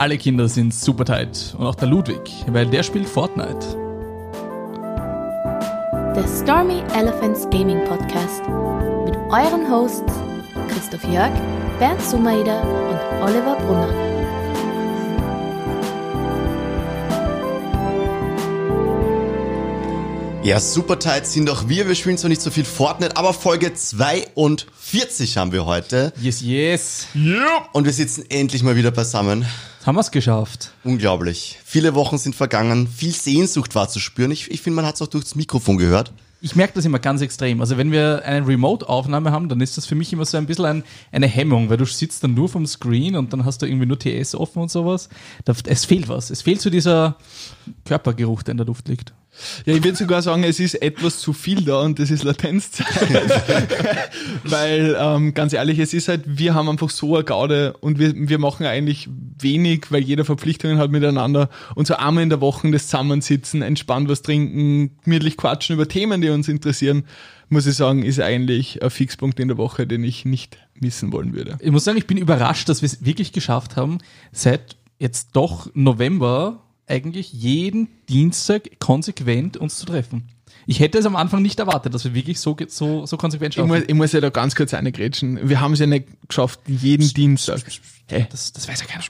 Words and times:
Alle 0.00 0.16
Kinder 0.16 0.48
sind 0.48 0.72
super 0.72 1.04
tight 1.04 1.54
und 1.58 1.66
auch 1.66 1.74
der 1.74 1.86
Ludwig, 1.86 2.32
weil 2.46 2.64
der 2.64 2.82
spielt 2.82 3.06
Fortnite. 3.06 3.76
Der 6.16 6.24
Stormy 6.26 6.82
Elephants 6.94 7.42
Gaming 7.50 7.84
Podcast 7.84 8.40
mit 9.04 9.14
euren 9.28 9.70
Hosts 9.70 10.10
Christoph 10.70 11.04
Jörg, 11.04 11.30
Bernd 11.78 12.00
Sumaida 12.00 12.62
und 12.62 12.98
Oliver 13.22 13.56
Brunner. 13.56 13.92
Ja, 20.42 20.60
super 20.60 20.98
tight 20.98 21.26
sind 21.26 21.50
auch 21.50 21.68
wir. 21.68 21.86
Wir 21.86 21.94
spielen 21.94 22.16
zwar 22.16 22.30
nicht 22.30 22.40
so 22.40 22.50
viel 22.50 22.64
Fortnite, 22.64 23.18
aber 23.18 23.34
Folge 23.34 23.74
42 23.74 25.36
haben 25.36 25.52
wir 25.52 25.66
heute. 25.66 26.14
Yes, 26.18 26.40
yes. 26.40 27.06
Und 27.74 27.84
wir 27.84 27.92
sitzen 27.92 28.24
endlich 28.30 28.62
mal 28.62 28.76
wieder 28.76 28.92
beisammen. 28.92 29.44
Haben 29.84 29.96
wir 29.96 30.00
es 30.00 30.10
geschafft. 30.10 30.72
Unglaublich. 30.84 31.58
Viele 31.64 31.94
Wochen 31.94 32.18
sind 32.18 32.34
vergangen. 32.34 32.86
Viel 32.86 33.12
Sehnsucht 33.12 33.74
war 33.74 33.88
zu 33.88 33.98
spüren. 33.98 34.30
Ich, 34.30 34.50
ich 34.50 34.60
finde, 34.60 34.76
man 34.76 34.86
hat 34.86 34.96
es 34.96 35.02
auch 35.02 35.06
durchs 35.06 35.34
Mikrofon 35.34 35.78
gehört. 35.78 36.12
Ich 36.42 36.54
merke 36.54 36.74
das 36.74 36.84
immer 36.84 36.98
ganz 36.98 37.22
extrem. 37.22 37.60
Also 37.60 37.78
wenn 37.78 37.90
wir 37.90 38.22
eine 38.24 38.46
Remote-Aufnahme 38.46 39.30
haben, 39.30 39.48
dann 39.48 39.60
ist 39.60 39.76
das 39.76 39.86
für 39.86 39.94
mich 39.94 40.12
immer 40.12 40.24
so 40.26 40.36
ein 40.36 40.46
bisschen 40.46 40.64
ein, 40.66 40.84
eine 41.12 41.26
Hemmung, 41.26 41.70
weil 41.70 41.76
du 41.78 41.86
sitzt 41.86 42.22
dann 42.24 42.34
nur 42.34 42.48
vom 42.48 42.66
Screen 42.66 43.16
und 43.16 43.32
dann 43.32 43.44
hast 43.44 43.62
du 43.62 43.66
irgendwie 43.66 43.86
nur 43.86 43.98
TS 43.98 44.34
offen 44.34 44.62
und 44.62 44.70
sowas. 44.70 45.08
Da, 45.44 45.54
es 45.64 45.84
fehlt 45.86 46.08
was. 46.08 46.30
Es 46.30 46.42
fehlt 46.42 46.60
so 46.60 46.68
dieser 46.68 47.16
Körpergeruch, 47.84 48.42
der 48.42 48.52
in 48.52 48.58
der 48.58 48.66
Luft 48.66 48.88
liegt. 48.88 49.14
Ja, 49.66 49.74
ich 49.74 49.84
würde 49.84 49.96
sogar 49.96 50.22
sagen, 50.22 50.44
es 50.44 50.60
ist 50.60 50.74
etwas 50.74 51.18
zu 51.18 51.32
viel 51.32 51.64
da 51.64 51.80
und 51.80 51.98
das 51.98 52.10
ist 52.10 52.24
Latenzzeit. 52.24 52.86
weil, 54.44 54.96
ähm, 54.98 55.34
ganz 55.34 55.52
ehrlich, 55.52 55.78
es 55.78 55.94
ist 55.94 56.08
halt, 56.08 56.22
wir 56.26 56.54
haben 56.54 56.68
einfach 56.68 56.90
so 56.90 57.14
eine 57.14 57.24
Gaude 57.24 57.74
und 57.80 57.98
wir, 57.98 58.12
wir 58.14 58.38
machen 58.38 58.66
eigentlich 58.66 59.08
wenig, 59.38 59.86
weil 59.90 60.02
jeder 60.02 60.24
Verpflichtungen 60.24 60.78
hat 60.78 60.90
miteinander 60.90 61.48
und 61.74 61.86
so 61.86 61.94
einmal 61.96 62.22
in 62.22 62.30
der 62.30 62.40
Woche 62.40 62.70
das 62.70 62.88
Zusammensitzen, 62.88 63.62
entspannt 63.62 64.08
was 64.08 64.22
trinken, 64.22 64.98
gemütlich 65.04 65.36
quatschen 65.36 65.74
über 65.74 65.88
Themen, 65.88 66.20
die 66.20 66.30
uns 66.30 66.48
interessieren, 66.48 67.04
muss 67.48 67.66
ich 67.66 67.74
sagen, 67.74 68.02
ist 68.04 68.20
eigentlich 68.20 68.82
ein 68.82 68.90
Fixpunkt 68.90 69.40
in 69.40 69.48
der 69.48 69.58
Woche, 69.58 69.86
den 69.86 70.04
ich 70.04 70.24
nicht 70.24 70.58
missen 70.74 71.12
wollen 71.12 71.34
würde. 71.34 71.58
Ich 71.60 71.70
muss 71.70 71.84
sagen, 71.84 71.98
ich 71.98 72.06
bin 72.06 72.16
überrascht, 72.16 72.68
dass 72.68 72.80
wir 72.82 72.86
es 72.86 73.04
wirklich 73.04 73.32
geschafft 73.32 73.76
haben, 73.76 73.98
seit 74.32 74.76
jetzt 74.98 75.30
doch 75.32 75.68
November 75.74 76.62
eigentlich 76.90 77.32
jeden 77.32 77.88
Dienstag 78.08 78.78
konsequent 78.80 79.56
uns 79.56 79.78
zu 79.78 79.86
treffen. 79.86 80.28
Ich 80.66 80.80
hätte 80.80 80.98
es 80.98 81.06
am 81.06 81.16
Anfang 81.16 81.42
nicht 81.42 81.58
erwartet, 81.58 81.94
dass 81.94 82.04
wir 82.04 82.14
wirklich 82.14 82.38
so, 82.38 82.56
so, 82.68 83.06
so 83.06 83.16
konsequent 83.16 83.54
Ich 83.54 83.56
schaffen. 83.56 83.68
muss, 83.68 83.82
ich 83.86 83.94
muss 83.94 84.12
ja 84.12 84.20
da 84.20 84.30
ganz 84.30 84.54
kurz 84.54 84.74
reingrätschen. 84.74 85.48
Wir 85.48 85.60
haben 85.60 85.72
es 85.72 85.78
ja 85.78 85.86
nicht 85.86 86.06
geschafft, 86.28 86.60
jeden 86.66 87.08
Dienstag. 87.14 87.62
Hey, 88.06 88.26
Das, 88.30 88.52
das 88.52 88.68
weiß 88.68 88.80
ja 88.80 88.86
keiner. 88.86 89.02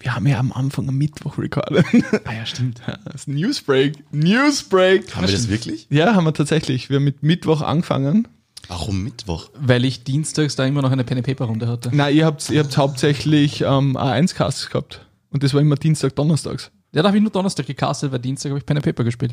wir 0.00 0.14
haben 0.14 0.26
ja 0.26 0.38
am 0.38 0.52
Anfang 0.52 0.88
am 0.88 0.96
Mittwoch 0.96 1.36
recorded. 1.38 1.84
Ah 2.24 2.32
ja, 2.32 2.46
stimmt. 2.46 2.80
Das 3.04 3.14
ist 3.22 3.28
Newsbreak. 3.28 4.02
Newsbreak. 4.12 5.14
Haben 5.14 5.26
wir 5.26 5.32
das 5.32 5.48
wirklich? 5.48 5.86
Ja, 5.90 6.14
haben 6.14 6.24
wir 6.24 6.32
tatsächlich. 6.34 6.88
Wir 6.88 6.96
haben 6.96 7.04
mit 7.04 7.22
Mittwoch 7.22 7.60
angefangen. 7.60 8.26
Warum 8.68 9.04
Mittwoch? 9.04 9.50
Weil 9.58 9.84
ich 9.84 10.04
dienstags 10.04 10.56
da 10.56 10.64
immer 10.64 10.80
noch 10.80 10.90
eine 10.90 11.04
Pen-and-Paper-Runde 11.04 11.68
hatte. 11.68 11.90
Nein, 11.94 12.16
ihr 12.16 12.24
habt, 12.24 12.48
ihr 12.48 12.60
habt 12.60 12.76
hauptsächlich 12.78 13.60
ähm, 13.60 13.96
A1-Casts 13.96 14.70
gehabt. 14.70 15.06
Und 15.30 15.42
das 15.42 15.52
war 15.52 15.60
immer 15.60 15.74
Dienstag, 15.76 16.16
Donnerstags. 16.16 16.70
Ja, 16.94 17.02
da 17.02 17.08
habe 17.08 17.16
ich 17.16 17.22
nur 17.22 17.32
Donnerstag 17.32 17.66
gecastet, 17.66 18.12
weil 18.12 18.20
Dienstag 18.20 18.50
habe 18.50 18.58
ich 18.60 18.66
Pen 18.66 18.76
and 18.76 18.86
Paper 18.86 19.02
gespielt. 19.02 19.32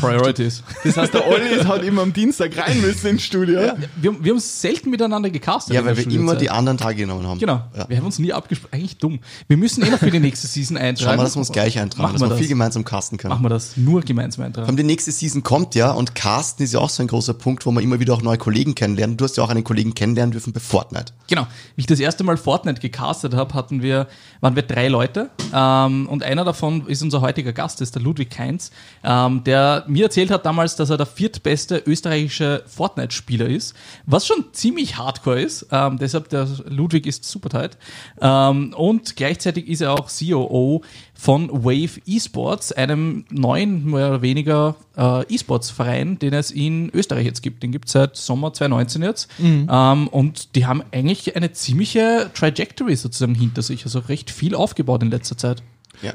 Priorities. 0.00 0.62
Das 0.84 0.96
heißt, 0.96 1.14
der 1.14 1.26
Olli 1.26 1.64
hat 1.64 1.82
immer 1.82 2.02
am 2.02 2.12
Dienstag 2.12 2.56
rein 2.56 2.80
müssen 2.80 3.08
ins 3.08 3.22
Studio. 3.22 3.60
Wir, 3.96 4.22
wir 4.22 4.32
haben 4.32 4.38
selten 4.40 4.90
miteinander 4.90 5.30
gecastet. 5.30 5.74
Ja, 5.74 5.84
weil 5.84 5.96
wir 5.96 6.08
immer 6.10 6.36
die 6.36 6.48
anderen 6.48 6.78
Tage 6.78 6.96
genommen 6.98 7.26
haben. 7.26 7.40
Genau. 7.40 7.62
Ja. 7.76 7.88
Wir 7.88 7.96
haben 7.96 8.06
uns 8.06 8.18
nie 8.20 8.32
abgesprochen. 8.32 8.72
Eigentlich 8.72 8.98
dumm. 8.98 9.18
Wir 9.48 9.56
müssen 9.56 9.84
eh 9.84 9.90
noch 9.90 9.98
für 9.98 10.10
die 10.12 10.20
nächste 10.20 10.46
Season 10.46 10.76
eintragen. 10.76 11.10
Schauen 11.10 11.18
wir, 11.18 11.24
dass 11.24 11.34
wir 11.34 11.40
uns 11.40 11.50
gleich 11.52 11.78
eintragen, 11.78 12.02
Machen 12.02 12.12
dass 12.14 12.22
wir 12.22 12.28
das. 12.28 12.38
viel 12.38 12.48
gemeinsam 12.48 12.84
casten 12.84 13.18
können. 13.18 13.30
Machen 13.30 13.44
wir 13.44 13.48
das. 13.48 13.76
Nur 13.76 14.02
gemeinsam 14.02 14.36
Vor 14.42 14.46
eintragen. 14.46 14.66
allem 14.68 14.76
die 14.76 14.84
nächste 14.84 15.10
Season 15.10 15.42
kommt 15.42 15.74
ja 15.74 15.90
und 15.90 16.14
Casten 16.14 16.64
ist 16.64 16.72
ja 16.72 16.78
auch 16.78 16.90
so 16.90 17.02
ein 17.02 17.08
großer 17.08 17.34
Punkt, 17.34 17.66
wo 17.66 17.72
man 17.72 17.82
immer 17.82 17.98
wieder 17.98 18.14
auch 18.14 18.22
neue 18.22 18.38
Kollegen 18.38 18.76
kennenlernt. 18.76 19.20
Du 19.20 19.24
hast 19.24 19.36
ja 19.36 19.42
auch 19.42 19.50
einen 19.50 19.64
Kollegen 19.64 19.94
kennenlernen 19.94 20.30
dürfen 20.30 20.52
bei 20.52 20.60
Fortnite. 20.60 21.12
Genau. 21.26 21.46
Wie 21.74 21.80
ich 21.80 21.86
das 21.86 21.98
erste 21.98 22.22
Mal 22.22 22.36
Fortnite 22.36 22.80
gecastet 22.80 23.34
habe, 23.34 23.54
hatten 23.54 23.82
wir, 23.82 24.06
waren 24.40 24.54
wir 24.54 24.62
drei 24.62 24.86
Leute. 24.88 25.30
Ähm, 25.52 26.06
und 26.08 26.22
einer 26.22 26.44
davon 26.44 26.75
ist 26.86 27.02
unser 27.02 27.20
heutiger 27.20 27.52
Gast, 27.52 27.80
das 27.80 27.88
ist 27.88 27.94
der 27.94 28.02
Ludwig 28.02 28.30
Keinz, 28.30 28.70
ähm, 29.04 29.44
der 29.44 29.84
mir 29.86 30.04
erzählt 30.04 30.30
hat 30.30 30.46
damals, 30.46 30.76
dass 30.76 30.90
er 30.90 30.96
der 30.96 31.06
viertbeste 31.06 31.82
österreichische 31.86 32.62
Fortnite-Spieler 32.66 33.46
ist, 33.46 33.74
was 34.06 34.26
schon 34.26 34.44
ziemlich 34.52 34.96
hardcore 34.96 35.40
ist. 35.40 35.66
Ähm, 35.70 35.98
deshalb, 35.98 36.28
der 36.28 36.48
Ludwig 36.68 37.06
ist 37.06 37.24
super 37.24 37.48
tight. 37.48 37.78
Ähm, 38.20 38.74
und 38.74 39.16
gleichzeitig 39.16 39.68
ist 39.68 39.80
er 39.80 39.92
auch 39.92 40.08
COO 40.10 40.82
von 41.14 41.50
Wave 41.50 42.00
Esports, 42.06 42.72
einem 42.72 43.24
neuen, 43.30 43.90
mehr 43.90 44.08
oder 44.08 44.22
weniger 44.22 44.76
äh, 44.96 45.34
E-Sports-Verein, 45.34 46.18
den 46.18 46.34
es 46.34 46.50
in 46.50 46.90
Österreich 46.92 47.24
jetzt 47.24 47.42
gibt. 47.42 47.62
Den 47.62 47.72
gibt 47.72 47.86
es 47.86 47.92
seit 47.92 48.16
Sommer 48.16 48.52
2019 48.52 49.02
jetzt. 49.02 49.30
Ähm, 49.70 50.08
und 50.08 50.54
die 50.54 50.66
haben 50.66 50.82
eigentlich 50.92 51.36
eine 51.36 51.52
ziemliche 51.52 52.30
Trajectory 52.34 52.96
sozusagen 52.96 53.34
hinter 53.34 53.62
sich, 53.62 53.84
also 53.84 54.00
recht 54.00 54.30
viel 54.30 54.54
aufgebaut 54.54 55.02
in 55.02 55.10
letzter 55.10 55.36
Zeit. 55.36 55.62
Ja. 56.02 56.12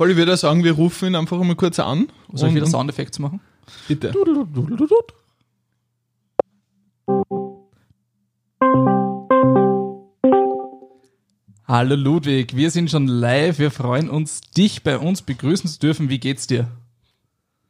Voll, 0.00 0.12
ich 0.12 0.16
würde 0.16 0.34
sagen, 0.34 0.64
wir 0.64 0.72
rufen 0.72 1.08
ihn 1.08 1.14
einfach 1.14 1.36
mal 1.42 1.54
kurz 1.54 1.78
an. 1.78 2.08
Soll 2.32 2.48
ich 2.48 2.54
wieder 2.54 2.64
und- 2.64 2.70
Soundeffekte 2.70 3.20
machen? 3.20 3.38
Bitte. 3.86 4.14
Hallo 11.68 11.96
Ludwig, 11.96 12.56
wir 12.56 12.70
sind 12.70 12.90
schon 12.90 13.08
live. 13.08 13.58
Wir 13.58 13.70
freuen 13.70 14.08
uns, 14.08 14.40
dich 14.40 14.82
bei 14.82 14.96
uns 14.96 15.20
begrüßen 15.20 15.68
zu 15.68 15.78
dürfen. 15.78 16.08
Wie 16.08 16.18
geht's 16.18 16.46
dir? 16.46 16.68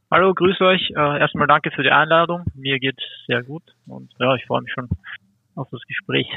Hallo, 0.08 0.32
grüß 0.32 0.60
euch. 0.60 0.88
Äh, 0.90 1.18
erstmal 1.18 1.48
danke 1.48 1.72
für 1.72 1.82
die 1.82 1.90
Einladung. 1.90 2.44
Mir 2.54 2.78
geht's 2.78 3.02
sehr 3.26 3.42
gut 3.42 3.64
und 3.88 4.12
ja, 4.20 4.36
ich 4.36 4.46
freue 4.46 4.62
mich 4.62 4.72
schon 4.72 4.88
auf 5.56 5.66
das 5.72 5.80
Gespräch. 5.88 6.28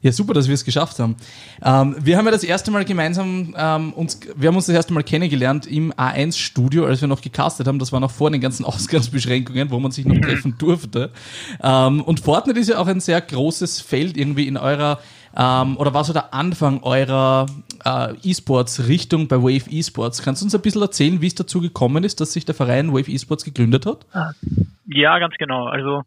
Ja, 0.00 0.12
super, 0.12 0.34
dass 0.34 0.48
wir 0.48 0.54
es 0.54 0.64
geschafft 0.64 0.98
haben. 0.98 1.16
Ähm, 1.62 1.96
wir 2.00 2.16
haben 2.16 2.24
ja 2.24 2.30
das 2.30 2.44
erste 2.44 2.70
Mal 2.70 2.84
gemeinsam 2.84 3.54
ähm, 3.56 3.92
uns, 3.92 4.20
wir 4.36 4.48
haben 4.48 4.56
uns 4.56 4.66
das 4.66 4.74
erste 4.74 4.92
Mal 4.92 5.02
kennengelernt 5.02 5.66
im 5.66 5.92
A1-Studio, 5.92 6.86
als 6.86 7.00
wir 7.00 7.08
noch 7.08 7.20
gecastet 7.20 7.66
haben. 7.66 7.78
Das 7.78 7.92
war 7.92 8.00
noch 8.00 8.10
vor 8.10 8.30
den 8.30 8.40
ganzen 8.40 8.64
Ausgangsbeschränkungen, 8.64 9.70
wo 9.70 9.78
man 9.78 9.92
sich 9.92 10.06
noch 10.06 10.18
treffen 10.18 10.56
durfte. 10.58 11.10
Ähm, 11.62 12.02
und 12.02 12.20
Fortnite 12.20 12.58
ist 12.58 12.68
ja 12.68 12.78
auch 12.78 12.86
ein 12.86 13.00
sehr 13.00 13.20
großes 13.20 13.80
Feld 13.80 14.16
irgendwie 14.16 14.48
in 14.48 14.56
eurer, 14.56 15.00
ähm, 15.36 15.76
oder 15.76 15.94
war 15.94 16.04
so 16.04 16.12
der 16.12 16.34
Anfang 16.34 16.82
eurer 16.82 17.46
äh, 17.84 18.14
E-Sports-Richtung 18.22 19.28
bei 19.28 19.36
Wave 19.36 19.70
Esports. 19.70 20.22
Kannst 20.22 20.42
du 20.42 20.46
uns 20.46 20.54
ein 20.54 20.62
bisschen 20.62 20.82
erzählen, 20.82 21.20
wie 21.20 21.26
es 21.26 21.34
dazu 21.34 21.60
gekommen 21.60 22.04
ist, 22.04 22.20
dass 22.20 22.32
sich 22.32 22.44
der 22.44 22.54
Verein 22.54 22.92
Wave 22.92 23.10
Esports 23.10 23.44
gegründet 23.44 23.86
hat? 23.86 24.06
Ja, 24.86 25.18
ganz 25.18 25.34
genau. 25.38 25.66
Also 25.66 26.02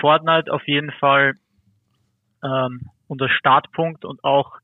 Fortnite 0.00 0.52
auf 0.52 0.66
jeden 0.66 0.90
Fall 0.92 1.34
ähm, 2.42 2.80
unser 3.12 3.28
Startpunkt 3.28 4.04
und 4.04 4.24
auch 4.24 4.58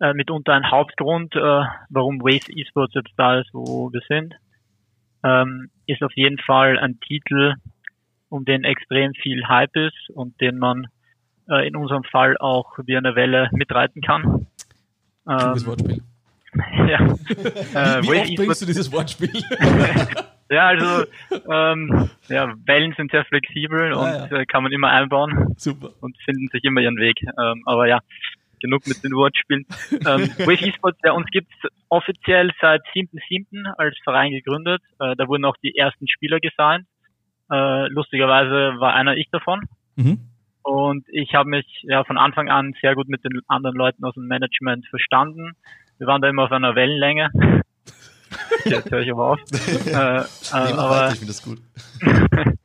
äh, 0.00 0.12
mitunter 0.14 0.54
ein 0.54 0.70
Hauptgrund, 0.70 1.36
äh, 1.36 1.62
warum 1.90 2.20
Wave 2.20 2.50
Esports 2.56 2.94
jetzt 2.94 3.12
da 3.16 3.40
ist, 3.40 3.50
wo 3.52 3.92
wir 3.92 4.00
sind, 4.08 4.34
ähm, 5.22 5.70
ist 5.86 6.02
auf 6.02 6.12
jeden 6.14 6.38
Fall 6.38 6.78
ein 6.78 6.98
Titel, 7.00 7.54
um 8.28 8.44
den 8.44 8.64
extrem 8.64 9.12
viel 9.14 9.46
Hype 9.46 9.76
ist 9.76 10.10
und 10.14 10.40
den 10.40 10.58
man 10.58 10.88
äh, 11.48 11.66
in 11.66 11.76
unserem 11.76 12.04
Fall 12.04 12.36
auch 12.38 12.78
wie 12.84 12.96
eine 12.96 13.14
Welle 13.14 13.48
mitreiten 13.52 14.00
kann. 14.00 14.46
Ähm, 15.28 15.66
Wortspiel. 15.66 16.02
ja. 16.88 17.00
Äh, 17.00 18.02
Wie 18.02 18.08
Wave 18.08 18.20
oft 18.20 18.36
bringst 18.36 18.62
du 18.62 18.66
dieses 18.66 18.90
Wortspiel? 18.92 19.30
Ja, 20.50 20.66
also 20.68 21.04
ähm, 21.50 22.10
ja, 22.28 22.54
Wellen 22.66 22.94
sind 22.96 23.10
sehr 23.10 23.24
flexibel 23.24 23.92
und 23.92 24.04
Ah, 24.06 24.28
ja. 24.30 24.36
äh, 24.38 24.46
kann 24.46 24.62
man 24.62 24.72
immer 24.72 24.90
einbauen 24.90 25.54
super. 25.56 25.90
und 26.00 26.16
finden 26.24 26.48
sich 26.52 26.62
immer 26.64 26.80
ihren 26.80 26.96
Weg. 26.98 27.16
Ähm, 27.22 27.62
aber 27.64 27.86
ja, 27.88 28.00
genug 28.60 28.86
mit 28.86 29.02
den 29.02 29.12
Wortspielen. 29.12 29.66
Ähm, 29.92 30.00
Wave 30.46 30.66
Esports, 30.68 30.98
ja, 31.04 31.12
uns 31.12 31.26
gibt's 31.30 31.54
offiziell 31.88 32.50
seit 32.60 32.82
7.7. 32.94 33.64
als 33.78 33.96
Verein 34.04 34.32
gegründet. 34.32 34.82
Äh, 35.00 35.16
da 35.16 35.28
wurden 35.28 35.44
auch 35.44 35.56
die 35.62 35.76
ersten 35.76 36.08
Spieler 36.08 36.40
gesigned. 36.40 36.86
Äh, 37.50 37.88
lustigerweise 37.88 38.78
war 38.80 38.94
einer 38.94 39.16
ich 39.16 39.28
davon. 39.30 39.62
Mhm. 39.96 40.28
Und 40.62 41.04
ich 41.10 41.34
habe 41.34 41.48
mich 41.50 41.66
ja 41.82 42.04
von 42.04 42.16
Anfang 42.16 42.48
an 42.48 42.74
sehr 42.80 42.94
gut 42.94 43.08
mit 43.08 43.22
den 43.24 43.40
anderen 43.48 43.76
Leuten 43.76 44.04
aus 44.04 44.14
dem 44.14 44.26
Management 44.26 44.86
verstanden. 44.88 45.52
Wir 45.98 46.06
waren 46.06 46.22
da 46.22 46.28
immer 46.28 46.44
auf 46.44 46.52
einer 46.52 46.74
Wellenlänge. 46.74 47.30
Jetzt 48.64 48.90
höre 48.90 49.00
ich 49.00 49.10
aber 49.10 49.32
auf. 49.32 49.40
äh, 49.86 49.90
äh, 49.90 50.24
aber, 50.52 50.90
weiter, 50.90 51.12
ich 51.12 51.18
finde 51.18 51.32
das 51.32 51.42
gut. 51.42 51.58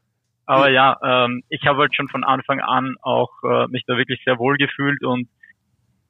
aber 0.46 0.70
ja, 0.70 0.98
ähm, 1.04 1.44
ich 1.50 1.66
habe 1.66 1.80
halt 1.80 1.96
schon 1.96 2.08
von 2.10 2.24
Anfang 2.24 2.60
an 2.60 2.96
auch 3.02 3.30
äh, 3.44 3.68
mich 3.68 3.84
da 3.88 3.98
wirklich 3.98 4.22
sehr 4.26 4.40
wohl 4.40 4.58
gefühlt 4.58 5.04
und 5.04 5.28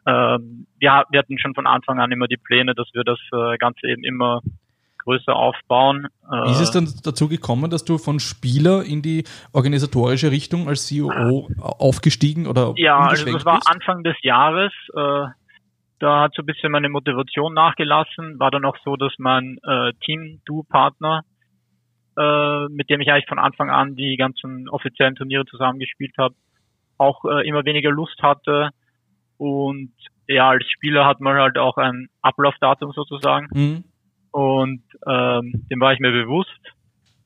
ähm, 0.05 0.67
wir, 0.79 1.03
wir 1.09 1.19
hatten 1.19 1.37
schon 1.39 1.53
von 1.53 1.67
Anfang 1.67 1.99
an 1.99 2.11
immer 2.11 2.27
die 2.27 2.37
Pläne, 2.37 2.73
dass 2.73 2.87
wir 2.93 3.03
das 3.03 3.19
äh, 3.31 3.57
Ganze 3.57 3.87
eben 3.87 4.03
immer 4.03 4.41
größer 4.99 5.35
aufbauen. 5.35 6.07
Äh, 6.31 6.47
Wie 6.47 6.51
ist 6.51 6.59
es 6.59 6.71
dann 6.71 6.87
dazu 7.03 7.27
gekommen, 7.27 7.69
dass 7.69 7.85
du 7.85 7.97
von 7.97 8.19
Spieler 8.19 8.83
in 8.83 9.01
die 9.01 9.23
organisatorische 9.53 10.31
Richtung 10.31 10.67
als 10.67 10.89
COO 10.89 11.49
aufgestiegen 11.57 12.47
oder 12.47 12.73
Ja, 12.75 12.99
also 12.99 13.25
das 13.25 13.45
war 13.45 13.55
bist? 13.55 13.69
Anfang 13.69 14.03
des 14.03 14.15
Jahres. 14.21 14.71
Äh, 14.95 15.25
da 15.99 16.21
hat 16.21 16.33
so 16.35 16.41
ein 16.41 16.45
bisschen 16.45 16.71
meine 16.71 16.89
Motivation 16.89 17.53
nachgelassen. 17.53 18.39
War 18.39 18.51
dann 18.51 18.65
auch 18.65 18.77
so, 18.83 18.95
dass 18.95 19.13
mein 19.17 19.57
äh, 19.63 19.93
Team-Du-Partner, 20.05 21.23
äh, 22.17 22.65
mit 22.69 22.89
dem 22.89 23.01
ich 23.01 23.11
eigentlich 23.11 23.27
von 23.27 23.39
Anfang 23.39 23.69
an 23.69 23.95
die 23.95 24.17
ganzen 24.17 24.69
offiziellen 24.69 25.15
Turniere 25.15 25.45
zusammengespielt 25.45 26.13
habe, 26.17 26.35
auch 26.97 27.23
äh, 27.25 27.47
immer 27.47 27.65
weniger 27.65 27.91
Lust 27.91 28.21
hatte. 28.21 28.69
Und 29.37 29.93
ja, 30.27 30.49
als 30.49 30.65
Spieler 30.69 31.05
hat 31.05 31.21
man 31.21 31.37
halt 31.37 31.57
auch 31.57 31.77
ein 31.77 32.07
Ablaufdatum 32.21 32.91
sozusagen. 32.91 33.47
Mhm. 33.51 33.83
Und 34.31 34.83
ähm, 35.07 35.65
dem 35.71 35.79
war 35.79 35.93
ich 35.93 35.99
mir 35.99 36.11
bewusst. 36.11 36.59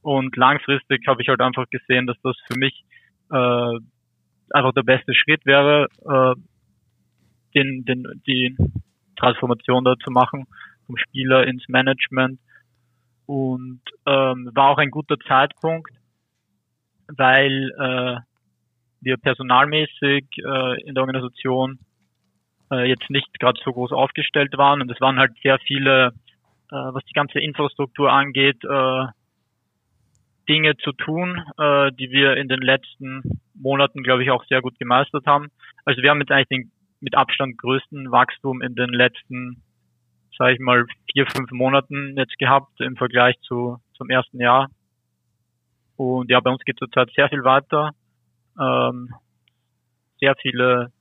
Und 0.01 0.35
langfristig 0.35 1.07
habe 1.07 1.21
ich 1.21 1.29
halt 1.29 1.41
einfach 1.41 1.69
gesehen, 1.69 2.07
dass 2.07 2.17
das 2.23 2.35
für 2.47 2.57
mich 2.57 2.83
äh, 3.31 3.79
einfach 4.51 4.73
der 4.73 4.83
beste 4.83 5.13
Schritt 5.13 5.45
wäre, 5.45 5.87
äh, 6.05 6.35
den, 7.55 7.85
den, 7.85 8.21
die 8.27 8.55
Transformation 9.15 9.83
da 9.83 9.95
zu 10.03 10.11
machen, 10.11 10.45
vom 10.85 10.97
Spieler 10.97 11.45
ins 11.47 11.67
Management. 11.67 12.39
Und 13.25 13.81
ähm, 14.05 14.51
war 14.53 14.71
auch 14.71 14.77
ein 14.77 14.91
guter 14.91 15.17
Zeitpunkt, 15.19 15.91
weil 17.07 17.71
äh, 17.79 18.19
wir 19.01 19.17
personalmäßig 19.17 20.25
äh, 20.37 20.81
in 20.83 20.95
der 20.95 21.03
Organisation 21.03 21.79
äh, 22.71 22.87
jetzt 22.87 23.09
nicht 23.09 23.39
gerade 23.39 23.59
so 23.63 23.71
groß 23.71 23.91
aufgestellt 23.91 24.57
waren 24.57 24.81
und 24.81 24.91
es 24.91 24.99
waren 24.99 25.19
halt 25.19 25.33
sehr 25.41 25.59
viele, 25.59 26.07
äh, 26.71 26.75
was 26.75 27.03
die 27.05 27.13
ganze 27.13 27.39
Infrastruktur 27.39 28.11
angeht, 28.11 28.63
äh, 28.63 29.05
Dinge 30.49 30.75
zu 30.77 30.91
tun, 30.91 31.41
äh, 31.57 31.91
die 31.93 32.11
wir 32.11 32.35
in 32.35 32.49
den 32.49 32.61
letzten 32.61 33.41
Monaten, 33.53 34.03
glaube 34.03 34.23
ich, 34.23 34.31
auch 34.31 34.43
sehr 34.45 34.61
gut 34.61 34.77
gemeistert 34.77 35.25
haben. 35.25 35.49
Also 35.85 36.01
wir 36.01 36.09
haben 36.09 36.19
jetzt 36.19 36.31
eigentlich 36.31 36.47
den 36.49 36.71
mit 37.03 37.15
Abstand 37.15 37.57
größten 37.57 38.11
Wachstum 38.11 38.61
in 38.61 38.75
den 38.75 38.89
letzten, 38.89 39.61
sage 40.37 40.53
ich 40.53 40.59
mal, 40.59 40.85
vier, 41.11 41.27
fünf 41.27 41.51
Monaten 41.51 42.15
jetzt 42.17 42.39
gehabt 42.39 42.79
im 42.79 42.95
Vergleich 42.95 43.35
zu 43.41 43.77
zum 43.95 44.09
ersten 44.09 44.39
Jahr. 44.39 44.69
Und 45.97 46.31
ja, 46.31 46.39
bei 46.39 46.49
uns 46.49 46.63
geht 46.63 46.79
zurzeit 46.79 47.09
sehr 47.15 47.29
viel 47.29 47.43
weiter. 47.43 47.91
Ähm, 48.59 49.13
sehr 50.19 50.35
viele 50.41 50.91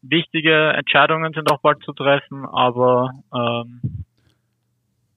wichtige 0.00 0.72
Entscheidungen 0.72 1.32
sind 1.34 1.50
auch 1.52 1.60
bald 1.60 1.82
zu 1.82 1.92
treffen, 1.92 2.46
aber 2.46 3.10
ähm, 3.34 4.04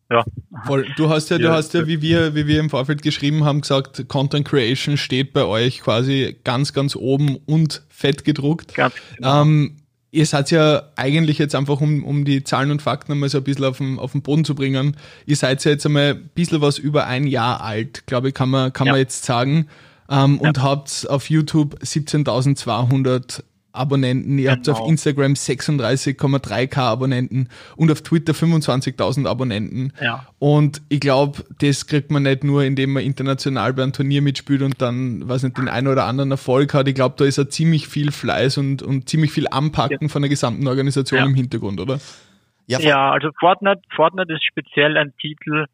ja. 0.09 0.25
Voll. 0.65 0.87
Du 0.97 1.09
hast 1.09 1.29
ja, 1.29 1.37
du 1.37 1.45
ja. 1.45 1.53
hast 1.53 1.73
ja, 1.73 1.87
wie 1.87 2.01
wir, 2.01 2.35
wie 2.35 2.45
wir 2.45 2.59
im 2.59 2.69
Vorfeld 2.69 3.01
geschrieben 3.01 3.45
haben, 3.45 3.61
gesagt, 3.61 4.09
Content 4.09 4.45
Creation 4.45 4.97
steht 4.97 5.31
bei 5.31 5.45
euch 5.45 5.79
quasi 5.79 6.37
ganz, 6.43 6.73
ganz 6.73 6.97
oben 6.97 7.37
und 7.45 7.83
fett 7.87 8.25
gedruckt. 8.25 8.75
Ganz 8.75 8.93
genau. 9.15 9.41
Ähm, 9.43 9.80
ihr 10.11 10.25
seid 10.25 10.51
ja 10.51 10.83
eigentlich 10.95 11.37
jetzt 11.37 11.55
einfach, 11.55 11.79
um, 11.81 12.03
um 12.03 12.25
die 12.25 12.43
Zahlen 12.43 12.71
und 12.71 12.81
Fakten 12.81 13.13
einmal 13.13 13.29
so 13.29 13.37
ein 13.37 13.43
bisschen 13.43 13.65
auf 13.65 13.77
den, 13.77 13.97
auf 13.97 14.11
den 14.11 14.21
Boden 14.21 14.45
zu 14.45 14.55
bringen, 14.55 14.97
ihr 15.25 15.35
seid 15.35 15.63
ja 15.63 15.71
jetzt 15.71 15.85
einmal 15.85 16.11
ein 16.11 16.29
bisschen 16.35 16.61
was 16.61 16.77
über 16.77 17.07
ein 17.07 17.25
Jahr 17.25 17.61
alt, 17.61 18.05
glaube 18.07 18.29
ich, 18.29 18.33
kann 18.33 18.49
man, 18.49 18.73
kann 18.73 18.87
ja. 18.87 18.93
man 18.93 18.99
jetzt 18.99 19.23
sagen. 19.23 19.67
Ähm, 20.09 20.39
ja. 20.41 20.49
Und 20.49 20.61
habt 20.61 21.07
auf 21.09 21.29
YouTube 21.29 21.75
17.200 21.81 23.43
Abonnenten, 23.73 24.37
ihr 24.37 24.49
genau. 24.49 24.51
habt 24.51 24.69
auf 24.69 24.77
genau. 24.77 24.89
Instagram 24.89 25.33
36,3k 25.33 26.77
Abonnenten 26.77 27.49
und 27.75 27.91
auf 27.91 28.01
Twitter 28.01 28.33
25.000 28.33 29.27
Abonnenten. 29.27 29.93
Ja. 30.01 30.25
Und 30.39 30.81
ich 30.89 30.99
glaube, 30.99 31.43
das 31.59 31.87
kriegt 31.87 32.11
man 32.11 32.23
nicht 32.23 32.43
nur, 32.43 32.63
indem 32.63 32.93
man 32.93 33.03
international 33.03 33.73
bei 33.73 33.83
einem 33.83 33.93
Turnier 33.93 34.21
mitspielt 34.21 34.61
und 34.61 34.81
dann, 34.81 35.27
weiß 35.27 35.43
nicht, 35.43 35.57
den 35.57 35.67
einen 35.67 35.87
oder 35.87 36.05
anderen 36.05 36.31
Erfolg 36.31 36.73
hat. 36.73 36.87
Ich 36.87 36.95
glaube, 36.95 37.15
da 37.17 37.25
ist 37.25 37.37
ja 37.37 37.47
ziemlich 37.47 37.87
viel 37.87 38.11
Fleiß 38.11 38.57
und, 38.57 38.81
und 38.81 39.09
ziemlich 39.09 39.31
viel 39.31 39.47
Anpacken 39.49 39.97
ja. 40.01 40.07
von 40.07 40.21
der 40.21 40.29
gesamten 40.29 40.67
Organisation 40.67 41.19
ja. 41.19 41.25
im 41.25 41.35
Hintergrund, 41.35 41.79
oder? 41.79 41.99
Ja, 42.67 42.79
ja, 42.79 43.11
also 43.11 43.31
Fortnite, 43.39 43.81
Fortnite 43.93 44.33
ist 44.33 44.45
speziell 44.45 44.97
ein 44.97 45.13
Titel, 45.17 45.65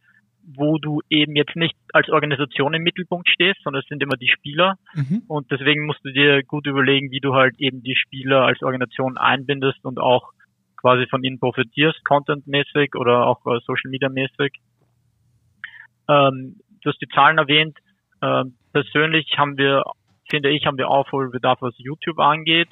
wo 0.55 0.77
du 0.77 1.01
eben 1.09 1.35
jetzt 1.35 1.55
nicht 1.57 1.75
als 1.91 2.09
Organisation 2.09 2.73
im 2.73 2.83
Mittelpunkt 2.83 3.27
stehst, 3.27 3.61
sondern 3.63 3.81
es 3.81 3.89
sind 3.89 4.01
immer 4.01 4.15
die 4.15 4.29
Spieler. 4.29 4.75
Mhm. 4.93 5.23
Und 5.27 5.51
deswegen 5.51 5.85
musst 5.85 6.03
du 6.05 6.11
dir 6.11 6.41
gut 6.43 6.67
überlegen, 6.67 7.11
wie 7.11 7.19
du 7.19 7.33
halt 7.33 7.59
eben 7.59 7.83
die 7.83 7.97
Spieler 7.97 8.43
als 8.43 8.63
Organisation 8.63 9.17
einbindest 9.17 9.83
und 9.83 9.99
auch 9.99 10.31
quasi 10.77 11.05
von 11.07 11.23
ihnen 11.23 11.39
profitierst, 11.39 12.03
contentmäßig 12.05 12.95
oder 12.95 13.25
auch 13.27 13.45
äh, 13.45 13.59
Social 13.65 13.91
Media 13.91 14.07
mäßig. 14.07 14.53
Ähm, 16.07 16.55
du 16.81 16.89
hast 16.89 17.01
die 17.01 17.09
Zahlen 17.09 17.37
erwähnt. 17.37 17.77
Ähm, 18.21 18.55
persönlich 18.71 19.37
haben 19.37 19.57
wir, 19.57 19.83
finde 20.29 20.49
ich, 20.49 20.65
haben 20.65 20.77
wir 20.77 20.89
Aufholbedarf, 20.89 21.61
was 21.61 21.73
YouTube 21.77 22.19
angeht. 22.19 22.69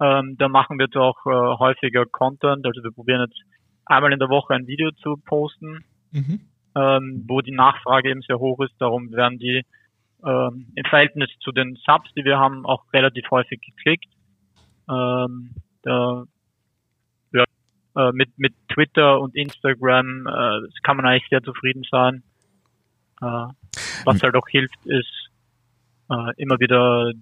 Ähm, 0.00 0.36
da 0.38 0.48
machen 0.48 0.78
wir 0.78 0.88
doch 0.88 1.26
äh, 1.26 1.58
häufiger 1.58 2.06
Content. 2.06 2.64
Also 2.64 2.82
wir 2.82 2.90
probieren 2.90 3.28
jetzt 3.28 3.42
einmal 3.84 4.14
in 4.14 4.18
der 4.18 4.30
Woche 4.30 4.54
ein 4.54 4.66
Video 4.66 4.92
zu 4.92 5.16
posten. 5.26 5.84
Mhm 6.10 6.40
ähm, 6.74 7.24
wo 7.26 7.40
die 7.40 7.52
Nachfrage 7.52 8.10
eben 8.10 8.22
sehr 8.22 8.38
hoch 8.38 8.60
ist. 8.60 8.74
Darum 8.78 9.12
werden 9.12 9.38
die 9.38 9.64
ähm, 10.24 10.72
im 10.74 10.84
Verhältnis 10.84 11.30
zu 11.40 11.52
den 11.52 11.76
Subs, 11.76 12.12
die 12.14 12.24
wir 12.24 12.38
haben, 12.38 12.64
auch 12.64 12.84
relativ 12.92 13.30
häufig 13.30 13.60
geklickt. 13.60 14.08
Ähm, 14.88 15.54
da, 15.82 16.24
ja, 17.32 17.44
äh, 17.96 18.12
mit, 18.12 18.38
mit 18.38 18.54
Twitter 18.72 19.20
und 19.20 19.34
Instagram 19.34 20.26
äh, 20.26 20.68
kann 20.82 20.96
man 20.96 21.06
eigentlich 21.06 21.28
sehr 21.28 21.42
zufrieden 21.42 21.84
sein. 21.90 22.22
Äh, 23.20 23.48
was 24.04 24.22
halt 24.22 24.34
auch 24.36 24.48
hilft, 24.48 24.86
ist 24.86 25.30
äh, 26.10 26.32
immer 26.36 26.58
wieder 26.60 27.12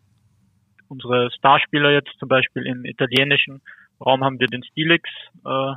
unsere 0.88 1.30
Starspieler 1.30 1.92
jetzt 1.92 2.18
zum 2.18 2.28
Beispiel 2.28 2.66
im 2.66 2.84
italienischen 2.84 3.62
Raum 4.04 4.24
haben 4.24 4.40
wir 4.40 4.48
den 4.48 4.64
Stilix, 4.64 5.08
äh, 5.44 5.74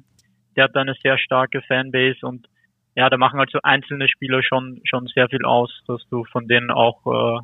der 0.56 0.64
hat 0.66 0.76
eine 0.76 0.96
sehr 1.02 1.18
starke 1.18 1.62
Fanbase 1.62 2.26
und 2.26 2.48
ja, 2.96 3.10
da 3.10 3.18
machen 3.18 3.40
halt 3.40 3.50
so 3.52 3.60
einzelne 3.64 4.08
Spieler 4.08 4.42
schon, 4.44 4.82
schon 4.84 5.08
sehr 5.08 5.28
viel 5.30 5.46
aus, 5.46 5.72
dass 5.88 6.02
du 6.10 6.24
von 6.26 6.48
denen 6.48 6.72
auch 6.72 7.06
äh, 7.06 7.40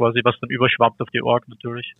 quasi 0.00 0.20
was 0.24 0.34
dann 0.40 0.48
überschwappt 0.48 1.00
auf 1.02 1.08
die 1.12 1.22
Org 1.22 1.46
natürlich. 1.48 1.94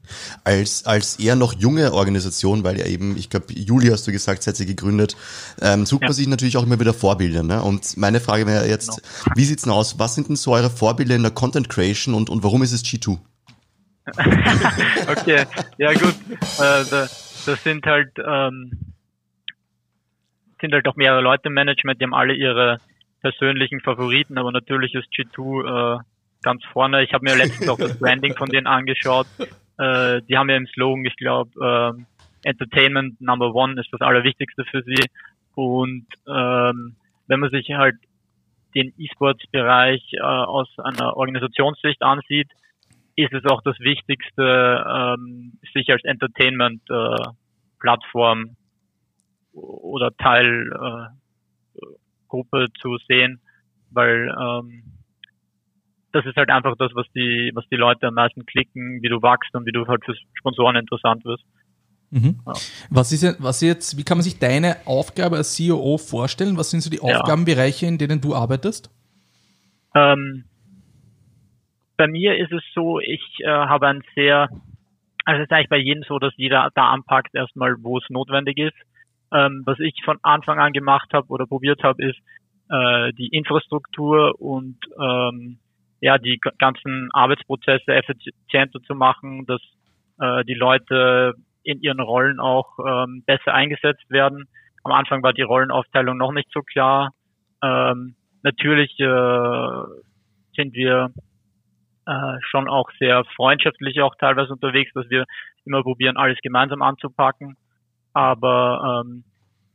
Als, 0.44 0.86
als 0.86 1.18
eher 1.18 1.36
noch 1.36 1.52
junge 1.52 1.92
Organisation, 1.92 2.64
weil 2.64 2.78
ja 2.78 2.86
eben, 2.86 3.16
ich 3.16 3.28
glaube, 3.28 3.52
Juli 3.52 3.88
hast 3.88 4.06
du 4.06 4.12
gesagt, 4.12 4.46
hat 4.46 4.56
sie 4.56 4.66
gegründet, 4.66 5.16
ähm, 5.60 5.84
sucht 5.84 6.02
ja. 6.02 6.08
man 6.08 6.14
sich 6.14 6.26
natürlich 6.26 6.56
auch 6.56 6.64
immer 6.64 6.80
wieder 6.80 6.94
Vorbilder. 6.94 7.42
Ne? 7.42 7.62
Und 7.62 7.98
meine 7.98 8.20
Frage 8.20 8.46
wäre 8.46 8.66
jetzt, 8.66 9.02
genau. 9.02 9.36
wie 9.36 9.44
sieht's 9.44 9.62
denn 9.64 9.72
aus? 9.72 9.98
Was 9.98 10.14
sind 10.14 10.28
denn 10.28 10.36
so 10.36 10.52
eure 10.52 10.70
Vorbilder 10.70 11.14
in 11.14 11.22
der 11.22 11.32
Content 11.32 11.68
Creation 11.68 12.14
und, 12.14 12.30
und 12.30 12.42
warum 12.42 12.62
ist 12.62 12.72
es 12.72 12.84
G2? 12.84 13.18
okay, 15.08 15.44
ja 15.76 15.92
gut. 15.92 16.14
Äh, 16.58 16.84
das, 16.90 17.44
das 17.44 17.62
sind 17.62 17.84
halt 17.84 18.12
ähm, 18.26 18.89
sind 20.60 20.72
halt 20.72 20.86
auch 20.88 20.96
mehrere 20.96 21.20
Leute 21.20 21.48
im 21.48 21.54
Management, 21.54 22.00
die 22.00 22.04
haben 22.04 22.14
alle 22.14 22.34
ihre 22.34 22.78
persönlichen 23.20 23.80
Favoriten, 23.80 24.38
aber 24.38 24.52
natürlich 24.52 24.94
ist 24.94 25.08
G2 25.12 25.96
äh, 25.96 25.98
ganz 26.42 26.64
vorne. 26.72 27.02
Ich 27.02 27.12
habe 27.12 27.24
mir 27.24 27.36
letztens 27.36 27.68
auch 27.68 27.78
das 27.78 27.98
Branding 28.00 28.36
von 28.36 28.48
denen 28.48 28.66
angeschaut. 28.66 29.26
Äh, 29.78 30.22
die 30.22 30.36
haben 30.36 30.48
ja 30.48 30.56
im 30.56 30.66
Slogan, 30.68 31.04
ich 31.04 31.16
glaube, 31.16 31.50
äh, 31.60 31.92
Entertainment 32.48 33.20
Number 33.20 33.54
One 33.54 33.78
ist 33.80 33.92
das 33.92 34.00
Allerwichtigste 34.00 34.64
für 34.64 34.82
sie. 34.82 35.04
Und 35.54 36.06
ähm, 36.26 36.96
wenn 37.26 37.40
man 37.40 37.50
sich 37.50 37.70
halt 37.70 37.96
den 38.74 38.94
E-Sports-Bereich 38.96 40.14
äh, 40.14 40.20
aus 40.20 40.68
einer 40.78 41.14
Organisationssicht 41.16 42.02
ansieht, 42.02 42.48
ist 43.16 43.32
es 43.32 43.44
auch 43.44 43.62
das 43.62 43.80
Wichtigste, 43.80 44.84
ähm, 44.88 45.58
sich 45.74 45.90
als 45.90 46.04
Entertainment-Plattform 46.04 48.54
oder 49.52 50.16
Teilgruppe 50.16 51.14
äh, 52.64 52.68
zu 52.80 52.98
sehen, 53.08 53.40
weil 53.90 54.34
ähm, 54.40 54.82
das 56.12 56.26
ist 56.26 56.36
halt 56.36 56.50
einfach 56.50 56.76
das, 56.76 56.90
was 56.94 57.06
die, 57.14 57.50
was 57.54 57.64
die 57.68 57.76
Leute 57.76 58.08
am 58.08 58.14
meisten 58.14 58.44
klicken, 58.46 59.02
wie 59.02 59.08
du 59.08 59.22
wachst 59.22 59.54
und 59.54 59.66
wie 59.66 59.72
du 59.72 59.86
halt 59.86 60.04
für 60.04 60.14
Sponsoren 60.34 60.76
interessant 60.76 61.24
wirst. 61.24 61.44
Mhm. 62.10 62.40
Ja. 62.44 62.52
Was 62.90 63.12
ist 63.12 63.42
was 63.42 63.60
jetzt, 63.60 63.96
wie 63.96 64.02
kann 64.02 64.18
man 64.18 64.24
sich 64.24 64.38
deine 64.38 64.76
Aufgabe 64.84 65.36
als 65.36 65.54
CEO 65.54 65.96
vorstellen? 65.98 66.56
Was 66.56 66.70
sind 66.70 66.80
so 66.80 66.90
die 66.90 66.96
ja. 66.96 67.20
Aufgabenbereiche, 67.20 67.86
in 67.86 67.98
denen 67.98 68.20
du 68.20 68.34
arbeitest? 68.34 68.90
Ähm, 69.94 70.44
bei 71.96 72.08
mir 72.08 72.36
ist 72.36 72.52
es 72.52 72.62
so, 72.74 72.98
ich 72.98 73.22
äh, 73.40 73.46
habe 73.46 73.86
ein 73.88 74.02
sehr, 74.14 74.48
also 75.24 75.40
es 75.40 75.46
ist 75.46 75.52
eigentlich 75.52 75.68
bei 75.68 75.76
jedem 75.76 76.02
so, 76.02 76.18
dass 76.18 76.32
jeder 76.36 76.70
da 76.74 76.90
anpackt 76.90 77.34
erstmal, 77.34 77.76
wo 77.80 77.98
es 77.98 78.04
notwendig 78.08 78.58
ist. 78.58 78.76
Ähm, 79.32 79.62
was 79.64 79.78
ich 79.78 79.94
von 80.04 80.18
Anfang 80.22 80.58
an 80.58 80.72
gemacht 80.72 81.10
habe 81.12 81.28
oder 81.28 81.46
probiert 81.46 81.82
habe, 81.82 82.04
ist 82.04 82.18
äh, 82.70 83.12
die 83.14 83.28
Infrastruktur 83.28 84.40
und 84.40 84.76
ähm, 85.00 85.58
ja 86.00 86.18
die 86.18 86.40
ganzen 86.58 87.08
Arbeitsprozesse 87.12 87.92
effizienter 87.92 88.80
zu 88.82 88.94
machen, 88.94 89.46
dass 89.46 89.60
äh, 90.18 90.44
die 90.44 90.54
Leute 90.54 91.34
in 91.62 91.80
ihren 91.80 92.00
Rollen 92.00 92.40
auch 92.40 92.78
ähm, 92.78 93.22
besser 93.26 93.54
eingesetzt 93.54 94.08
werden. 94.08 94.48
Am 94.82 94.92
Anfang 94.92 95.22
war 95.22 95.32
die 95.32 95.42
Rollenaufteilung 95.42 96.16
noch 96.16 96.32
nicht 96.32 96.50
so 96.52 96.62
klar. 96.62 97.10
Ähm, 97.62 98.14
natürlich 98.42 98.98
äh, 98.98 99.82
sind 100.56 100.74
wir 100.74 101.10
äh, 102.06 102.38
schon 102.40 102.68
auch 102.68 102.90
sehr 102.98 103.24
freundschaftlich 103.36 104.00
auch 104.00 104.14
teilweise 104.16 104.52
unterwegs, 104.52 104.90
dass 104.94 105.08
wir 105.10 105.26
immer 105.66 105.82
probieren, 105.82 106.16
alles 106.16 106.38
gemeinsam 106.42 106.82
anzupacken. 106.82 107.56
Aber 108.12 109.02
ähm, 109.06 109.24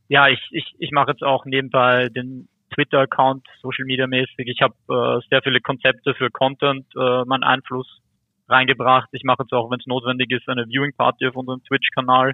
ja, 0.08 0.28
ich, 0.28 0.40
ich, 0.50 0.74
ich 0.78 0.90
mache 0.92 1.12
jetzt 1.12 1.22
auch 1.22 1.44
nebenbei 1.44 2.08
den 2.08 2.48
Twitter-Account, 2.74 3.46
Social 3.62 3.84
Media 3.84 4.06
mäßig. 4.06 4.46
Ich 4.46 4.60
habe 4.60 4.74
äh, 4.88 5.26
sehr 5.30 5.42
viele 5.42 5.60
Konzepte 5.60 6.14
für 6.14 6.30
Content, 6.30 6.86
äh, 6.96 7.24
meinen 7.24 7.44
Einfluss 7.44 8.00
reingebracht. 8.48 9.08
Ich 9.12 9.24
mache 9.24 9.42
jetzt 9.42 9.52
auch, 9.52 9.70
wenn 9.70 9.80
es 9.80 9.86
notwendig 9.86 10.30
ist, 10.30 10.48
eine 10.48 10.66
Viewing 10.66 10.92
Party 10.96 11.26
auf 11.26 11.36
unserem 11.36 11.62
Twitch-Kanal. 11.64 12.32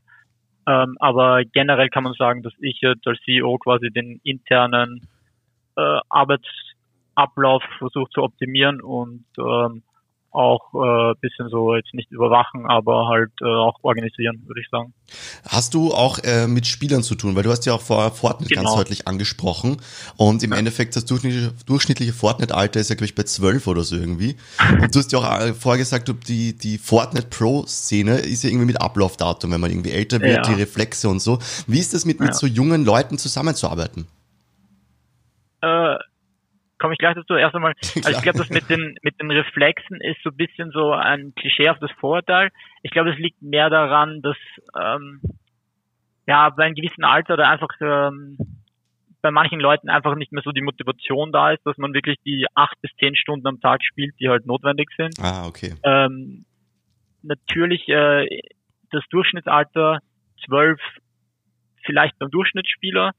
Ähm, 0.66 0.96
aber 1.00 1.44
generell 1.44 1.88
kann 1.88 2.04
man 2.04 2.14
sagen, 2.14 2.42
dass 2.42 2.52
ich 2.60 2.80
jetzt 2.80 3.06
als 3.06 3.20
CEO 3.24 3.58
quasi 3.58 3.90
den 3.90 4.20
internen 4.22 5.08
äh, 5.76 5.98
Arbeitsablauf 6.08 7.62
versuche 7.78 8.10
zu 8.10 8.22
optimieren 8.22 8.80
und 8.80 9.24
ähm, 9.38 9.82
auch 10.32 10.72
äh, 10.74 11.14
bisschen 11.20 11.48
so 11.50 11.76
jetzt 11.76 11.92
nicht 11.94 12.10
überwachen, 12.10 12.66
aber 12.66 13.08
halt 13.08 13.30
äh, 13.40 13.44
auch 13.44 13.76
organisieren, 13.82 14.42
würde 14.46 14.60
ich 14.60 14.68
sagen. 14.70 14.94
Hast 15.48 15.74
du 15.74 15.92
auch 15.92 16.18
äh, 16.24 16.46
mit 16.46 16.66
Spielern 16.66 17.02
zu 17.02 17.14
tun, 17.14 17.36
weil 17.36 17.42
du 17.42 17.50
hast 17.50 17.66
ja 17.66 17.74
auch 17.74 17.80
vorher 17.80 18.10
Fortnite 18.10 18.54
genau. 18.54 18.62
ganz 18.62 18.76
deutlich 18.76 19.06
angesprochen 19.06 19.76
und 20.16 20.42
im 20.42 20.52
ja. 20.52 20.58
Endeffekt 20.58 20.96
das 20.96 21.04
durchschnittliche, 21.04 21.52
durchschnittliche 21.66 22.12
Fortnite-Alter 22.12 22.80
ist 22.80 22.88
ja 22.88 22.94
glaube 22.94 23.06
ich 23.06 23.14
bei 23.14 23.24
zwölf 23.24 23.66
oder 23.66 23.82
so 23.82 23.96
irgendwie. 23.96 24.36
Und 24.80 24.94
du 24.94 24.98
hast 24.98 25.12
ja 25.12 25.18
auch 25.18 25.40
äh, 25.40 25.52
vorher 25.52 25.78
gesagt, 25.78 26.12
die, 26.28 26.56
die 26.56 26.78
Fortnite 26.78 27.28
Pro-Szene 27.28 28.18
ist 28.18 28.42
ja 28.42 28.50
irgendwie 28.50 28.66
mit 28.66 28.80
Ablaufdatum, 28.80 29.52
wenn 29.52 29.60
man 29.60 29.70
irgendwie 29.70 29.92
älter 29.92 30.20
wird, 30.20 30.46
ja. 30.46 30.54
die 30.54 30.60
Reflexe 30.60 31.08
und 31.08 31.20
so. 31.20 31.38
Wie 31.66 31.78
ist 31.78 31.92
das 31.92 32.04
mit, 32.04 32.20
mit 32.20 32.34
so 32.34 32.46
jungen 32.46 32.84
Leuten 32.84 33.18
zusammenzuarbeiten? 33.18 34.06
Äh, 35.60 35.96
komme 36.82 36.94
ich 36.94 36.98
gleich 36.98 37.14
dazu. 37.14 37.34
Erst 37.34 37.54
einmal, 37.54 37.74
also 38.04 38.10
ich 38.10 38.22
glaube, 38.22 38.38
das 38.38 38.50
mit 38.50 38.68
den, 38.68 38.96
mit 39.02 39.18
den 39.20 39.30
Reflexen 39.30 40.00
ist 40.00 40.20
so 40.22 40.30
ein 40.30 40.36
bisschen 40.36 40.72
so 40.72 40.92
ein 40.92 41.32
klischeehaftes 41.34 41.90
Vorurteil. 41.92 42.50
Ich 42.82 42.90
glaube, 42.90 43.10
es 43.10 43.18
liegt 43.18 43.40
mehr 43.40 43.70
daran, 43.70 44.20
dass 44.20 44.36
ähm, 44.78 45.20
ja 46.26 46.50
bei 46.50 46.64
einem 46.64 46.74
gewissen 46.74 47.04
Alter 47.04 47.34
oder 47.34 47.48
einfach 47.48 47.70
ähm, 47.80 48.36
bei 49.22 49.30
manchen 49.30 49.60
Leuten 49.60 49.88
einfach 49.88 50.16
nicht 50.16 50.32
mehr 50.32 50.42
so 50.42 50.50
die 50.50 50.62
Motivation 50.62 51.30
da 51.30 51.52
ist, 51.52 51.64
dass 51.64 51.78
man 51.78 51.94
wirklich 51.94 52.18
die 52.26 52.46
acht 52.54 52.74
bis 52.82 52.90
zehn 52.98 53.14
Stunden 53.14 53.46
am 53.46 53.60
Tag 53.60 53.84
spielt, 53.84 54.18
die 54.18 54.28
halt 54.28 54.46
notwendig 54.46 54.90
sind. 54.96 55.14
Ah, 55.20 55.46
okay. 55.46 55.74
Ähm, 55.84 56.44
natürlich 57.22 57.88
äh, 57.88 58.26
das 58.90 59.04
Durchschnittsalter 59.10 60.00
zwölf 60.44 60.80
vielleicht 61.84 62.18
beim 62.18 62.30
Durchschnittsspieler, 62.30 63.12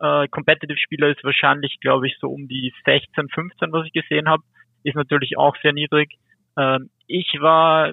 äh, 0.00 0.28
Competitive-Spieler 0.28 1.08
ist 1.08 1.22
wahrscheinlich, 1.24 1.78
glaube 1.80 2.06
ich, 2.06 2.16
so 2.20 2.28
um 2.28 2.48
die 2.48 2.72
16, 2.84 3.28
15, 3.28 3.72
was 3.72 3.86
ich 3.86 3.92
gesehen 3.92 4.28
habe. 4.28 4.42
Ist 4.82 4.96
natürlich 4.96 5.36
auch 5.36 5.54
sehr 5.62 5.72
niedrig. 5.72 6.18
Ähm, 6.56 6.90
ich 7.06 7.28
war, 7.40 7.92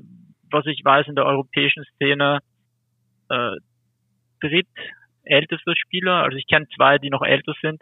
was 0.49 0.65
ich 0.67 0.83
weiß, 0.83 1.07
in 1.07 1.15
der 1.15 1.25
europäischen 1.25 1.83
Szene 1.95 2.39
äh, 3.29 3.55
drittältester 4.39 5.73
Spieler. 5.75 6.23
Also 6.23 6.37
ich 6.37 6.47
kenne 6.47 6.67
zwei, 6.75 6.97
die 6.97 7.09
noch 7.09 7.23
älter 7.23 7.53
sind, 7.61 7.81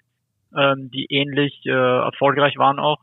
ähm, 0.57 0.89
die 0.89 1.05
ähnlich 1.09 1.61
äh, 1.65 1.69
erfolgreich 1.69 2.57
waren 2.57 2.79
auch. 2.79 2.97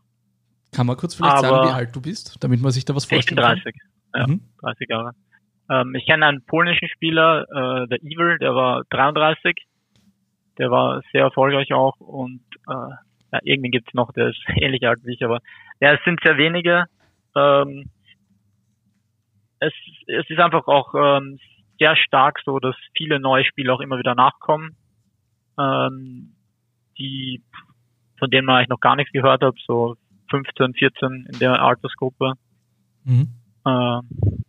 Kann 0.75 0.87
man 0.87 0.97
kurz 0.97 1.15
vielleicht 1.15 1.37
Aber 1.37 1.49
sagen, 1.49 1.69
wie 1.69 1.73
alt 1.73 1.95
du 1.95 2.01
bist, 2.01 2.43
damit 2.43 2.61
man 2.61 2.73
sich 2.73 2.85
da 2.85 2.97
was 2.97 3.05
vorstellen 3.05 3.41
kann? 3.41 3.59
Ich 3.59 3.65
bin 3.65 3.73
30, 3.73 3.83
ja, 4.17 4.27
mhm. 4.27 4.41
30 4.61 4.89
Jahre. 4.89 5.13
Ähm, 5.71 5.95
ich 5.95 6.07
kenne 6.07 6.27
einen 6.27 6.45
polnischen 6.45 6.89
Spieler, 6.89 7.43
äh, 7.43 7.89
der 7.89 8.03
Evil, 8.03 8.39
der 8.39 8.55
war 8.55 8.83
33 8.91 9.57
der 10.59 10.71
war 10.71 11.03
sehr 11.13 11.23
erfolgreich 11.23 11.73
auch 11.73 11.99
und 11.99 12.43
äh, 12.69 12.95
ja, 13.33 13.39
irgendwie 13.43 13.71
gibt's 13.71 13.95
noch, 13.95 14.13
der 14.13 14.29
ist 14.29 14.43
ähnlich 14.57 14.87
alt 14.87 15.01
wie 15.05 15.15
ich, 15.15 15.25
aber 15.25 15.41
ja, 15.81 15.95
es 15.95 16.05
sind 16.05 16.21
sehr 16.23 16.37
wenige. 16.37 16.85
Ähm, 17.35 17.91
es, 19.59 19.73
es 20.07 20.29
ist 20.29 20.39
einfach 20.39 20.67
auch 20.67 20.95
ähm, 20.95 21.39
sehr 21.79 21.97
stark 21.97 22.41
so, 22.45 22.59
dass 22.59 22.77
viele 22.97 23.21
neue 23.21 23.45
Spieler 23.45 23.75
auch 23.75 23.81
immer 23.81 23.99
wieder 23.99 24.15
nachkommen, 24.15 24.77
ähm, 25.59 26.35
die 26.99 27.43
von 28.19 28.31
denen 28.31 28.47
man 28.47 28.57
eigentlich 28.57 28.69
noch 28.69 28.81
gar 28.81 28.95
nichts 28.95 29.13
gehört 29.13 29.43
hat, 29.43 29.57
so 29.67 29.97
15, 30.31 30.75
14 30.75 31.29
in 31.33 31.39
der 31.41 31.61
Altersgruppe. 31.61 32.35
Mhm. 33.05 33.29
Ähm, 33.67 34.45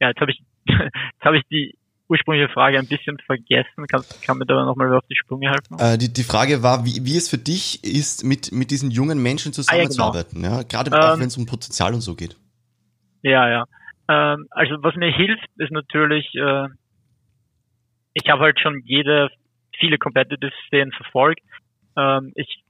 ja, 0.00 0.08
jetzt 0.08 0.20
habe 0.20 0.32
ich 0.32 0.42
jetzt 0.66 1.24
habe 1.24 1.38
ich 1.38 1.44
die 1.48 1.76
ursprüngliche 2.08 2.52
Frage 2.52 2.78
ein 2.78 2.86
bisschen 2.86 3.18
vergessen. 3.26 3.86
Kann, 3.88 4.02
kann 4.24 4.38
mir 4.38 4.46
da 4.46 4.64
nochmal 4.64 4.92
auf 4.94 5.04
die 5.10 5.16
Sprünge 5.16 5.50
helfen? 5.50 5.78
Äh, 5.78 5.98
die, 5.98 6.12
die 6.12 6.22
Frage 6.22 6.62
war, 6.62 6.84
wie, 6.84 7.04
wie 7.04 7.16
es 7.16 7.28
für 7.28 7.38
dich 7.38 7.82
ist, 7.84 8.24
mit, 8.24 8.52
mit 8.52 8.70
diesen 8.70 8.90
jungen 8.90 9.22
Menschen 9.22 9.52
zusammenzuarbeiten, 9.52 10.38
ah, 10.38 10.42
ja, 10.42 10.48
genau. 10.48 10.60
ja? 10.60 10.68
gerade 10.68 10.90
ähm, 10.90 11.02
auch 11.02 11.18
wenn 11.18 11.26
es 11.26 11.36
um 11.36 11.46
Potenzial 11.46 11.94
und 11.94 12.00
so 12.00 12.14
geht. 12.14 12.36
Ja, 13.22 13.48
ja. 13.48 13.64
Ähm, 14.08 14.46
also 14.50 14.76
was 14.82 14.94
mir 14.94 15.12
hilft, 15.12 15.48
ist 15.56 15.72
natürlich, 15.72 16.32
äh, 16.34 16.68
ich 18.14 18.28
habe 18.30 18.42
halt 18.42 18.60
schon 18.60 18.82
jede, 18.84 19.28
viele 19.78 19.98
Competitive-Szenen 19.98 20.92
verfolgt. 20.92 21.40
Ähm, 21.96 22.32
ich 22.36 22.62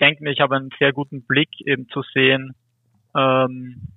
denke 0.00 0.22
mir, 0.22 0.32
ich 0.32 0.40
habe 0.40 0.56
einen 0.56 0.70
sehr 0.78 0.92
guten 0.92 1.22
Blick 1.22 1.48
eben 1.64 1.88
zu 1.88 2.02
sehen, 2.12 2.54
ähm, 3.16 3.88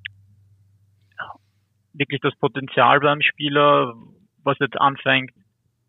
wirklich 1.93 2.21
das 2.21 2.35
Potenzial 2.35 3.01
beim 3.01 3.21
Spieler, 3.21 3.93
was 4.43 4.57
jetzt 4.59 4.79
anfängt 4.79 5.31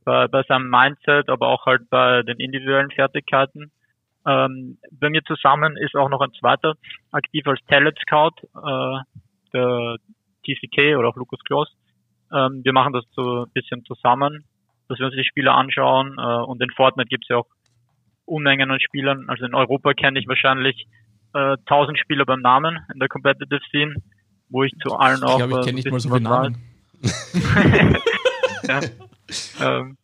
bei, 0.05 0.29
bei 0.29 0.43
seinem 0.45 0.69
Mindset, 0.71 1.29
aber 1.29 1.49
auch 1.49 1.67
halt 1.67 1.89
bei 1.91 2.23
den 2.23 2.39
individuellen 2.39 2.91
Fertigkeiten. 2.91 3.71
Ähm, 4.27 4.79
bei 4.93 5.09
mir 5.09 5.23
zusammen 5.25 5.77
ist 5.77 5.95
auch 5.95 6.09
noch 6.09 6.21
ein 6.21 6.33
zweiter 6.39 6.75
aktiv 7.11 7.47
als 7.47 7.61
Talent 7.67 7.99
Scout, 8.01 8.37
äh, 8.55 8.99
der 9.53 9.97
TCK 10.45 10.97
oder 10.97 11.09
auch 11.09 11.17
Lukas 11.17 11.41
Kloss. 11.41 11.71
Ähm, 12.33 12.63
wir 12.65 12.73
machen 12.73 12.93
das 12.93 13.05
so 13.13 13.45
ein 13.45 13.51
bisschen 13.53 13.85
zusammen, 13.85 14.45
dass 14.89 14.99
wir 14.99 15.07
uns 15.07 15.15
die 15.15 15.25
Spieler 15.25 15.55
anschauen 15.55 16.17
äh, 16.19 16.43
und 16.45 16.63
in 16.63 16.71
Fortnite 16.71 17.09
gibt 17.09 17.25
es 17.25 17.29
ja 17.29 17.39
auch 17.39 17.47
Unmengen 18.27 18.71
an 18.71 18.81
Spielern. 18.81 19.25
Also 19.29 19.45
in 19.45 19.55
Europa 19.55 19.93
kenne 19.95 20.21
ich 20.21 20.29
wahrscheinlich 20.29 20.87
äh, 21.35 21.57
1000 21.67 21.99
Spieler 21.99 22.25
beim 22.25 22.41
Namen 22.41 22.79
in 22.93 23.01
der 23.01 23.09
Competitive 23.09 23.61
Scene, 23.71 23.95
wo 24.49 24.63
ich 24.63 24.73
zu 24.83 24.95
allen 24.95 25.19
ich 25.19 25.25
auch. 25.25 25.41
Ich 25.41 25.47
glaube, 25.47 25.61
ich 25.61 25.67
kenne 25.67 25.77
nicht 25.77 25.91
mal 25.91 26.01
so 26.01 26.11
viele 26.11 26.21
Namen. 26.21 26.59
ja. 28.71 28.81
ähm, 29.61 29.97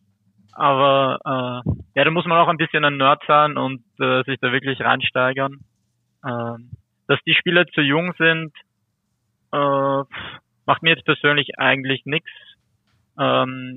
aber 0.53 1.19
äh, 1.25 1.71
ja, 1.95 2.05
da 2.05 2.11
muss 2.11 2.27
man 2.27 2.39
auch 2.39 2.49
ein 2.49 2.57
bisschen 2.57 2.85
ein 2.85 2.97
Nerd 2.97 3.23
sein 3.27 3.57
und 3.57 3.85
äh, 4.01 4.23
sich 4.25 4.39
da 4.41 4.53
wirklich 4.53 4.81
reinsteigern. 4.81 5.61
Ähm, 6.27 6.71
dass 7.09 7.21
die 7.27 7.35
Spieler 7.35 7.67
zu 7.67 7.83
jung 7.83 8.15
sind, 8.19 8.53
äh, 9.53 10.03
macht 10.67 10.83
mir 10.83 10.91
jetzt 10.91 11.05
persönlich 11.05 11.59
eigentlich 11.59 12.05
nichts. 12.05 12.31
Ähm, 13.19 13.77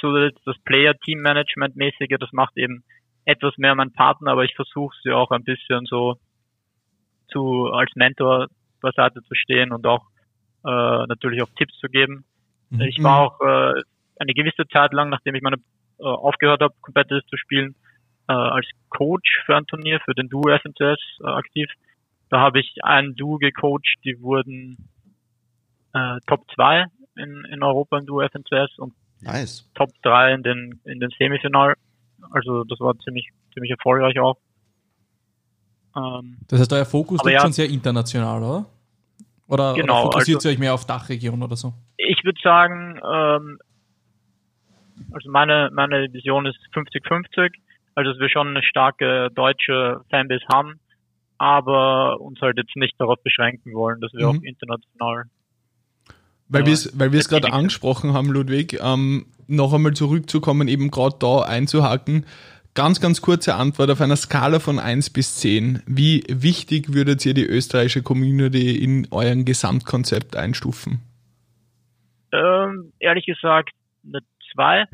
so 0.00 0.12
das 0.18 0.58
Player-Team-Management-mäßige, 0.64 2.16
das 2.18 2.32
macht 2.32 2.56
eben 2.56 2.84
etwas 3.24 3.56
mehr 3.56 3.74
mein 3.74 3.92
Partner, 3.92 4.32
aber 4.32 4.44
ich 4.44 4.54
versuche 4.54 4.94
sie 5.02 5.12
auch 5.12 5.30
ein 5.30 5.44
bisschen 5.44 5.86
so 5.86 6.16
zu 7.28 7.70
als 7.72 7.90
Mentor 7.94 8.48
beiseite 8.80 9.22
zu 9.22 9.34
stehen 9.34 9.72
und 9.72 9.86
auch 9.86 10.04
äh, 10.64 11.06
natürlich 11.06 11.42
auch 11.42 11.48
Tipps 11.56 11.76
zu 11.78 11.88
geben. 11.88 12.24
Mhm. 12.70 12.80
Ich 12.82 13.02
war 13.02 13.20
auch 13.20 13.40
äh, 13.40 13.82
eine 14.18 14.34
gewisse 14.34 14.66
Zeit 14.68 14.92
lang, 14.92 15.10
nachdem 15.10 15.34
ich 15.34 15.42
meine 15.42 15.56
äh, 15.98 16.04
aufgehört 16.04 16.60
habe, 16.60 16.74
Competitive 16.80 17.24
zu 17.26 17.36
spielen, 17.36 17.74
äh, 18.28 18.32
als 18.32 18.66
Coach 18.88 19.42
für 19.46 19.56
ein 19.56 19.66
Turnier, 19.66 20.00
für 20.04 20.14
den 20.14 20.28
Duo 20.28 20.48
FNCS 20.48 21.00
äh, 21.20 21.26
aktiv. 21.26 21.68
Da 22.30 22.40
habe 22.40 22.60
ich 22.60 22.76
ein 22.82 23.14
Duo 23.14 23.38
gecoacht, 23.38 23.96
die 24.04 24.20
wurden 24.20 24.88
äh, 25.92 26.18
Top 26.26 26.44
2 26.54 26.86
in, 27.16 27.44
in 27.50 27.62
Europa 27.62 27.98
im 27.98 28.06
Duo 28.06 28.22
FNCS 28.22 28.78
und 28.78 28.94
nice. 29.20 29.68
Top 29.74 29.90
3 30.02 30.34
in 30.34 30.42
den, 30.42 30.80
in 30.84 31.00
den 31.00 31.10
Semifinal. 31.18 31.74
Also 32.30 32.64
das 32.64 32.80
war 32.80 32.98
ziemlich, 32.98 33.28
ziemlich 33.52 33.70
erfolgreich 33.70 34.18
auch. 34.18 34.36
Ähm, 35.96 36.38
das 36.48 36.60
heißt, 36.60 36.72
euer 36.72 36.84
Fokus 36.84 37.22
liegt 37.22 37.34
ja, 37.34 37.40
schon 37.40 37.52
sehr 37.52 37.68
international, 37.68 38.42
oder? 38.42 38.66
Oder, 39.46 39.74
genau, 39.74 40.06
oder 40.06 40.12
fokussiert 40.12 40.36
also, 40.36 40.48
ihr 40.48 40.52
euch 40.52 40.58
mehr 40.58 40.74
auf 40.74 40.86
Dachregion 40.86 41.42
oder 41.42 41.56
so? 41.56 41.74
Ich 41.98 42.24
würde 42.24 42.40
sagen, 42.42 42.98
ähm, 43.04 43.58
also 45.12 45.30
meine, 45.30 45.70
meine 45.72 46.12
Vision 46.12 46.46
ist 46.46 46.58
50-50, 46.74 47.52
also 47.94 48.12
dass 48.12 48.20
wir 48.20 48.28
schon 48.28 48.48
eine 48.48 48.62
starke 48.62 49.30
deutsche 49.34 50.00
Fanbase 50.10 50.44
haben, 50.52 50.80
aber 51.38 52.20
uns 52.20 52.40
halt 52.40 52.56
jetzt 52.56 52.76
nicht 52.76 52.94
darauf 52.98 53.22
beschränken 53.22 53.74
wollen, 53.74 54.00
dass 54.00 54.12
wir 54.12 54.30
mhm. 54.30 54.38
auch 54.38 54.42
international 54.42 55.24
weil 56.48 56.66
wir 56.66 56.72
es 56.74 56.98
weil 56.98 57.12
wir 57.12 57.20
es 57.20 57.28
gerade 57.28 57.52
angesprochen 57.52 58.12
haben, 58.12 58.30
Ludwig, 58.30 58.78
ähm, 58.80 59.26
noch 59.46 59.72
einmal 59.72 59.94
zurückzukommen, 59.94 60.68
eben 60.68 60.90
gerade 60.90 61.16
da 61.18 61.40
einzuhaken. 61.40 62.26
Ganz, 62.74 63.00
ganz 63.00 63.22
kurze 63.22 63.54
Antwort 63.54 63.90
auf 63.90 64.00
einer 64.00 64.16
Skala 64.16 64.58
von 64.58 64.80
1 64.80 65.10
bis 65.10 65.36
10. 65.36 65.82
Wie 65.86 66.24
wichtig 66.28 66.92
würdet 66.92 67.24
ihr 67.24 67.32
die 67.32 67.46
österreichische 67.46 68.02
Community 68.02 68.76
in 68.76 69.06
euren 69.12 69.44
Gesamtkonzept 69.44 70.34
einstufen? 70.34 71.00
Ähm, 72.32 72.92
ehrlich 72.98 73.26
gesagt, 73.26 73.70
eine 74.04 74.18
zwei. 74.54 74.84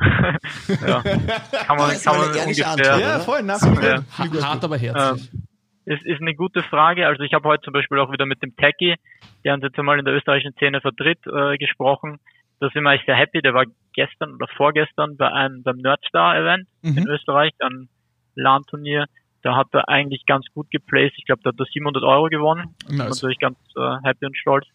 ja. 0.86 1.02
Kann 1.02 1.76
man, 1.76 1.90
kann 2.02 2.16
man 2.18 2.28
ungefähr. 2.28 2.68
Antwort, 2.68 3.00
ja, 3.00 3.18
voll, 3.20 3.42
nach 3.42 3.60
ja. 3.82 4.02
Hart, 4.42 4.64
aber 4.64 4.76
herzlich. 4.78 5.30
Ähm, 5.32 5.42
ist, 5.86 6.04
ist 6.04 6.20
eine 6.20 6.34
gute 6.34 6.62
Frage. 6.62 7.06
Also 7.06 7.22
ich 7.22 7.32
habe 7.34 7.48
heute 7.48 7.62
zum 7.64 7.72
Beispiel 7.72 7.98
auch 7.98 8.12
wieder 8.12 8.26
mit 8.26 8.42
dem 8.42 8.54
Techie, 8.56 8.96
der 9.44 9.54
uns 9.54 9.62
jetzt 9.64 9.78
einmal 9.78 9.98
in 9.98 10.04
der 10.04 10.14
österreichischen 10.14 10.52
Szene 10.52 10.80
vertritt, 10.80 11.18
äh, 11.26 11.56
gesprochen. 11.58 12.18
da 12.60 12.68
sind 12.70 12.82
wir 12.82 12.92
echt 12.92 13.06
sehr 13.06 13.16
happy. 13.16 13.40
Der 13.40 13.54
war 13.54 13.64
gestern 13.94 14.34
oder 14.34 14.46
vorgestern 14.56 15.16
bei 15.16 15.32
einem 15.32 15.62
beim 15.62 15.78
Nerdstar-Event 15.78 16.68
Mhm. 16.82 16.98
in 16.98 17.08
Österreich, 17.08 17.52
ein 17.60 17.88
LAN-Turnier. 18.36 19.06
Da 19.42 19.56
hat 19.56 19.68
er 19.72 19.88
eigentlich 19.88 20.26
ganz 20.26 20.44
gut 20.52 20.70
geplaced. 20.70 21.14
Ich 21.16 21.24
glaube, 21.24 21.40
da 21.42 21.48
hat 21.48 21.58
er 21.58 21.64
700 21.64 22.02
Euro 22.04 22.28
gewonnen. 22.28 22.74
Nice. 22.88 23.08
Natürlich 23.08 23.38
ganz 23.38 23.58
äh, 23.76 23.96
happy 24.04 24.26
und 24.26 24.36
stolz. 24.36 24.66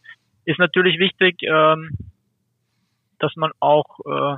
Ist 0.46 0.58
natürlich 0.60 0.98
wichtig, 1.00 1.44
ähm, 1.44 1.92
dass 3.20 3.36
man 3.36 3.52
auch 3.60 4.00
äh, 4.06 4.38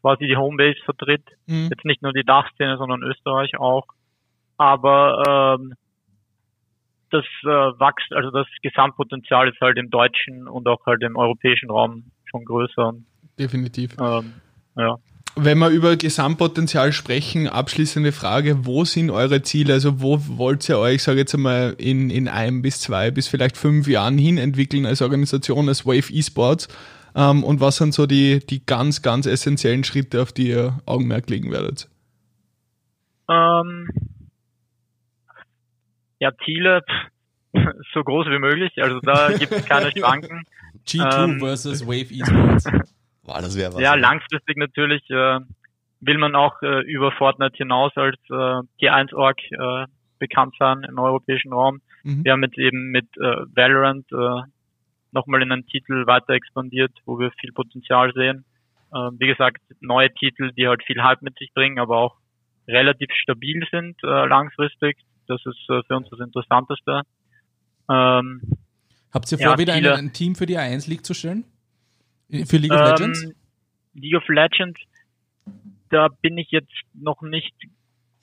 quasi 0.00 0.26
die 0.26 0.36
Homebase 0.36 0.78
vertritt. 0.84 1.24
Mhm. 1.46 1.68
Jetzt 1.70 1.84
nicht 1.84 2.02
nur 2.02 2.12
die 2.12 2.24
Dachszene, 2.24 2.78
sondern 2.78 3.02
Österreich 3.02 3.58
auch. 3.58 3.86
Aber 4.56 5.58
ähm, 5.60 5.74
das 7.10 7.24
äh, 7.42 7.46
wächst, 7.46 8.12
also 8.12 8.30
das 8.30 8.46
Gesamtpotenzial 8.62 9.48
ist 9.48 9.60
halt 9.60 9.78
im 9.78 9.90
deutschen 9.90 10.48
und 10.48 10.66
auch 10.68 10.84
halt 10.86 11.02
im 11.02 11.16
europäischen 11.16 11.70
Raum 11.70 12.04
schon 12.24 12.44
größer. 12.44 12.94
Definitiv. 13.38 13.96
ähm, 14.00 14.34
ja. 14.76 14.96
Wenn 15.36 15.58
wir 15.58 15.68
über 15.68 15.96
Gesamtpotenzial 15.96 16.92
sprechen, 16.92 17.46
abschließende 17.46 18.10
Frage, 18.10 18.66
wo 18.66 18.84
sind 18.84 19.10
eure 19.10 19.42
Ziele? 19.42 19.74
Also 19.74 20.00
wo 20.00 20.18
wollt 20.36 20.68
ihr 20.68 20.78
euch, 20.78 21.04
sage 21.04 21.20
jetzt 21.20 21.34
einmal, 21.34 21.76
in, 21.78 22.10
in 22.10 22.26
ein 22.26 22.60
bis 22.60 22.80
zwei 22.80 23.12
bis 23.12 23.28
vielleicht 23.28 23.56
fünf 23.56 23.86
Jahren 23.86 24.18
hin 24.18 24.36
entwickeln 24.36 24.84
als 24.84 25.00
Organisation, 25.00 25.68
als 25.68 25.86
Wave 25.86 26.12
Esports? 26.12 26.68
Ähm, 27.14 27.44
und 27.44 27.60
was 27.60 27.76
sind 27.76 27.94
so 27.94 28.06
die, 28.06 28.40
die 28.46 28.64
ganz, 28.64 29.02
ganz 29.02 29.26
essentiellen 29.26 29.84
Schritte, 29.84 30.22
auf 30.22 30.32
die 30.32 30.48
ihr 30.48 30.78
Augenmerk 30.86 31.28
legen 31.30 31.50
werdet? 31.50 31.88
Ähm, 33.30 33.88
ja, 36.18 36.30
Ziele 36.44 36.82
pff, 36.82 37.62
so 37.94 38.02
groß 38.02 38.26
wie 38.26 38.38
möglich. 38.38 38.72
Also 38.82 39.00
da 39.00 39.32
gibt 39.32 39.52
es 39.52 39.64
keine 39.66 39.90
Schranken. 39.96 40.44
G2 40.86 41.24
Ähm. 41.24 41.40
versus 41.40 41.86
Wave 41.86 42.12
Esports. 42.12 42.66
Wow, 43.28 43.42
das 43.42 43.58
wäre 43.58 43.74
was. 43.74 43.80
Ja, 43.82 43.94
langfristig 43.94 44.56
natürlich 44.56 45.02
äh, 45.10 45.40
will 46.00 46.16
man 46.16 46.34
auch 46.34 46.62
äh, 46.62 46.80
über 46.90 47.12
Fortnite 47.12 47.58
hinaus 47.58 47.92
als 47.94 48.16
äh, 48.30 48.62
T1-Org 48.80 49.38
äh, 49.50 49.86
bekannt 50.18 50.54
sein 50.58 50.82
im 50.88 50.98
europäischen 50.98 51.52
Raum. 51.52 51.82
Mhm. 52.04 52.24
Wir 52.24 52.32
haben 52.32 52.42
jetzt 52.42 52.56
eben 52.56 52.90
mit 52.90 53.04
äh, 53.18 53.44
Valorant 53.54 54.06
äh, 54.12 54.48
nochmal 55.12 55.42
in 55.42 55.52
einen 55.52 55.66
Titel 55.66 56.06
weiter 56.06 56.34
expandiert, 56.34 56.92
wo 57.04 57.18
wir 57.18 57.30
viel 57.40 57.52
Potenzial 57.52 58.12
sehen. 58.14 58.44
Äh, 58.92 59.10
wie 59.18 59.26
gesagt, 59.26 59.62
neue 59.80 60.12
Titel, 60.14 60.52
die 60.52 60.68
halt 60.68 60.82
viel 60.84 61.02
Hype 61.02 61.22
mit 61.22 61.38
sich 61.38 61.52
bringen, 61.54 61.78
aber 61.78 61.98
auch 61.98 62.16
relativ 62.66 63.10
stabil 63.12 63.66
sind 63.70 63.96
äh, 64.02 64.26
langfristig. 64.26 64.98
Das 65.26 65.40
ist 65.44 65.68
äh, 65.68 65.82
für 65.86 65.96
uns 65.96 66.08
das 66.10 66.20
Interessanteste. 66.20 67.02
Ähm, 67.90 68.40
Habt 69.12 69.32
ihr 69.32 69.38
Ja, 69.38 69.48
vor, 69.48 69.58
wieder 69.58 69.72
ein, 69.72 69.82
viele. 69.82 69.94
ein 69.94 70.12
Team 70.12 70.34
für 70.34 70.46
die 70.46 70.58
A1 70.58 70.88
League 70.88 71.04
zu 71.04 71.14
stellen? 71.14 71.44
Für 72.30 72.58
League 72.58 72.72
of 72.72 72.80
Legends? 72.80 73.24
Ähm, 73.24 73.34
League 73.94 74.16
of 74.16 74.28
Legends, 74.28 74.80
da 75.90 76.08
bin 76.20 76.36
ich 76.36 76.50
jetzt 76.50 76.72
noch 76.94 77.22
nicht 77.22 77.54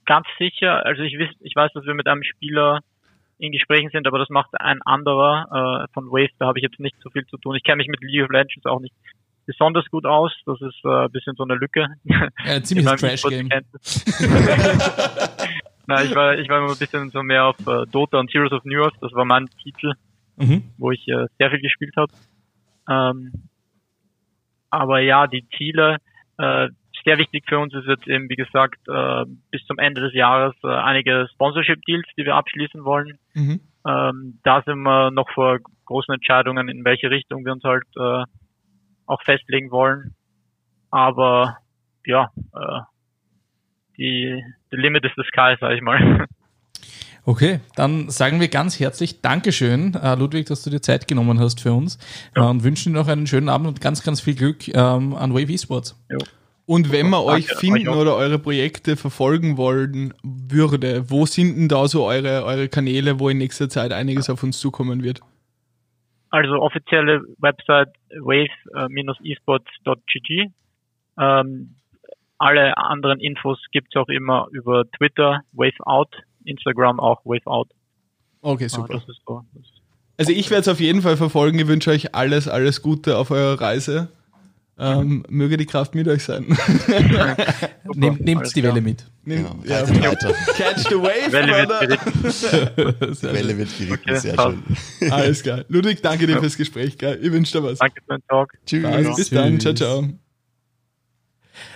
ganz 0.06 0.28
sicher. 0.38 0.86
Also 0.86 1.02
ich, 1.02 1.18
wiss, 1.18 1.30
ich 1.40 1.56
weiß, 1.56 1.72
dass 1.74 1.86
wir 1.86 1.96
mit 1.96 2.08
einem 2.08 2.24
Spieler 2.24 2.82
in 3.38 3.52
Gesprächen 3.52 3.90
sind, 3.92 4.08
aber 4.08 4.20
das 4.20 4.30
macht 4.30 4.50
ein 4.60 4.82
anderer 4.82 5.88
äh, 5.88 5.94
von 5.94 6.08
Wave. 6.08 6.30
Da 6.40 6.48
habe 6.48 6.60
ich 6.60 6.64
jetzt 6.64 6.80
nicht 6.80 6.96
so 7.02 7.10
viel 7.10 7.26
zu 7.28 7.38
tun. 7.38 7.56
Ich 7.56 7.64
kenne 7.64 7.78
mich 7.78 7.88
mit 7.88 8.02
League 8.02 8.24
of 8.24 8.30
Legends 8.30 8.66
auch 8.66 8.80
nicht 8.80 8.94
besonders 9.46 9.86
gut 9.90 10.06
aus. 10.06 10.32
Das 10.46 10.62
ist 10.62 10.80
äh, 10.86 11.06
ein 11.06 11.12
bisschen 11.12 11.36
so 11.36 11.44
eine 11.44 11.56
Lücke. 11.56 11.88
Ja, 12.04 12.30
meinem 12.46 12.98
Trash-Game. 12.98 13.50
Na, 15.88 16.04
ich 16.04 16.16
war, 16.16 16.38
ich 16.38 16.50
war 16.50 16.60
immer 16.60 16.72
ein 16.72 16.78
bisschen 16.80 17.12
so 17.12 17.22
mehr 17.22 17.46
auf 17.46 17.60
äh, 17.68 17.86
Dota 17.92 18.20
und 18.20 18.34
Heroes 18.34 18.54
of 18.54 18.66
New 18.66 18.82
Earth. 18.82 18.96
Das 19.02 19.14
war 19.14 19.26
mein 19.26 19.48
Titel 19.62 19.94
Mhm. 20.38 20.72
wo 20.78 20.92
ich 20.92 21.08
äh, 21.08 21.28
sehr 21.38 21.50
viel 21.50 21.62
gespielt 21.62 21.96
habe. 21.96 22.12
Ähm, 22.90 23.32
aber 24.70 25.00
ja, 25.00 25.28
die 25.28 25.48
Ziele, 25.56 25.98
äh, 26.38 26.70
sehr 27.06 27.18
wichtig 27.18 27.46
für 27.48 27.60
uns 27.60 27.74
ist 27.74 27.86
jetzt 27.88 28.08
eben, 28.08 28.30
wie 28.30 28.36
gesagt, 28.36 28.80
äh, 28.88 29.26
bis 29.52 29.64
zum 29.66 29.78
Ende 29.78 30.02
des 30.02 30.14
Jahres 30.14 30.56
äh, 30.64 30.68
einige 30.68 31.28
Sponsorship-Deals, 31.34 32.08
die 32.18 32.26
wir 32.26 32.36
abschließen 32.36 32.84
wollen. 32.84 33.20
Mhm. 33.34 33.62
Ähm, 33.88 34.40
da 34.44 34.64
sind 34.64 34.80
wir 34.80 35.12
noch 35.12 35.30
vor 35.30 35.60
großen 35.86 36.14
Entscheidungen, 36.14 36.68
in 36.68 36.84
welche 36.84 37.10
Richtung 37.12 37.46
wir 37.46 37.54
uns 37.54 37.64
halt 37.64 37.86
äh, 37.96 38.24
auch 39.06 39.22
festlegen 39.22 39.70
wollen. 39.70 40.16
Aber 40.90 41.58
ja, 42.06 42.32
äh, 42.54 42.80
die 43.98 44.44
the 44.72 44.78
limit 44.78 45.06
is 45.06 45.12
the 45.16 45.24
sky, 45.28 45.56
sag 45.60 45.72
ich 45.72 45.82
mal. 45.82 46.26
Okay, 47.28 47.60
dann 47.76 48.12
sagen 48.12 48.40
wir 48.40 48.50
ganz 48.50 48.80
herzlich 48.80 49.22
Dankeschön, 49.22 49.96
äh, 49.96 50.14
Ludwig, 50.14 50.46
dass 50.46 50.62
du 50.62 50.70
dir 50.70 50.80
Zeit 50.80 51.08
genommen 51.08 51.40
hast 51.40 51.60
für 51.60 51.74
uns 51.74 51.98
äh, 52.36 52.40
und 52.40 52.64
wünschen 52.64 52.94
dir 52.94 53.00
noch 53.00 53.08
einen 53.08 53.26
schönen 53.26 53.50
Abend 53.50 53.68
und 53.68 53.82
ganz, 53.82 54.04
ganz 54.04 54.22
viel 54.22 54.36
Glück 54.36 54.68
ähm, 54.68 55.16
an 55.16 55.34
Wave 55.34 55.52
Esports. 55.52 55.96
Und 56.68 56.92
wenn 56.92 57.10
man 57.10 57.22
euch 57.22 57.48
finden 57.48 57.90
oder 57.90 58.16
eure 58.16 58.40
Projekte 58.40 58.96
verfolgen 58.96 59.56
wollen 59.58 60.16
würde, 60.24 61.12
wo 61.12 61.28
sind 61.28 61.56
denn 61.58 61.68
da 61.68 61.88
so 61.88 62.06
eure, 62.06 62.44
eure 62.44 62.68
Kanäle, 62.70 63.20
wo 63.20 63.30
in 63.30 63.38
nächster 63.38 63.70
Zeit 63.70 63.94
einiges 63.94 64.32
auf 64.32 64.42
uns 64.42 64.60
zukommen 64.60 65.04
wird? 65.04 65.20
Also 66.32 66.54
offizielle 66.56 67.22
Website 67.38 67.90
wave-esports.gg. 68.20 70.52
Ähm, 71.20 71.76
alle 72.38 72.78
anderen 72.78 73.20
Infos 73.20 73.60
gibt's 73.72 73.96
auch 73.96 74.10
immer 74.10 74.48
über 74.52 74.84
Twitter, 74.98 75.42
WaveOut, 75.54 76.10
Instagram 76.44 77.00
auch 77.00 77.24
WaveOut. 77.26 77.68
Okay, 78.42 78.66
Ah, 78.66 78.70
super. 78.70 78.96
ist 78.96 79.06
so. 79.26 79.44
Also 80.18 80.32
ich 80.32 80.50
werde 80.50 80.62
es 80.62 80.68
auf 80.68 80.80
jeden 80.80 81.02
Fall 81.02 81.18
verfolgen. 81.18 81.60
Ich 81.60 81.68
wünsche 81.68 81.92
euch 81.92 82.16
alles, 82.16 82.48
alles 82.48 82.82
Gute 82.82 83.18
auf 83.18 83.32
eurer 83.32 83.60
Reise. 83.60 84.10
Ähm, 84.78 85.24
möge 85.30 85.56
die 85.56 85.66
Kraft 85.66 85.96
mit 85.96 86.06
euch 86.10 86.24
sein. 86.24 86.46
Nehm, 87.94 88.16
nehmt 88.20 88.54
die. 88.56 88.62
Welle 88.62 88.82
mit. 88.82 89.06
Nimm- 89.24 89.48
Ja, 89.64 89.84
ja. 89.86 90.04
weiter. 90.04 90.34
Catch 90.58 90.90
the 90.90 90.96
wave, 90.96 91.32
Welle 91.32 91.54
wird 91.56 91.70
Brother. 91.70 91.88
geritten. 91.88 93.16
Die 93.22 93.24
Welle 93.34 93.58
wird 93.58 93.78
geritten, 93.78 93.94
Okay, 94.10 94.20
sehr 94.20 94.34
passt. 94.34 94.58
schön. 95.00 95.12
Alles 95.12 95.44
klar. 95.44 95.64
Ludwig, 95.70 96.02
danke 96.02 96.28
dir 96.28 96.40
fürs 96.40 96.58
Gespräch. 96.58 96.98
Gell? 96.98 97.18
Ich 97.22 97.32
wünsche 97.32 97.58
dir 97.58 97.64
was. 97.64 97.80
Danke 97.80 98.02
für 98.06 98.16
den 98.18 98.24
Talk. 98.28 98.52
Tschüss. 98.66 98.84
Passt. 98.84 99.16
Bis 99.16 99.30
dann. 99.30 99.60
Ciao, 99.62 99.74
Tschüss. 99.74 99.80
ciao. 99.80 100.10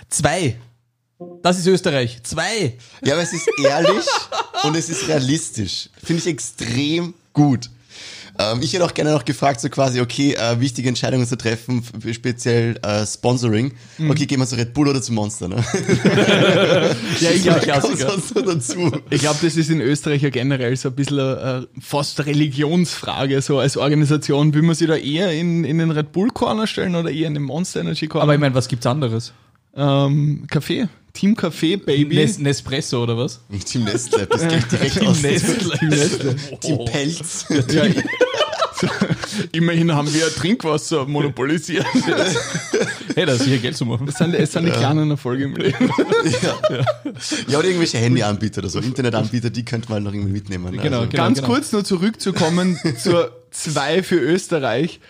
Zwei. 0.08 0.56
Das 1.42 1.58
ist 1.58 1.66
Österreich. 1.66 2.22
Zwei. 2.22 2.76
Ja, 3.02 3.14
aber 3.14 3.22
es 3.22 3.32
ist 3.32 3.48
ehrlich 3.64 4.04
und 4.64 4.76
es 4.76 4.88
ist 4.90 5.08
realistisch. 5.08 5.88
Finde 6.02 6.20
ich 6.22 6.26
extrem 6.28 7.14
gut. 7.32 7.70
Ähm, 8.40 8.60
ich 8.62 8.72
hätte 8.72 8.84
auch 8.84 8.94
gerne 8.94 9.12
noch 9.12 9.24
gefragt, 9.24 9.60
so 9.60 9.68
quasi, 9.68 10.00
okay, 10.00 10.34
äh, 10.34 10.60
wichtige 10.60 10.88
Entscheidungen 10.88 11.26
zu 11.26 11.36
treffen, 11.36 11.84
speziell 12.12 12.78
äh, 12.82 13.04
Sponsoring. 13.06 13.72
Mhm. 13.98 14.10
Okay, 14.10 14.26
gehen 14.26 14.40
wir 14.40 14.46
zu 14.46 14.56
Red 14.56 14.72
Bull 14.72 14.88
oder 14.88 15.02
zu 15.02 15.12
Monster, 15.12 15.48
ne? 15.48 15.56
Ja, 17.20 17.30
ich 17.30 17.42
glaube, 17.42 17.60
ich 19.10 19.20
glaub, 19.20 19.40
das 19.40 19.56
ist 19.56 19.70
in 19.70 19.80
Österreich 19.80 20.22
ja 20.22 20.30
generell 20.30 20.76
so 20.76 20.88
ein 20.88 20.94
bisschen 20.94 21.18
äh, 21.18 21.66
fast 21.80 22.24
Religionsfrage. 22.24 23.42
So 23.42 23.58
als 23.58 23.76
Organisation, 23.76 24.54
will 24.54 24.62
man 24.62 24.74
sich 24.74 24.88
da 24.88 24.96
eher 24.96 25.32
in, 25.32 25.64
in 25.64 25.78
den 25.78 25.90
Red 25.90 26.12
Bull 26.12 26.30
Corner 26.30 26.66
stellen 26.66 26.94
oder 26.94 27.10
eher 27.10 27.28
in 27.28 27.34
den 27.34 27.42
Monster 27.42 27.80
Energy 27.80 28.06
Corner? 28.06 28.22
Aber 28.22 28.34
ich 28.34 28.40
meine, 28.40 28.54
was 28.54 28.68
gibt's 28.68 28.86
anderes? 28.86 29.32
ähm, 29.74 30.46
Kaffee. 30.50 30.88
Team 31.12 31.36
Kaffee, 31.36 31.76
Baby. 31.76 32.16
Nes 32.16 32.38
Nespresso 32.38 33.02
oder 33.02 33.16
was? 33.16 33.40
Team 33.64 33.84
Nestle, 33.84 34.26
das 34.26 34.46
geht 34.46 34.70
direkt 34.72 34.98
Team 34.98 35.08
aus. 35.08 35.22
Nestle. 35.22 35.78
Team 35.78 35.88
Nestle. 35.88 36.36
Team 36.60 36.84
Pelz. 36.84 37.46
Ja, 37.48 37.84
so, 38.80 38.88
immerhin 39.52 39.92
haben 39.92 40.12
wir 40.12 40.28
Trinkwasser 40.34 41.04
monopolisiert. 41.04 41.84
Hey, 43.14 43.26
da 43.26 43.32
ist 43.32 43.44
hier 43.44 43.58
Geld 43.58 43.76
zu 43.76 43.84
machen. 43.84 44.06
Das 44.06 44.16
sind, 44.16 44.34
sind 44.48 44.64
die 44.64 44.70
kleinen 44.70 45.10
Erfolge 45.10 45.44
im 45.44 45.54
Leben. 45.56 45.90
Ja, 47.48 47.58
oder 47.58 47.66
irgendwelche 47.66 47.98
Handyanbieter 47.98 48.60
oder 48.60 48.70
so, 48.70 48.78
Internetanbieter, 48.78 49.50
die 49.50 49.64
könnte 49.64 49.90
man 49.90 50.02
noch 50.02 50.12
irgendwie 50.14 50.32
mitnehmen. 50.32 50.74
ne? 50.74 50.82
Genau, 50.82 51.00
also, 51.00 51.10
genau. 51.10 51.22
Ganz 51.24 51.42
kurz 51.42 51.72
nur 51.72 51.84
zurückzukommen 51.84 52.78
zur 52.98 53.32
2 53.50 54.02
für 54.02 54.16
Österreich. 54.18 55.00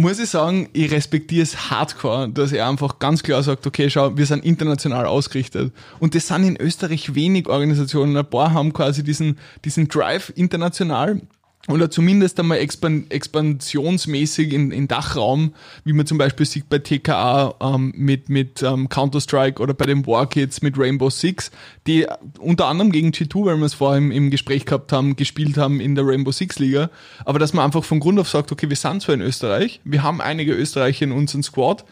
Muss 0.00 0.20
ich 0.20 0.30
sagen, 0.30 0.68
ich 0.74 0.92
respektiere 0.92 1.42
es 1.42 1.72
hardcore, 1.72 2.28
dass 2.28 2.52
er 2.52 2.68
einfach 2.68 3.00
ganz 3.00 3.24
klar 3.24 3.42
sagt, 3.42 3.66
okay, 3.66 3.90
schau, 3.90 4.16
wir 4.16 4.26
sind 4.26 4.44
international 4.44 5.06
ausgerichtet. 5.06 5.72
Und 5.98 6.14
das 6.14 6.28
sind 6.28 6.44
in 6.44 6.56
Österreich 6.56 7.16
wenig 7.16 7.48
Organisationen. 7.48 8.16
Ein 8.16 8.30
paar 8.30 8.52
haben 8.52 8.72
quasi 8.72 9.02
diesen, 9.02 9.40
diesen 9.64 9.88
Drive 9.88 10.32
international 10.36 11.20
oder 11.66 11.90
zumindest 11.90 12.40
einmal 12.40 12.58
expan 12.58 13.06
expansionsmäßig 13.10 14.52
in, 14.54 14.70
in 14.70 14.88
Dachraum, 14.88 15.54
wie 15.84 15.92
man 15.92 16.06
zum 16.06 16.16
Beispiel 16.16 16.46
sieht 16.46 16.70
bei 16.70 16.78
TKA 16.78 17.56
ähm, 17.60 17.92
mit, 17.94 18.30
mit 18.30 18.62
ähm, 18.62 18.88
Counter-Strike 18.88 19.60
oder 19.60 19.74
bei 19.74 19.84
den 19.84 20.06
Warkids 20.06 20.62
mit 20.62 20.78
Rainbow 20.78 21.10
Six, 21.10 21.50
die 21.86 22.06
unter 22.38 22.66
anderem 22.66 22.90
gegen 22.90 23.10
G2, 23.10 23.44
weil 23.44 23.56
wir 23.58 23.66
es 23.66 23.74
vorher 23.74 23.98
im, 23.98 24.10
im 24.10 24.30
Gespräch 24.30 24.64
gehabt 24.64 24.92
haben, 24.92 25.16
gespielt 25.16 25.58
haben 25.58 25.80
in 25.80 25.94
der 25.94 26.06
Rainbow 26.06 26.32
Six 26.32 26.58
Liga. 26.58 26.90
Aber 27.26 27.38
dass 27.38 27.52
man 27.52 27.66
einfach 27.66 27.84
von 27.84 28.00
Grund 28.00 28.18
auf 28.18 28.30
sagt, 28.30 28.50
okay, 28.50 28.70
wir 28.70 28.76
sind 28.76 29.02
zwar 29.02 29.14
in 29.14 29.20
Österreich, 29.20 29.80
wir 29.84 30.02
haben 30.02 30.22
einige 30.22 30.54
Österreicher 30.54 31.04
in 31.04 31.12
unserem 31.12 31.42
Squad, 31.42 31.84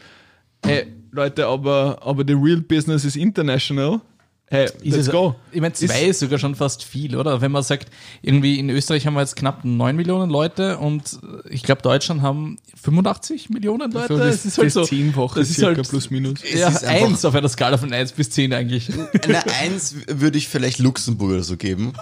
hey, 0.64 0.87
Leute, 1.11 1.46
aber, 1.46 1.98
aber 2.02 2.24
the 2.26 2.35
real 2.35 2.61
business 2.61 3.05
is 3.05 3.16
international. 3.16 4.00
Hey, 4.49 4.67
Ist 4.67 4.85
let's 4.85 4.97
es, 5.09 5.11
go. 5.11 5.35
Ich 5.51 5.61
meine, 5.61 5.75
zwei 5.75 6.05
ist, 6.05 6.21
sogar 6.21 6.39
schon 6.39 6.55
fast 6.55 6.85
viel, 6.85 7.17
oder? 7.17 7.41
Wenn 7.41 7.51
man 7.51 7.65
sagt, 7.65 7.89
irgendwie 8.23 8.61
in 8.61 8.71
Österreich 8.71 9.05
haben 9.05 9.15
wir 9.15 9.21
jetzt 9.21 9.35
knapp 9.35 9.65
9 9.65 9.97
Millionen 9.97 10.31
Leute 10.31 10.79
und 10.79 11.03
ich 11.51 11.65
glaube, 11.65 11.83
Deutschland 11.83 12.23
haben 12.23 12.57
85 12.81 13.51
Millionen 13.51 13.91
Leute. 13.91 14.15
Also 14.15 14.19
das, 14.19 14.35
Es 14.37 14.45
ist 14.47 14.59
halt 14.59 14.67
das 14.69 14.75
so. 14.75 14.85
Zehnfache 14.85 15.41
das 15.41 15.51
ist 15.51 15.57
circa 15.57 15.79
halt- 15.79 15.89
plus 15.89 16.11
minus. 16.11 16.39
Es 16.45 16.61
Ja, 16.61 16.69
ist 16.69 16.85
eins 16.85 17.25
auf 17.25 17.35
einer 17.35 17.49
Skala 17.49 17.77
von 17.77 17.93
1 17.93 18.13
bis 18.13 18.31
10 18.31 18.53
eigentlich. 18.53 18.89
Eine 19.25 19.45
Eins 19.63 19.97
würde 20.07 20.39
ich 20.39 20.47
vielleicht 20.47 20.79
Luxemburg 20.79 21.31
oder 21.33 21.43
so 21.43 21.57
geben. 21.57 21.93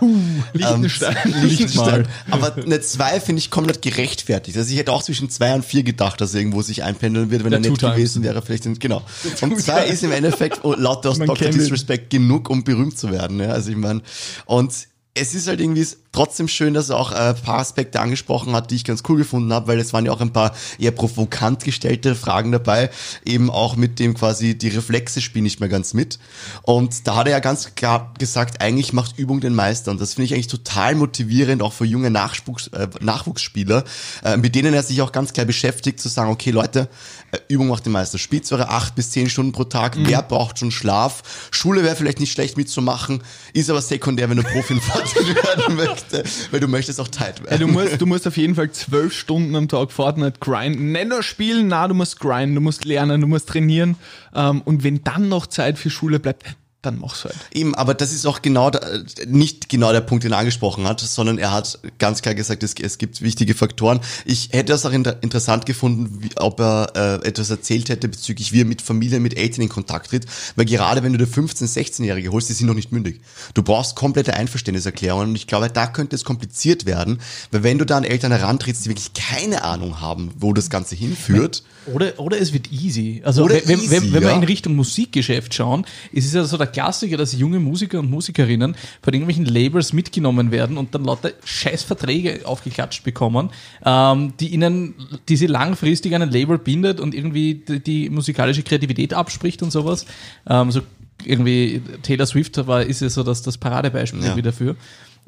Liechtenstein. 0.53 1.17
Ähm, 1.25 1.33
Liechtenstein. 1.49 2.03
mal. 2.03 2.09
Aber 2.31 2.57
eine 2.63 2.81
2 2.81 3.21
finde 3.21 3.41
ich 3.41 3.51
komplett 3.51 3.81
gerechtfertigt. 3.83 4.57
Also 4.59 4.71
ich 4.71 4.79
hätte 4.79 4.93
auch 4.93 5.03
zwischen 5.03 5.31
2 5.31 5.55
und 5.55 5.65
4 5.65 5.83
gedacht, 5.83 6.21
dass 6.21 6.35
irgendwo 6.35 6.61
sich 6.63 6.83
einpendeln 6.83 7.31
wird, 7.31 7.43
wenn 7.45 7.51
Der 7.53 7.61
er 7.61 7.75
Times. 7.75 7.95
gewesen 7.97 8.23
wäre. 8.23 8.43
Vielleicht 8.43 8.67
in, 8.67 8.79
genau. 8.79 9.03
Und 9.41 9.59
2 9.61 9.87
ist 9.87 10.03
im 10.03 10.13
Endeffekt 10.13 10.61
oh, 10.63 10.75
laut 10.77 11.07
aus 11.07 11.19
Man 11.19 11.29
Dr. 11.29 11.49
Disrespect 11.49 12.11
genug, 12.11 12.34
um 12.39 12.65
berühmt 12.65 12.99
zu 12.99 13.11
werden. 13.11 13.41
Ja? 13.41 13.49
Also 13.49 13.71
ich 13.71 13.77
meine, 13.77 14.03
und 14.47 14.73
es 15.15 15.35
ist 15.35 15.47
halt 15.47 15.61
irgendwie 15.61 15.87
trotzdem 16.15 16.49
schön, 16.49 16.75
dass 16.75 16.91
er 16.91 16.97
auch 16.97 17.13
äh, 17.13 17.31
ein 17.31 17.35
paar 17.35 17.59
Aspekte 17.59 18.01
angesprochen 18.01 18.55
hat, 18.55 18.71
die 18.71 18.77
ich 18.77 18.85
ganz 18.85 19.03
cool 19.09 19.19
gefunden 19.19 19.53
habe, 19.53 19.67
weil 19.67 19.79
es 19.81 19.93
waren 19.93 20.07
ja 20.07 20.13
auch 20.13 20.21
ein 20.21 20.33
paar 20.33 20.55
eher 20.79 20.93
provokant 20.93 21.65
gestellte 21.65 22.15
Fragen 22.15 22.53
dabei, 22.53 22.91
eben 23.25 23.51
auch 23.51 23.77
mit 23.77 23.99
dem 23.99 24.15
quasi, 24.15 24.57
die 24.57 24.69
Reflexe 24.69 25.21
spielen 25.21 25.43
nicht 25.43 25.61
mehr 25.61 25.69
ganz 25.69 25.93
mit. 25.93 26.19
Und 26.63 27.07
da 27.07 27.17
hat 27.17 27.27
er 27.27 27.33
ja 27.33 27.41
ganz 27.41 27.75
klar 27.75 28.15
gesagt, 28.19 28.61
eigentlich 28.61 28.93
macht 28.93 29.19
Übung 29.19 29.41
den 29.41 29.55
Meister. 29.55 29.91
Und 29.91 30.01
das 30.01 30.15
finde 30.15 30.27
ich 30.27 30.35
eigentlich 30.35 30.47
total 30.47 30.95
motivierend, 30.95 31.63
auch 31.63 31.73
für 31.73 31.85
junge 31.85 32.11
Nachwuchs, 32.11 32.69
äh, 32.69 32.89
Nachwuchsspieler, 33.01 33.85
äh, 34.25 34.37
mit 34.37 34.55
denen 34.55 34.73
er 34.73 34.83
sich 34.85 35.03
auch 35.03 35.13
ganz 35.13 35.33
klar 35.33 35.47
beschäftigt, 35.47 36.01
zu 36.01 36.09
sagen, 36.09 36.31
okay 36.31 36.51
Leute, 36.51 36.89
äh, 37.33 37.39
Übung 37.49 37.69
macht 37.69 37.87
den 37.87 37.93
Meister. 37.93 38.19
Spielt 38.19 38.51
eure 38.53 38.69
acht 38.69 38.95
bis 38.95 39.11
zehn 39.11 39.29
Stunden 39.29 39.53
pro 39.53 39.65
Tag, 39.65 39.97
wer 39.99 40.23
braucht 40.23 40.61
schon 40.61 40.71
Schlaf? 40.71 41.49
Schule 41.51 41.83
wäre 41.83 41.97
vielleicht 41.97 42.21
nicht 42.21 42.33
schlecht 42.33 42.57
mitzumachen, 42.57 43.23
ist 43.53 43.69
aber 43.69 43.83
sekundär, 43.83 44.31
wenn 44.31 44.37
du 44.37 44.43
Profi 44.45 44.75
in 44.75 44.81
werden 45.35 46.04
möchte, 46.13 46.25
weil 46.51 46.61
du 46.61 46.69
möchtest 46.69 47.01
auch 47.01 47.09
tight 47.09 47.43
werden. 47.45 47.61
du, 47.61 47.69
musst, 47.69 48.01
du 48.01 48.07
musst 48.07 48.27
auf 48.27 48.37
jeden 48.37 48.55
Fall 48.55 48.71
zwölf 48.71 49.13
Stunden 49.13 49.55
am 49.57 49.69
Tag 49.69 49.93
Fortnite 49.93 50.39
grinden. 50.41 50.93
Nicht 50.93 51.09
nur 51.09 51.23
spielen, 51.23 51.69
na, 51.69 51.89
du 51.89 51.95
musst 51.95 52.21
grinden, 52.21 52.55
du 52.55 52.61
musst 52.61 52.85
lernen, 52.85 53.21
du 53.21 53.27
musst 53.27 53.49
trainieren. 53.49 53.97
Ähm, 54.35 54.63
und 54.65 54.85
wenn 54.85 55.03
dann 55.05 55.29
noch 55.29 55.47
Zeit 55.47 55.79
für 55.79 55.91
Schule 55.91 56.19
bleibt, 56.19 56.45
dann 56.85 56.99
mach's 56.99 57.25
halt. 57.25 57.35
Eben, 57.53 57.75
aber 57.75 57.95
das 57.95 58.13
ist 58.13 58.27
auch 58.27 58.43
genau 58.43 58.71
der, 58.71 59.05
nicht 59.27 59.69
genau 59.69 59.93
der 59.93 60.01
Punkt, 60.01 60.25
den 60.25 60.33
er 60.33 60.39
angesprochen 60.39 60.87
hat, 60.87 61.01
sondern 61.01 61.39
er 61.39 61.53
hat 61.53 61.79
ganz 61.99 62.23
klar 62.23 62.35
gesagt, 62.35 62.63
es, 62.63 62.75
es 62.75 62.99
gibt 62.99 63.23
wichtige 63.23 63.55
Faktoren. 63.55 64.01
Ich 64.25 64.51
hätte 64.53 64.73
das 64.73 64.85
auch 64.87 64.93
inter, 64.93 65.23
interessant 65.23 65.67
gefunden, 65.67 66.23
wie, 66.23 66.31
ob 66.37 66.61
er 66.61 67.21
äh, 67.23 67.27
etwas 67.27 67.51
erzählt 67.51 67.89
hätte 67.89 68.09
bezüglich, 68.09 68.53
wie 68.53 68.63
er 68.63 68.65
mit 68.65 68.83
Familien, 68.83 69.23
mit 69.23 69.37
Eltern 69.37 69.63
in 69.63 69.69
Kontakt 69.69 70.11
tritt, 70.11 70.27
weil 70.57 70.67
gerade 70.67 71.03
wenn 71.03 71.13
du 71.13 71.19
dir 71.19 71.29
15-, 71.31 71.65
16-Jährige 71.65 72.31
holst, 72.31 72.49
die 72.49 72.55
sind 72.55 72.67
noch 72.67 72.75
nicht 72.75 72.93
mündig. 72.93 73.21
Du 73.55 73.63
brauchst 73.63 73.97
komplette 73.97 74.35
Einverständniserklärungen 74.35 75.31
und 75.31 75.37
ich 75.37 75.47
glaube, 75.47 75.71
da 75.71 75.87
könnte 75.87 76.17
es 76.17 76.25
kompliziert 76.25 76.87
werden, 76.87 77.21
weil 77.51 77.63
wenn 77.63 77.79
du 77.79 77.87
da 77.87 77.97
an 77.97 78.05
Eltern 78.05 78.33
herantrittst, 78.33 78.85
die 78.85 78.91
wirklich 78.91 79.13
keine 79.15 79.65
Ahnung 79.65 80.01
haben, 80.01 80.33
wo 80.39 80.53
das 80.53 80.71
Ganze 80.71 80.95
hinführt, 80.95 81.63
Oder, 81.87 82.19
oder 82.19 82.41
es 82.41 82.53
wird 82.53 82.73
easy. 82.73 83.21
Also 83.25 83.45
Oder 83.45 83.57
wenn, 83.67 83.79
easy, 83.79 83.91
wenn, 83.91 84.13
wenn 84.13 84.23
ja. 84.23 84.29
wir 84.31 84.37
in 84.37 84.45
Richtung 84.45 84.75
Musikgeschäft 84.75 85.55
schauen, 85.55 85.87
ist 86.13 86.27
es 86.27 86.33
ja 86.33 86.45
so 86.45 86.57
der 86.57 86.67
Klassiker, 86.75 87.17
dass 87.17 87.33
junge 87.33 87.61
Musiker 87.61 88.01
und 88.01 88.11
Musikerinnen 88.11 88.77
von 89.01 89.15
irgendwelchen 89.15 89.47
Labels 89.47 89.93
mitgenommen 89.93 90.51
werden 90.51 90.77
und 90.77 90.95
dann 90.95 91.05
lauter 91.05 91.31
scheiß 91.45 91.85
Verträge 91.85 92.41
aufgeklatscht 92.45 93.05
bekommen, 93.05 93.51
ähm, 93.87 94.35
die 94.41 94.49
ihnen, 94.49 94.95
die 95.29 95.37
sie 95.37 95.47
langfristig 95.47 96.15
an 96.15 96.23
ein 96.23 96.31
Label 96.31 96.59
bindet 96.59 97.01
und 97.01 97.15
irgendwie 97.15 97.63
die, 97.67 97.81
die 97.81 98.11
musikalische 98.11 98.63
Kreativität 98.63 99.15
abspricht 99.15 99.63
und 99.63 99.71
sowas. 99.71 100.05
Ähm, 100.47 100.71
so 100.71 100.83
irgendwie 101.25 101.81
Taylor 102.03 102.27
Swift 102.27 102.67
war, 102.67 102.83
ist 102.83 103.01
ja 103.01 103.09
so 103.09 103.23
das, 103.23 103.43
das 103.43 103.57
Paradebeispiel 103.57 104.21
Ja. 104.21 104.27
irgendwie 104.27 104.43
dafür. 104.43 104.77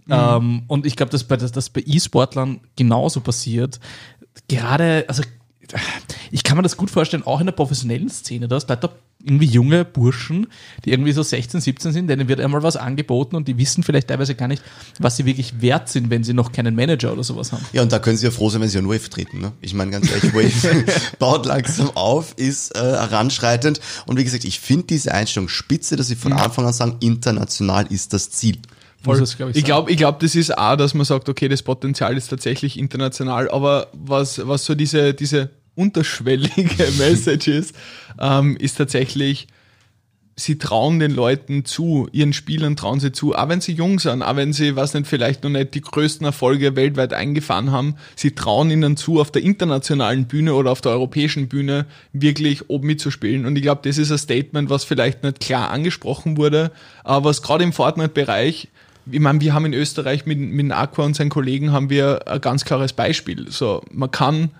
Ähm, 0.09 0.63
und 0.67 0.87
ich 0.87 0.97
glaube, 0.97 1.11
dass 1.11 1.25
bei, 1.25 1.37
dass 1.37 1.53
das 1.53 1.71
bei 1.71 1.83
E-Sportlern 1.85 2.61
genauso 2.77 3.21
passiert. 3.21 3.81
Gerade, 4.49 5.05
also 5.09 5.23
ich 6.31 6.45
kann 6.45 6.57
mir 6.57 6.63
das 6.63 6.77
gut 6.77 6.91
vorstellen, 6.91 7.25
auch 7.25 7.41
in 7.41 7.47
der 7.47 7.53
professionellen 7.53 8.09
Szene, 8.09 8.47
da 8.49 8.57
ist 8.57 8.69
Leute, 8.69 8.91
irgendwie 9.27 9.47
junge 9.47 9.85
Burschen, 9.85 10.47
die 10.85 10.93
irgendwie 10.93 11.13
so 11.13 11.23
16, 11.23 11.61
17 11.61 11.93
sind, 11.93 12.09
denen 12.09 12.29
wird 12.29 12.41
einmal 12.41 12.63
was 12.63 12.77
angeboten 12.77 13.37
und 13.37 13.49
die 13.49 13.59
wissen 13.59 13.83
vielleicht 13.83 14.09
teilweise 14.09 14.35
gar 14.35 14.49
nicht, 14.49 14.63
was 14.99 15.17
sie 15.17 15.27
wirklich 15.27 15.61
wert 15.61 15.89
sind, 15.89 16.11
wenn 16.11 16.25
sie 16.25 16.33
noch 16.33 16.53
keinen 16.53 16.75
Manager 16.75 17.13
oder 17.13 17.25
sowas 17.25 17.53
haben. 17.53 17.65
Ja, 17.73 17.83
und 17.83 17.93
da 17.93 17.99
können 17.99 18.17
sie 18.17 18.27
ja 18.27 18.31
froh 18.31 18.49
sein, 18.51 18.61
wenn 18.61 18.69
sie 18.69 18.79
an 18.79 18.89
Wave 18.89 19.11
treten. 19.11 19.41
Ne? 19.41 19.53
Ich 19.61 19.75
meine, 19.75 19.91
ganz 19.91 20.11
ehrlich, 20.11 20.33
Wave 20.33 20.85
baut 21.19 21.45
langsam 21.47 21.91
auf, 21.95 22.35
ist 22.37 22.77
äh, 22.77 22.81
heranschreitend. 22.81 23.81
Und 24.07 24.17
wie 24.17 24.25
gesagt, 24.25 24.45
ich 24.45 24.61
finde 24.61 24.87
diese 24.87 25.13
Einstellung 25.13 25.49
spitze, 25.49 25.97
dass 25.97 26.07
sie 26.07 26.17
von 26.17 26.33
Anfang 26.33 26.67
an 26.67 26.73
sagen, 26.73 26.97
international 27.01 27.87
ist 27.91 28.13
das 28.13 28.31
Ziel. 28.31 28.59
Es, 29.09 29.37
glaub 29.37 29.55
Ich 29.55 29.65
glaube, 29.65 29.91
ich 29.91 29.97
glaub, 29.97 30.19
das 30.21 30.35
ist 30.35 30.57
auch, 30.57 30.77
dass 30.77 30.95
man 30.95 31.05
sagt, 31.05 31.29
okay, 31.29 31.49
das 31.49 31.63
Potenzial 31.63 32.17
ist 32.17 32.29
tatsächlich 32.29 32.79
international, 32.79 33.49
aber 33.51 33.89
was, 33.93 34.47
was 34.47 34.65
so 34.65 34.75
diese, 34.75 35.15
diese 35.15 35.51
unterschwellige 35.77 36.91
Message 36.99 37.49
ist, 37.49 37.75
ähm, 38.21 38.57
ist 38.57 38.77
tatsächlich, 38.77 39.47
sie 40.39 40.59
trauen 40.59 40.99
den 40.99 41.13
Leuten 41.13 41.65
zu, 41.65 42.09
ihren 42.13 42.35
Spielern 42.35 42.77
trauen 42.77 43.01
sie 43.01 43.11
zu, 43.11 43.35
auch 43.35 43.49
wenn 43.49 43.63
sie 43.63 43.73
jung 43.73 43.99
sind, 43.99 44.23
auch 44.23 44.37
wenn 44.37 44.53
sie, 44.53 44.77
was 44.77 44.93
nicht, 44.93 45.07
vielleicht 45.07 45.45
noch 45.45 45.51
nicht 45.51 45.75
die 45.75 45.81
größten 45.81 46.27
Erfolge 46.27 46.77
weltweit 46.77 47.15
eingefahren 47.15 47.71
haben, 47.71 47.97
sie 48.17 48.33
trauen 48.33 48.71
ihnen 48.71 48.99
zu, 48.99 49.21
auf 49.21 49.31
der 49.31 49.43
internationalen 49.43 50.27
Bühne 50.27 50.55
oder 50.55 50.73
auf 50.73 50.83
der 50.83 50.93
europäischen 50.93 51.49
Bühne 51.49 51.87
wirklich 52.13 52.69
oben 52.69 52.87
mitzuspielen. 52.87 53.47
Und 53.47 53.57
ich 53.57 53.63
glaube, 53.63 53.81
das 53.85 53.97
ist 53.97 54.11
ein 54.11 54.19
Statement, 54.19 54.69
was 54.69 54.85
vielleicht 54.85 55.23
nicht 55.23 55.41
klar 55.41 55.71
angesprochen 55.71 56.37
wurde, 56.37 56.71
aber 57.03 57.31
was 57.31 57.41
gerade 57.41 57.65
im 57.65 57.73
Fortnite-Bereich 57.73 58.69
ich 59.09 59.21
meine, 59.21 59.41
wir 59.41 59.55
haben 59.55 59.67
in 59.67 59.73
Österreich 59.73 60.27
mit, 60.27 60.39
mit 60.39 60.73
Aqua 60.73 61.05
und 61.05 61.15
seinen 61.15 61.31
Kollegen 61.31 61.71
haben 61.71 61.91
wir 61.91 62.27
ein 62.27 62.41
ganz 62.41 62.65
klares 62.65 62.93
Beispiel. 62.93 63.49
So, 63.51 63.83
man 63.93 64.11
kann 64.11 64.51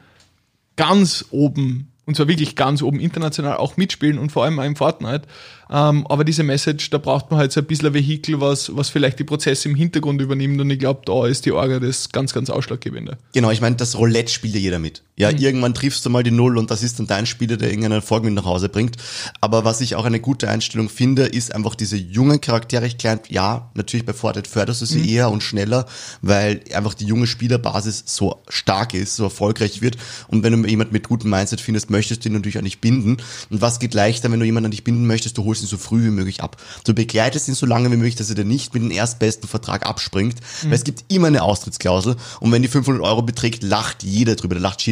ganz 0.77 1.27
oben, 1.31 1.93
und 2.05 2.17
zwar 2.17 2.29
wirklich 2.29 2.55
ganz 2.57 2.83
oben 2.83 3.01
international 3.01 3.57
auch 3.57 3.77
mitspielen 3.77 4.19
und 4.19 4.31
vor 4.31 4.45
allem 4.45 4.59
auch 4.59 4.65
im 4.65 4.77
Fortnite. 4.77 5.27
Ähm, 5.71 6.07
aber 6.07 6.25
diese 6.25 6.43
Message, 6.43 6.91
da 6.91 6.99
braucht 6.99 7.31
man 7.31 7.41
halt 7.41 7.53
so 7.53 7.61
ein 7.61 7.67
bisschen 7.67 7.89
ein 7.89 7.95
Vehikel, 7.95 8.41
was, 8.41 8.77
was 8.77 8.89
vielleicht 8.89 9.19
die 9.19 9.25
Prozesse 9.25 9.69
im 9.69 9.75
Hintergrund 9.75 10.21
übernimmt 10.21 10.61
und 10.61 10.71
ich 10.71 10.79
glaube, 10.79 11.03
da 11.05 11.27
ist 11.27 11.45
die 11.45 11.53
Orga 11.53 11.81
das 11.81 12.11
ganz, 12.11 12.33
ganz 12.33 12.51
ausschlaggebende. 12.51 13.19
Genau, 13.33 13.51
ich 13.51 13.61
meine, 13.61 13.77
das 13.77 13.97
Roulette 13.99 14.33
spielt 14.33 14.55
ja 14.55 14.61
jeder 14.61 14.79
mit. 14.79 15.03
Ja, 15.19 15.31
irgendwann 15.31 15.73
triffst 15.73 16.05
du 16.05 16.11
mal 16.11 16.23
die 16.23 16.31
Null 16.31 16.59
und 16.59 16.71
das 16.71 16.83
ist 16.83 16.99
dann 16.99 17.07
dein 17.07 17.25
Spieler, 17.25 17.57
der 17.57 17.69
irgendeinen 17.69 17.95
Erfolg 17.95 18.23
mit 18.23 18.35
nach 18.35 18.45
Hause 18.45 18.69
bringt. 18.69 18.97
Aber 19.41 19.65
was 19.65 19.81
ich 19.81 19.97
auch 19.97 20.05
eine 20.05 20.21
gute 20.21 20.51
Einstellung 20.51 20.91
finde, 20.91 21.25
ist 21.25 21.55
einfach 21.55 21.75
diese 21.75 21.97
jungen 21.97 22.41
Charaktere. 22.41 22.87
Ich 22.87 22.99
glaube, 22.99 23.23
ja, 23.31 23.71
natürlich 23.75 24.05
bei 24.05 24.13
Fortnite 24.13 24.49
förderst 24.49 24.83
du 24.83 24.87
sie 24.87 25.11
eher 25.11 25.31
und 25.31 25.43
schneller, 25.43 25.87
weil 26.21 26.61
einfach 26.75 26.93
die 26.93 27.07
junge 27.07 27.27
Spielerbasis 27.27 28.05
so 28.07 28.43
stark 28.49 28.93
ist, 28.93 29.17
so 29.17 29.25
erfolgreich 29.25 29.81
wird. 29.81 29.97
Und 30.29 30.43
wenn 30.43 30.63
du 30.63 30.69
jemand 30.69 30.93
mit 30.93 31.09
gutem 31.09 31.31
Mindset 31.31 31.63
findest, 31.63 31.89
möchtest 31.89 32.25
du 32.25 32.29
ihn 32.29 32.35
natürlich 32.35 32.59
auch 32.59 32.63
nicht 32.63 32.83
binden. 32.83 33.17
Und 33.49 33.63
was 33.63 33.79
geht 33.79 33.95
leichter, 33.95 34.31
wenn 34.31 34.39
du 34.39 34.45
jemanden 34.45 34.67
an 34.67 34.71
dich 34.73 34.85
binden 34.85 35.07
möchtest, 35.07 35.39
du 35.39 35.45
holst 35.45 35.56
ihn 35.63 35.69
so 35.69 35.79
früh 35.79 36.05
wie 36.05 36.11
möglich 36.11 36.43
ab. 36.43 36.57
Du 36.85 36.95
begleitest 36.95 37.49
ihn 37.49 37.55
so 37.55 37.67
lange 37.67 37.91
wie 37.91 37.97
möglich, 37.97 38.17
dass 38.17 38.29
er 38.29 38.35
dir 38.35 38.45
nicht 38.45 38.75
mit 38.75 38.83
dem 38.83 38.91
erstbesten 38.91 39.49
Vertrag 39.49 39.87
abspringt. 39.87 40.37
Weil 40.63 40.75
es 40.75 40.85
gibt 40.85 41.05
immer 41.09 41.29
eine 41.29 41.43
Austrittsklausel. 41.43 42.17
Und 42.41 42.53
wenn 42.53 42.63
die 42.63 42.69
500 42.69 43.03
Euro 43.03 43.23
beträgt, 43.23 43.63
lacht 43.63 44.03
jeder 44.03 44.37
drüber. 44.37 44.55
Da 44.57 44.61
lacht 44.61 44.87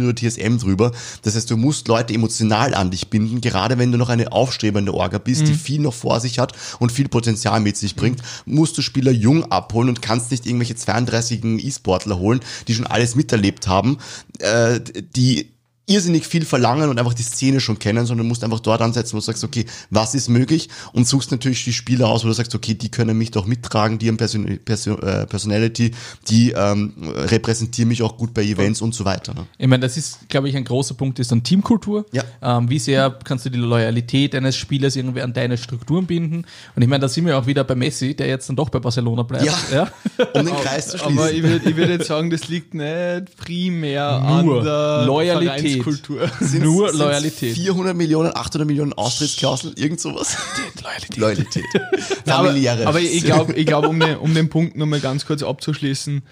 oder 0.00 0.14
TSM 0.14 0.58
drüber. 0.58 0.92
Das 1.22 1.34
heißt, 1.34 1.50
du 1.50 1.56
musst 1.56 1.88
Leute 1.88 2.14
emotional 2.14 2.74
an 2.74 2.90
dich 2.90 3.08
binden, 3.08 3.40
gerade 3.40 3.78
wenn 3.78 3.92
du 3.92 3.98
noch 3.98 4.08
eine 4.08 4.32
aufstrebende 4.32 4.94
Orga 4.94 5.18
bist, 5.18 5.48
die 5.48 5.54
viel 5.54 5.80
noch 5.80 5.94
vor 5.94 6.20
sich 6.20 6.38
hat 6.38 6.52
und 6.78 6.92
viel 6.92 7.08
Potenzial 7.08 7.60
mit 7.60 7.76
sich 7.76 7.96
bringt, 7.96 8.20
musst 8.44 8.78
du 8.78 8.82
Spieler 8.82 9.12
jung 9.12 9.50
abholen 9.50 9.88
und 9.88 10.02
kannst 10.02 10.30
nicht 10.30 10.46
irgendwelche 10.46 10.74
32-jährigen 10.74 11.58
E-Sportler 11.58 12.18
holen, 12.18 12.40
die 12.68 12.74
schon 12.74 12.86
alles 12.86 13.14
miterlebt 13.14 13.66
haben, 13.66 13.98
äh, 14.38 14.80
die 15.14 15.55
irrsinnig 15.86 16.26
viel 16.26 16.44
verlangen 16.44 16.90
und 16.90 16.98
einfach 16.98 17.14
die 17.14 17.22
Szene 17.22 17.60
schon 17.60 17.78
kennen, 17.78 18.06
sondern 18.06 18.26
du 18.26 18.28
musst 18.28 18.42
einfach 18.42 18.60
dort 18.60 18.82
ansetzen, 18.82 19.12
wo 19.12 19.18
du 19.18 19.24
sagst, 19.24 19.44
okay, 19.44 19.66
was 19.90 20.14
ist 20.14 20.28
möglich 20.28 20.68
und 20.92 21.06
suchst 21.06 21.30
natürlich 21.30 21.64
die 21.64 21.72
Spieler 21.72 22.08
aus, 22.08 22.24
wo 22.24 22.28
du 22.28 22.34
sagst, 22.34 22.54
okay, 22.54 22.74
die 22.74 22.90
können 22.90 23.16
mich 23.16 23.30
doch 23.30 23.46
mittragen, 23.46 23.98
die 23.98 24.08
haben 24.08 24.16
Person, 24.16 24.58
Person, 24.64 25.00
äh, 25.02 25.26
Personality, 25.26 25.92
die 26.28 26.52
ähm, 26.52 26.94
repräsentieren 27.14 27.88
mich 27.88 28.02
auch 28.02 28.16
gut 28.16 28.34
bei 28.34 28.42
Events 28.42 28.82
und 28.82 28.94
so 28.94 29.04
weiter. 29.04 29.32
Ne? 29.34 29.46
Ich 29.58 29.68
meine, 29.68 29.80
das 29.80 29.96
ist, 29.96 30.28
glaube 30.28 30.48
ich, 30.48 30.56
ein 30.56 30.64
großer 30.64 30.94
Punkt, 30.94 31.20
ist 31.20 31.30
dann 31.30 31.44
Teamkultur. 31.44 32.04
Ja. 32.12 32.24
Ähm, 32.42 32.68
wie 32.68 32.80
sehr 32.80 33.16
kannst 33.22 33.46
du 33.46 33.50
die 33.50 33.58
Loyalität 33.58 34.34
eines 34.34 34.56
Spielers 34.56 34.96
irgendwie 34.96 35.22
an 35.22 35.32
deine 35.32 35.56
Strukturen 35.56 36.06
binden? 36.06 36.46
Und 36.74 36.82
ich 36.82 36.88
meine, 36.88 37.02
da 37.02 37.08
sind 37.08 37.26
wir 37.26 37.38
auch 37.38 37.46
wieder 37.46 37.62
bei 37.62 37.76
Messi, 37.76 38.16
der 38.16 38.26
jetzt 38.26 38.48
dann 38.48 38.56
doch 38.56 38.70
bei 38.70 38.80
Barcelona 38.80 39.22
bleibt. 39.22 39.46
Ja. 39.72 39.88
Um 40.34 40.46
den 40.46 40.56
Kreis 40.56 40.88
zu 40.88 40.98
schließen. 40.98 41.18
Aber 41.18 41.32
ich 41.32 41.42
würde 41.42 41.76
würd 41.76 41.90
jetzt 41.90 42.08
sagen, 42.08 42.30
das 42.30 42.48
liegt 42.48 42.74
nicht 42.74 43.36
primär 43.36 44.20
Nur 44.42 44.58
an 44.58 44.64
der 44.64 45.06
Loyalität. 45.06 45.75
Vereinskultur. 45.82 46.28
Sind's- 46.40 46.64
nur 46.64 46.88
sind's 46.88 47.02
Loyalität. 47.04 47.54
400 47.54 47.96
Millionen, 47.96 48.30
800 48.34 48.66
Millionen 48.66 48.92
Austrittsklauseln, 48.92 49.74
irgend 49.76 50.00
sowas. 50.00 50.36
Loyalität. 50.82 51.16
Loyalität. 51.16 51.64
Aber, 52.26 52.48
Familiäre. 52.48 52.86
aber 52.86 53.00
ich 53.00 53.24
glaube, 53.24 53.52
ich 53.54 53.66
glaub, 53.66 53.86
um, 53.86 53.98
den, 54.00 54.16
um 54.16 54.34
den 54.34 54.48
Punkt 54.48 54.76
nochmal 54.76 55.00
ganz 55.00 55.26
kurz 55.26 55.42
abzuschließen, 55.42 56.22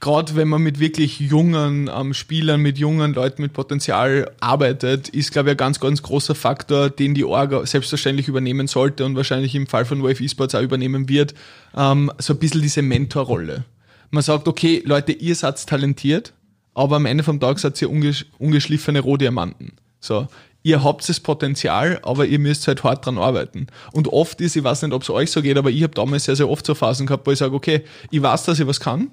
gerade 0.00 0.36
wenn 0.36 0.48
man 0.48 0.62
mit 0.62 0.80
wirklich 0.80 1.18
jungen 1.18 1.90
ähm, 1.92 2.14
Spielern, 2.14 2.60
mit 2.60 2.78
jungen 2.78 3.14
Leuten 3.14 3.42
mit 3.42 3.52
Potenzial 3.52 4.30
arbeitet, 4.40 5.08
ist, 5.08 5.32
glaube 5.32 5.48
ich, 5.48 5.54
ein 5.54 5.56
ganz, 5.56 5.80
ganz 5.80 6.02
großer 6.02 6.34
Faktor, 6.34 6.90
den 6.90 7.14
die 7.14 7.24
Orga 7.24 7.64
selbstverständlich 7.66 8.28
übernehmen 8.28 8.66
sollte 8.66 9.04
und 9.04 9.16
wahrscheinlich 9.16 9.54
im 9.54 9.66
Fall 9.66 9.84
von 9.86 10.02
Wave 10.02 10.22
Esports 10.22 10.54
auch 10.54 10.60
übernehmen 10.62 11.08
wird, 11.08 11.34
ähm, 11.76 12.12
so 12.18 12.34
ein 12.34 12.38
bisschen 12.38 12.60
diese 12.62 12.82
Mentorrolle. 12.82 13.64
Man 14.10 14.22
sagt, 14.22 14.46
okay, 14.46 14.82
Leute, 14.84 15.12
ihr 15.12 15.34
seid 15.34 15.66
talentiert, 15.66 16.32
aber 16.74 16.96
am 16.96 17.06
Ende 17.06 17.24
vom 17.24 17.40
Tag 17.40 17.58
seid 17.58 17.80
ihr 17.80 17.90
ungesch 17.90 18.26
ungeschliffene 18.38 19.00
Rohdiamanten. 19.00 19.72
So, 20.00 20.28
ihr 20.62 20.82
habt 20.82 21.08
das 21.08 21.20
Potenzial, 21.20 22.00
aber 22.02 22.26
ihr 22.26 22.38
müsst 22.38 22.66
halt 22.68 22.84
hart 22.84 23.06
dran 23.06 23.18
arbeiten. 23.18 23.68
Und 23.92 24.08
oft 24.08 24.40
ist, 24.40 24.56
ich 24.56 24.64
weiß 24.64 24.82
nicht, 24.82 24.92
ob 24.92 25.02
es 25.02 25.10
euch 25.10 25.30
so 25.30 25.40
geht, 25.40 25.56
aber 25.56 25.70
ich 25.70 25.82
habe 25.82 25.94
damals 25.94 26.24
sehr, 26.24 26.36
sehr 26.36 26.48
oft 26.48 26.66
so 26.66 26.74
Phasen 26.74 27.06
gehabt, 27.06 27.26
wo 27.26 27.30
ich 27.30 27.38
sage, 27.38 27.54
okay, 27.54 27.84
ich 28.10 28.20
weiß, 28.20 28.44
dass 28.44 28.58
ich 28.58 28.66
was 28.66 28.80
kann, 28.80 29.10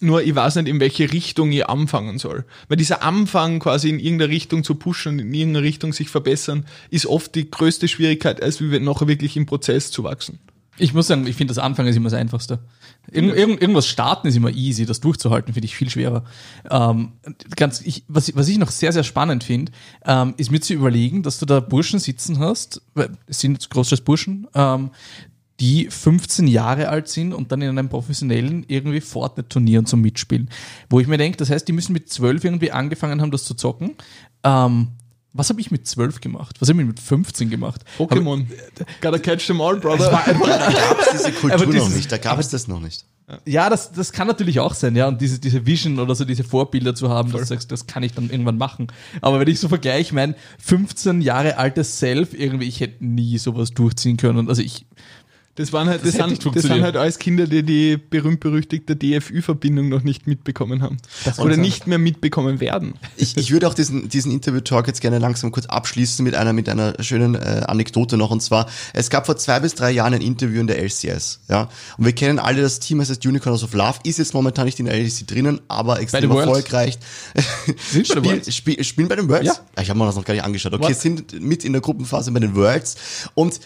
nur 0.00 0.22
ich 0.22 0.34
weiß 0.34 0.56
nicht, 0.56 0.68
in 0.68 0.80
welche 0.80 1.12
Richtung 1.12 1.50
ich 1.52 1.66
anfangen 1.66 2.18
soll. 2.18 2.44
Weil 2.68 2.76
dieser 2.76 3.02
Anfang 3.02 3.58
quasi 3.60 3.88
in 3.88 3.98
irgendeine 3.98 4.30
Richtung 4.30 4.62
zu 4.62 4.74
pushen 4.74 5.14
und 5.14 5.18
in 5.20 5.34
irgendeine 5.34 5.66
Richtung 5.66 5.92
sich 5.92 6.10
verbessern, 6.10 6.66
ist 6.90 7.06
oft 7.06 7.34
die 7.34 7.50
größte 7.50 7.88
Schwierigkeit, 7.88 8.42
als 8.42 8.60
wie 8.60 8.70
wir 8.70 8.80
nachher 8.80 9.08
wirklich 9.08 9.36
im 9.36 9.46
Prozess 9.46 9.90
zu 9.90 10.04
wachsen. 10.04 10.38
Ich 10.78 10.94
muss 10.94 11.06
sagen, 11.06 11.26
ich 11.26 11.36
finde 11.36 11.52
das 11.52 11.58
Anfang 11.58 11.86
ist 11.86 11.96
immer 11.96 12.10
das 12.10 12.18
Einfachste. 12.18 12.58
Irgend, 13.10 13.34
irgend, 13.36 13.60
irgendwas 13.60 13.86
starten 13.86 14.26
ist 14.26 14.36
immer 14.36 14.50
easy, 14.50 14.84
das 14.84 15.00
durchzuhalten 15.00 15.54
finde 15.54 15.66
ich 15.66 15.76
viel 15.76 15.88
schwerer. 15.88 16.24
Ähm, 16.70 17.12
ganz, 17.54 17.80
ich, 17.82 18.04
was, 18.08 18.34
was 18.36 18.48
ich 18.48 18.58
noch 18.58 18.70
sehr, 18.70 18.92
sehr 18.92 19.04
spannend 19.04 19.44
finde, 19.44 19.72
ähm, 20.04 20.34
ist 20.36 20.50
mir 20.50 20.60
zu 20.60 20.74
überlegen, 20.74 21.22
dass 21.22 21.38
du 21.38 21.46
da 21.46 21.60
Burschen 21.60 21.98
sitzen 21.98 22.38
hast, 22.40 22.82
es 23.26 23.40
sind 23.40 23.70
großes 23.70 24.00
Burschen, 24.02 24.48
ähm, 24.54 24.90
die 25.60 25.88
15 25.88 26.46
Jahre 26.46 26.88
alt 26.88 27.08
sind 27.08 27.32
und 27.32 27.50
dann 27.50 27.62
in 27.62 27.70
einem 27.70 27.88
professionellen 27.88 28.64
irgendwie 28.68 29.00
Fortnite-Turnieren 29.00 29.86
zum 29.86 30.02
Mitspielen. 30.02 30.50
Wo 30.90 31.00
ich 31.00 31.06
mir 31.06 31.16
denke, 31.16 31.38
das 31.38 31.48
heißt, 31.48 31.66
die 31.66 31.72
müssen 31.72 31.92
mit 31.92 32.10
12 32.10 32.44
irgendwie 32.44 32.72
angefangen 32.72 33.22
haben, 33.22 33.30
das 33.30 33.44
zu 33.44 33.54
zocken. 33.54 33.94
Ähm, 34.44 34.88
was 35.36 35.50
habe 35.50 35.60
ich 35.60 35.70
mit 35.70 35.86
12 35.86 36.20
gemacht? 36.20 36.56
Was 36.60 36.68
habe 36.68 36.80
ich 36.80 36.86
mit 36.86 37.00
15 37.00 37.50
gemacht? 37.50 37.82
Pokémon. 37.98 38.46
Gotta 39.00 39.18
catch 39.18 39.46
them 39.46 39.60
all, 39.60 39.76
brother. 39.78 40.10
Da 40.26 40.32
gab 40.72 40.98
es 41.00 41.10
diese 41.12 41.32
Kultur 41.32 41.52
Aber 41.54 41.66
noch 41.66 41.72
dieses- 41.72 41.94
nicht, 41.96 42.10
da 42.12 42.18
gab 42.18 42.38
es 42.38 42.48
das 42.48 42.68
noch 42.68 42.80
nicht. 42.80 43.04
Ja, 43.44 43.68
das, 43.68 43.90
das 43.90 44.12
kann 44.12 44.28
natürlich 44.28 44.60
auch 44.60 44.72
sein, 44.74 44.94
ja. 44.94 45.08
Und 45.08 45.20
diese, 45.20 45.40
diese 45.40 45.66
Vision 45.66 45.98
oder 45.98 46.14
so 46.14 46.24
diese 46.24 46.44
Vorbilder 46.44 46.94
zu 46.94 47.08
haben, 47.08 47.32
dass 47.32 47.40
du 47.40 47.46
sagst, 47.48 47.72
das 47.72 47.88
kann 47.88 48.04
ich 48.04 48.12
dann 48.12 48.30
irgendwann 48.30 48.56
machen. 48.56 48.86
Aber 49.20 49.40
wenn 49.40 49.48
ich 49.48 49.58
so 49.58 49.68
vergleiche, 49.68 50.14
mein 50.14 50.36
15 50.60 51.20
Jahre 51.22 51.56
altes 51.58 51.98
Self, 51.98 52.34
irgendwie, 52.34 52.66
ich 52.66 52.78
hätte 52.78 53.04
nie 53.04 53.36
sowas 53.38 53.72
durchziehen 53.72 54.16
können. 54.16 54.48
Also 54.48 54.62
ich, 54.62 54.86
Das 55.56 55.72
waren 55.72 55.88
halt, 55.88 56.02
Das 56.04 56.12
das, 56.12 56.16
sind, 56.16 56.22
das 56.22 56.28
sind 56.30 56.42
funktioniert. 56.42 56.82
halt 56.84 56.96
alles 56.96 57.18
Kinder, 57.18 57.46
die 57.46 57.62
die 57.62 57.96
berühmt-berüchtigte 57.96 58.94
DFÜ-Verbindung 58.94 59.88
noch 59.88 60.02
nicht 60.02 60.26
mitbekommen 60.26 60.82
haben. 60.82 60.98
Das 61.24 61.38
Oder 61.38 61.56
nicht 61.56 61.86
mehr 61.86 61.98
mitbekommen 61.98 62.60
werden. 62.60 62.94
Ich, 63.16 63.36
ich 63.36 63.50
würde 63.50 63.66
auch 63.66 63.74
diesen, 63.74 64.08
diesen 64.10 64.30
Interview-Talk 64.32 64.86
jetzt 64.86 65.00
gerne 65.00 65.18
langsam 65.18 65.50
kurz 65.52 65.64
abschließen 65.66 66.22
mit 66.22 66.34
einer, 66.34 66.52
mit 66.52 66.68
einer 66.68 66.94
schönen 67.02 67.34
äh, 67.34 67.62
Anekdote 67.66 68.18
noch. 68.18 68.30
Und 68.30 68.42
zwar, 68.42 68.68
es 68.92 69.08
gab 69.08 69.24
vor 69.26 69.38
zwei 69.38 69.58
bis 69.60 69.74
drei 69.74 69.90
Jahren 69.92 70.12
ein 70.12 70.20
Interview 70.20 70.60
in 70.60 70.66
der 70.66 70.78
LCS. 70.78 71.40
Ja? 71.48 71.70
Und 71.96 72.04
wir 72.04 72.12
kennen 72.12 72.38
alle 72.38 72.60
das 72.60 72.78
Team, 72.78 73.00
es 73.00 73.08
heißt 73.08 73.24
Unicorns 73.24 73.64
of 73.64 73.72
Love, 73.72 73.98
ist 74.04 74.18
jetzt 74.18 74.34
momentan 74.34 74.66
nicht 74.66 74.78
in 74.78 74.84
der 74.86 74.94
LCS 74.94 75.24
drinnen, 75.24 75.60
aber 75.68 76.00
extrem 76.00 76.30
erfolgreich. 76.30 76.98
Sind 77.90 78.08
bei 78.08 78.14
den 78.14 78.24
Worlds? 78.24 78.54
spiel, 78.54 78.84
spielen 78.84 79.08
bei 79.08 79.16
den 79.16 79.28
Worlds? 79.28 79.46
Ja. 79.46 79.82
Ich 79.82 79.88
habe 79.88 79.98
mir 79.98 80.04
das 80.06 80.16
noch 80.16 80.24
gar 80.24 80.34
nicht 80.34 80.44
angeschaut. 80.44 80.74
Okay, 80.74 80.84
What? 80.84 80.96
sind 81.00 81.40
mit 81.40 81.64
in 81.64 81.72
der 81.72 81.80
Gruppenphase 81.80 82.30
bei 82.32 82.40
den 82.40 82.54
Worlds. 82.54 82.96
Und 83.34 83.58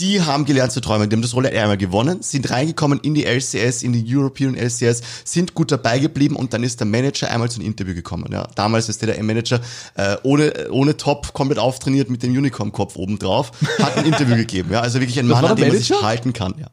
die 0.00 0.22
haben 0.22 0.44
gelernt 0.44 0.72
zu 0.72 0.80
träumen. 0.80 1.10
Die 1.10 1.16
haben 1.16 1.22
das 1.22 1.34
Rolle 1.34 1.48
einmal 1.50 1.76
gewonnen, 1.76 2.22
sind 2.22 2.50
reingekommen 2.50 3.00
in 3.00 3.14
die 3.14 3.24
LCS, 3.24 3.82
in 3.82 3.92
die 3.92 4.04
European 4.06 4.54
LCS, 4.54 5.02
sind 5.24 5.54
gut 5.54 5.72
dabei 5.72 5.98
geblieben 5.98 6.36
und 6.36 6.52
dann 6.52 6.62
ist 6.62 6.78
der 6.80 6.86
Manager 6.86 7.30
einmal 7.30 7.50
zu 7.50 7.58
einem 7.58 7.66
Interview 7.66 7.94
gekommen. 7.94 8.30
Ja. 8.32 8.46
Damals 8.54 8.88
ist 8.88 9.02
der 9.02 9.14
der 9.14 9.22
Manager 9.22 9.60
äh, 9.94 10.16
ohne, 10.22 10.70
ohne 10.70 10.96
Top, 10.96 11.32
komplett 11.32 11.58
auftrainiert 11.58 12.10
mit 12.10 12.22
dem 12.22 12.32
Unicorn-Kopf 12.32 12.96
oben 12.96 13.18
drauf, 13.18 13.52
hat 13.78 13.96
ein 13.96 14.06
Interview 14.06 14.36
gegeben. 14.36 14.72
Ja. 14.72 14.80
Also 14.80 15.00
wirklich 15.00 15.18
ein 15.18 15.26
Mann, 15.26 15.44
an 15.44 15.56
der 15.56 15.66
dem 15.66 15.72
man 15.72 15.78
sich 15.78 15.90
Manager? 15.90 16.06
halten 16.06 16.32
kann. 16.32 16.54
Ja. 16.58 16.66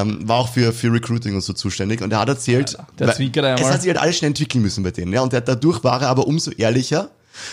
Ähm, 0.00 0.28
war 0.28 0.38
auch 0.38 0.48
für, 0.48 0.72
für 0.72 0.92
Recruiting 0.92 1.34
und 1.34 1.42
so 1.42 1.52
zuständig 1.52 2.00
und 2.00 2.12
er 2.12 2.20
hat 2.20 2.28
erzählt, 2.28 2.76
zwinkert 2.96 3.60
es 3.60 3.66
hat 3.66 3.82
sich 3.82 3.88
halt 3.88 3.98
alles 3.98 4.18
schnell 4.18 4.28
entwickeln 4.28 4.62
müssen 4.62 4.84
bei 4.84 4.90
denen. 4.92 5.12
Ja. 5.12 5.22
Und 5.22 5.32
der, 5.32 5.40
dadurch 5.40 5.82
war 5.82 6.00
er 6.00 6.08
aber 6.08 6.26
umso 6.26 6.52
ehrlicher 6.52 7.10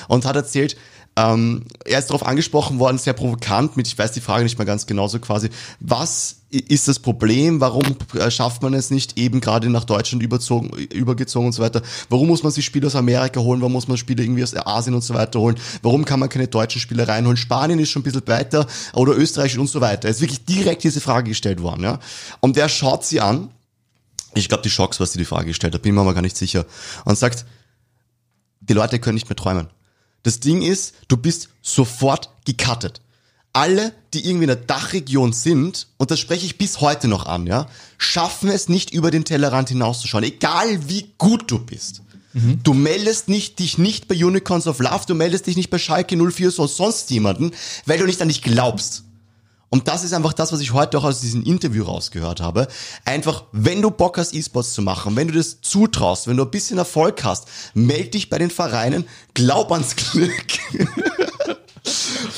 und 0.08 0.26
hat 0.26 0.36
erzählt, 0.36 0.78
ähm, 1.16 1.66
er 1.86 2.00
ist 2.00 2.10
darauf 2.10 2.26
angesprochen 2.26 2.80
worden, 2.80 2.98
sehr 2.98 3.14
provokant, 3.14 3.78
mit, 3.78 3.88
ich 3.88 3.98
weiß 3.98 4.14
die 4.14 4.22
Frage 4.22 4.44
nicht 4.44 4.58
mehr 4.58 4.66
ganz 4.66 4.88
genau, 4.88 5.08
so 5.08 5.20
quasi, 5.20 5.50
was 5.80 6.38
ist 6.50 6.88
das 6.88 7.00
Problem, 7.00 7.62
warum 7.62 7.84
äh, 8.16 8.32
schafft 8.32 8.64
man 8.64 8.74
es 8.74 8.90
nicht 8.90 9.18
eben 9.18 9.40
gerade 9.40 9.70
nach 9.70 9.84
Deutschland 9.84 10.24
überzogen, 10.24 10.70
übergezogen 10.92 11.48
und 11.48 11.54
so 11.54 11.62
weiter, 11.62 11.84
warum 12.10 12.28
muss 12.28 12.42
man 12.42 12.52
sich 12.52 12.66
Spieler 12.66 12.88
aus 12.88 12.96
Amerika 12.96 13.40
holen, 13.42 13.62
warum 13.62 13.74
muss 13.74 13.88
man 13.88 13.98
Spieler 13.98 14.24
irgendwie 14.24 14.44
aus 14.44 14.56
Asien 14.56 14.96
und 14.96 15.04
so 15.04 15.14
weiter 15.14 15.40
holen, 15.40 15.56
warum 15.84 16.04
kann 16.04 16.20
man 16.20 16.30
keine 16.30 16.48
deutschen 16.48 16.82
Spieler 16.82 17.08
reinholen, 17.08 17.38
Spanien 17.38 17.78
ist 17.78 17.90
schon 17.90 18.02
ein 18.02 18.04
bisschen 18.04 18.28
weiter 18.28 18.66
oder 18.94 19.16
Österreich 19.16 19.58
und 19.58 19.68
so 19.68 19.82
weiter. 19.82 20.10
Es 20.10 20.16
ist 20.16 20.22
wirklich 20.22 20.46
direkt 20.46 20.84
diese 20.84 21.02
Frage 21.02 21.30
gestellt 21.30 21.62
worden, 21.62 21.84
ja. 21.84 22.00
Und 22.40 22.56
der 22.56 22.70
schaut 22.70 23.06
sie 23.06 23.22
an, 23.22 23.50
ich 24.34 24.50
glaube 24.50 24.64
die 24.64 24.72
Schocks, 24.72 25.00
was 25.00 25.12
sie 25.12 25.20
die 25.20 25.26
Frage 25.26 25.48
gestellt 25.48 25.76
hat, 25.76 25.84
bin 25.84 25.94
mir 25.94 26.02
aber 26.02 26.16
gar 26.16 26.22
nicht 26.22 26.38
sicher, 26.38 26.66
und 27.06 27.18
sagt, 27.18 27.46
die 28.62 28.74
Leute 28.74 28.98
können 29.00 29.16
nicht 29.16 29.30
mehr 29.30 29.36
träumen. 29.36 29.68
Das 30.24 30.40
Ding 30.40 30.62
ist, 30.62 30.96
du 31.08 31.18
bist 31.18 31.50
sofort 31.62 32.30
gecuttet. 32.46 33.02
Alle, 33.52 33.94
die 34.14 34.26
irgendwie 34.26 34.46
in 34.46 34.48
der 34.48 34.56
Dachregion 34.56 35.32
sind, 35.32 35.88
und 35.98 36.10
das 36.10 36.20
spreche 36.20 36.46
ich 36.46 36.58
bis 36.58 36.82
heute 36.82 37.08
noch 37.08 37.28
an, 37.28 37.46
ja, 37.46 37.68
schaffen 37.98 38.50
es 38.50 38.68
nicht 38.68 38.92
über 38.92 39.12
den 39.12 39.26
Tellerrand 39.26 39.70
hinauszuschauen, 39.70 40.24
egal 40.24 40.90
wie 40.90 41.12
gut 41.20 41.52
du 41.52 41.60
bist. 41.60 42.02
Du 42.64 42.74
meldest 42.74 43.30
nicht, 43.30 43.60
dich 43.60 43.78
nicht 43.78 44.08
bei 44.08 44.16
Unicorns 44.16 44.66
of 44.66 44.80
Love, 44.80 45.04
du 45.08 45.14
meldest 45.14 45.46
dich 45.46 45.56
nicht 45.56 45.70
bei 45.70 45.78
Schalke 45.78 46.18
04 46.18 46.58
oder 46.58 46.68
sonst 46.68 47.12
jemanden, 47.12 47.52
weil 47.86 48.00
du 48.00 48.06
nicht 48.08 48.24
an 48.24 48.28
dich 48.28 48.42
glaubst. 48.42 49.04
Und 49.74 49.88
das 49.88 50.04
ist 50.04 50.14
einfach 50.14 50.34
das, 50.34 50.52
was 50.52 50.60
ich 50.60 50.72
heute 50.72 51.00
auch 51.00 51.04
aus 51.04 51.22
diesem 51.22 51.42
Interview 51.42 51.84
rausgehört 51.84 52.42
habe. 52.42 52.68
Einfach, 53.06 53.46
wenn 53.54 53.82
du 53.82 53.90
Bock 53.90 54.20
hast, 54.20 54.32
E-Sports 54.32 54.74
zu 54.74 54.84
machen, 54.84 55.16
wenn 55.16 55.30
du 55.30 55.34
das 55.34 55.62
zutraust, 55.62 56.28
wenn 56.28 56.38
du 56.38 56.44
ein 56.44 56.52
bisschen 56.52 56.78
Erfolg 56.78 57.24
hast, 57.24 57.48
meld 57.74 58.14
dich 58.14 58.30
bei 58.30 58.38
den 58.38 58.52
Vereinen, 58.52 59.06
glaub 59.34 59.72
ans 59.72 59.96
Glück. 60.12 60.46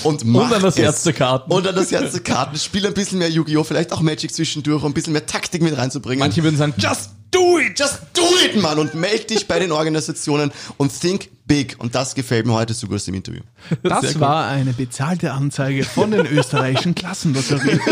Und, 0.04 0.24
mach 0.24 0.46
Und 0.46 0.54
an 0.54 0.62
das 0.62 0.76
es. 0.76 0.82
Herz 0.82 1.04
der 1.04 1.12
Karten. 1.12 1.52
Und 1.52 1.68
an 1.68 1.76
das 1.76 1.92
Herz 1.92 2.14
der 2.14 2.22
Karten. 2.22 2.58
Spiel 2.58 2.88
ein 2.88 2.94
bisschen 2.94 3.20
mehr 3.20 3.30
Yu-Gi-Oh!, 3.30 3.66
vielleicht 3.66 3.92
auch 3.92 4.00
Magic 4.00 4.34
zwischendurch, 4.34 4.82
um 4.82 4.92
ein 4.92 4.94
bisschen 4.94 5.12
mehr 5.12 5.26
Taktik 5.26 5.62
mit 5.62 5.78
reinzubringen. 5.78 6.20
manche 6.20 6.42
würden 6.42 6.56
sagen, 6.56 6.74
just 6.78 7.10
do 7.36 7.60
it! 7.60 7.78
Just 7.78 8.00
do 8.14 8.24
it, 8.46 8.62
Mann! 8.62 8.80
Und 8.80 8.96
meld 8.96 9.30
dich 9.30 9.48
bei 9.48 9.60
den 9.60 9.72
Organisationen 9.72 10.52
und 10.78 11.00
think 11.00 11.30
big. 11.46 11.76
Und 11.80 11.96
das 11.96 12.16
gefällt 12.16 12.46
mir 12.46 12.54
heute 12.54 12.74
so 12.74 12.88
gut 12.88 13.06
dem 13.06 13.16
Interview. 13.16 13.42
Das 13.84 14.02
Sehr 14.02 14.20
war 14.20 14.48
eine 14.48 14.74
bezahlte 14.74 15.32
Anzeige 15.32 15.84
von 15.84 16.12
den 16.12 16.26
österreichischen 16.26 16.96
Klassenlotterien. 16.96 17.80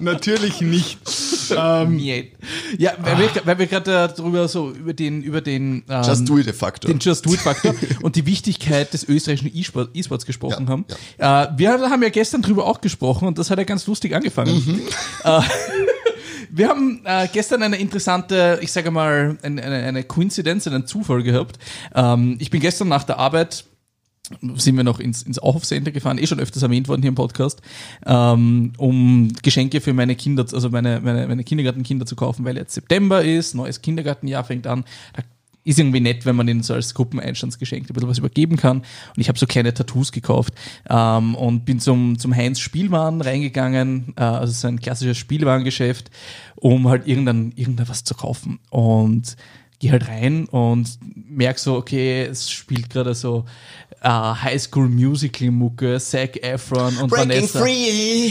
Natürlich 0.00 0.60
nicht. 0.60 0.98
Ähm. 1.54 1.98
Ja, 1.98 2.92
weil 2.98 3.18
wir, 3.18 3.28
weil 3.44 3.58
wir 3.58 3.66
gerade 3.66 4.12
darüber 4.16 4.46
so 4.48 4.70
über 4.70 4.92
den, 4.94 5.22
über 5.22 5.40
den, 5.40 5.82
ähm, 5.88 6.02
Just 6.02 6.28
do 6.28 6.38
it, 6.38 6.46
de 6.46 6.52
facto. 6.52 6.88
den 6.88 6.98
Just 6.98 7.26
Do 7.26 7.34
It 7.34 7.40
Faktor 7.40 7.74
und 8.02 8.16
die 8.16 8.24
Wichtigkeit 8.24 8.92
des 8.92 9.04
österreichischen 9.04 9.54
E-Sport- 9.54 9.90
E-Sports 9.92 10.26
gesprochen 10.26 10.68
haben. 10.68 10.84
Äh, 11.18 11.48
wir 11.56 11.72
haben 11.72 12.02
ja 12.02 12.08
gestern 12.08 12.42
drüber 12.42 12.66
auch 12.66 12.80
gesprochen 12.80 13.26
und 13.28 13.38
das 13.38 13.50
hat 13.50 13.58
ja 13.58 13.64
ganz 13.64 13.86
lustig 13.86 14.14
angefangen. 14.14 14.80
Äh, 15.24 15.40
wir 16.52 16.68
haben 16.68 17.02
äh, 17.04 17.28
gestern 17.32 17.62
eine 17.62 17.76
interessante, 17.76 18.58
ich 18.62 18.72
sage 18.72 18.90
mal, 18.90 19.38
eine, 19.42 19.62
eine, 19.62 20.04
Coincidence, 20.04 20.66
einen 20.66 20.86
Zufall 20.86 21.22
gehabt. 21.22 21.58
Ähm, 21.94 22.36
ich 22.40 22.50
bin 22.50 22.60
gestern 22.60 22.88
nach 22.88 23.04
der 23.04 23.18
Arbeit 23.18 23.64
sind 24.54 24.76
wir 24.76 24.84
noch 24.84 25.00
ins, 25.00 25.22
ins 25.22 25.38
Auhof 25.40 25.64
Center 25.64 25.90
gefahren, 25.90 26.18
eh 26.18 26.26
schon 26.26 26.38
öfters 26.38 26.62
erwähnt 26.62 26.88
worden 26.88 27.02
hier 27.02 27.08
im 27.08 27.16
Podcast, 27.16 27.60
ähm, 28.06 28.72
um 28.78 29.32
Geschenke 29.42 29.80
für 29.80 29.92
meine 29.92 30.14
Kinder, 30.14 30.46
also 30.52 30.70
meine, 30.70 31.00
meine, 31.00 31.26
meine 31.26 31.42
Kindergartenkinder 31.42 32.06
zu 32.06 32.14
kaufen, 32.14 32.44
weil 32.44 32.56
jetzt 32.56 32.74
September 32.74 33.24
ist, 33.24 33.54
neues 33.54 33.82
Kindergartenjahr 33.82 34.44
fängt 34.44 34.66
an. 34.66 34.84
Da 35.14 35.22
ist 35.64 35.78
irgendwie 35.78 36.00
nett, 36.00 36.24
wenn 36.26 36.36
man 36.36 36.48
ihnen 36.48 36.62
so 36.62 36.74
als 36.74 36.94
Gruppeneinstandsgeschenk 36.94 37.88
ein 37.88 37.92
bisschen 37.92 38.08
was 38.08 38.18
übergeben 38.18 38.56
kann. 38.56 38.78
Und 38.78 39.18
ich 39.18 39.28
habe 39.28 39.38
so 39.38 39.46
kleine 39.46 39.74
Tattoos 39.74 40.12
gekauft 40.12 40.54
ähm, 40.88 41.34
und 41.34 41.64
bin 41.64 41.80
zum, 41.80 42.18
zum 42.18 42.34
Heinz 42.34 42.60
Spielwaren 42.60 43.20
reingegangen, 43.20 44.14
äh, 44.16 44.22
also 44.22 44.52
so 44.52 44.68
ein 44.68 44.80
klassisches 44.80 45.18
Spielwarengeschäft, 45.18 46.10
um 46.56 46.88
halt 46.88 47.06
irgendein, 47.06 47.52
irgendein 47.56 47.88
was 47.88 48.04
zu 48.04 48.14
kaufen. 48.14 48.58
Und 48.70 49.36
gehe 49.80 49.92
halt 49.92 50.08
rein 50.08 50.44
und 50.44 50.98
merk 51.28 51.58
so, 51.58 51.74
okay, 51.74 52.24
es 52.24 52.50
spielt 52.50 52.90
gerade 52.90 53.14
so 53.14 53.46
äh, 54.02 54.08
High 54.08 54.60
School 54.60 54.88
Musical 54.88 55.50
Mucke, 55.50 55.98
Zac 55.98 56.36
Efron 56.42 56.98
und 56.98 57.10
Vanessa, 57.10 57.60
free! 57.60 58.30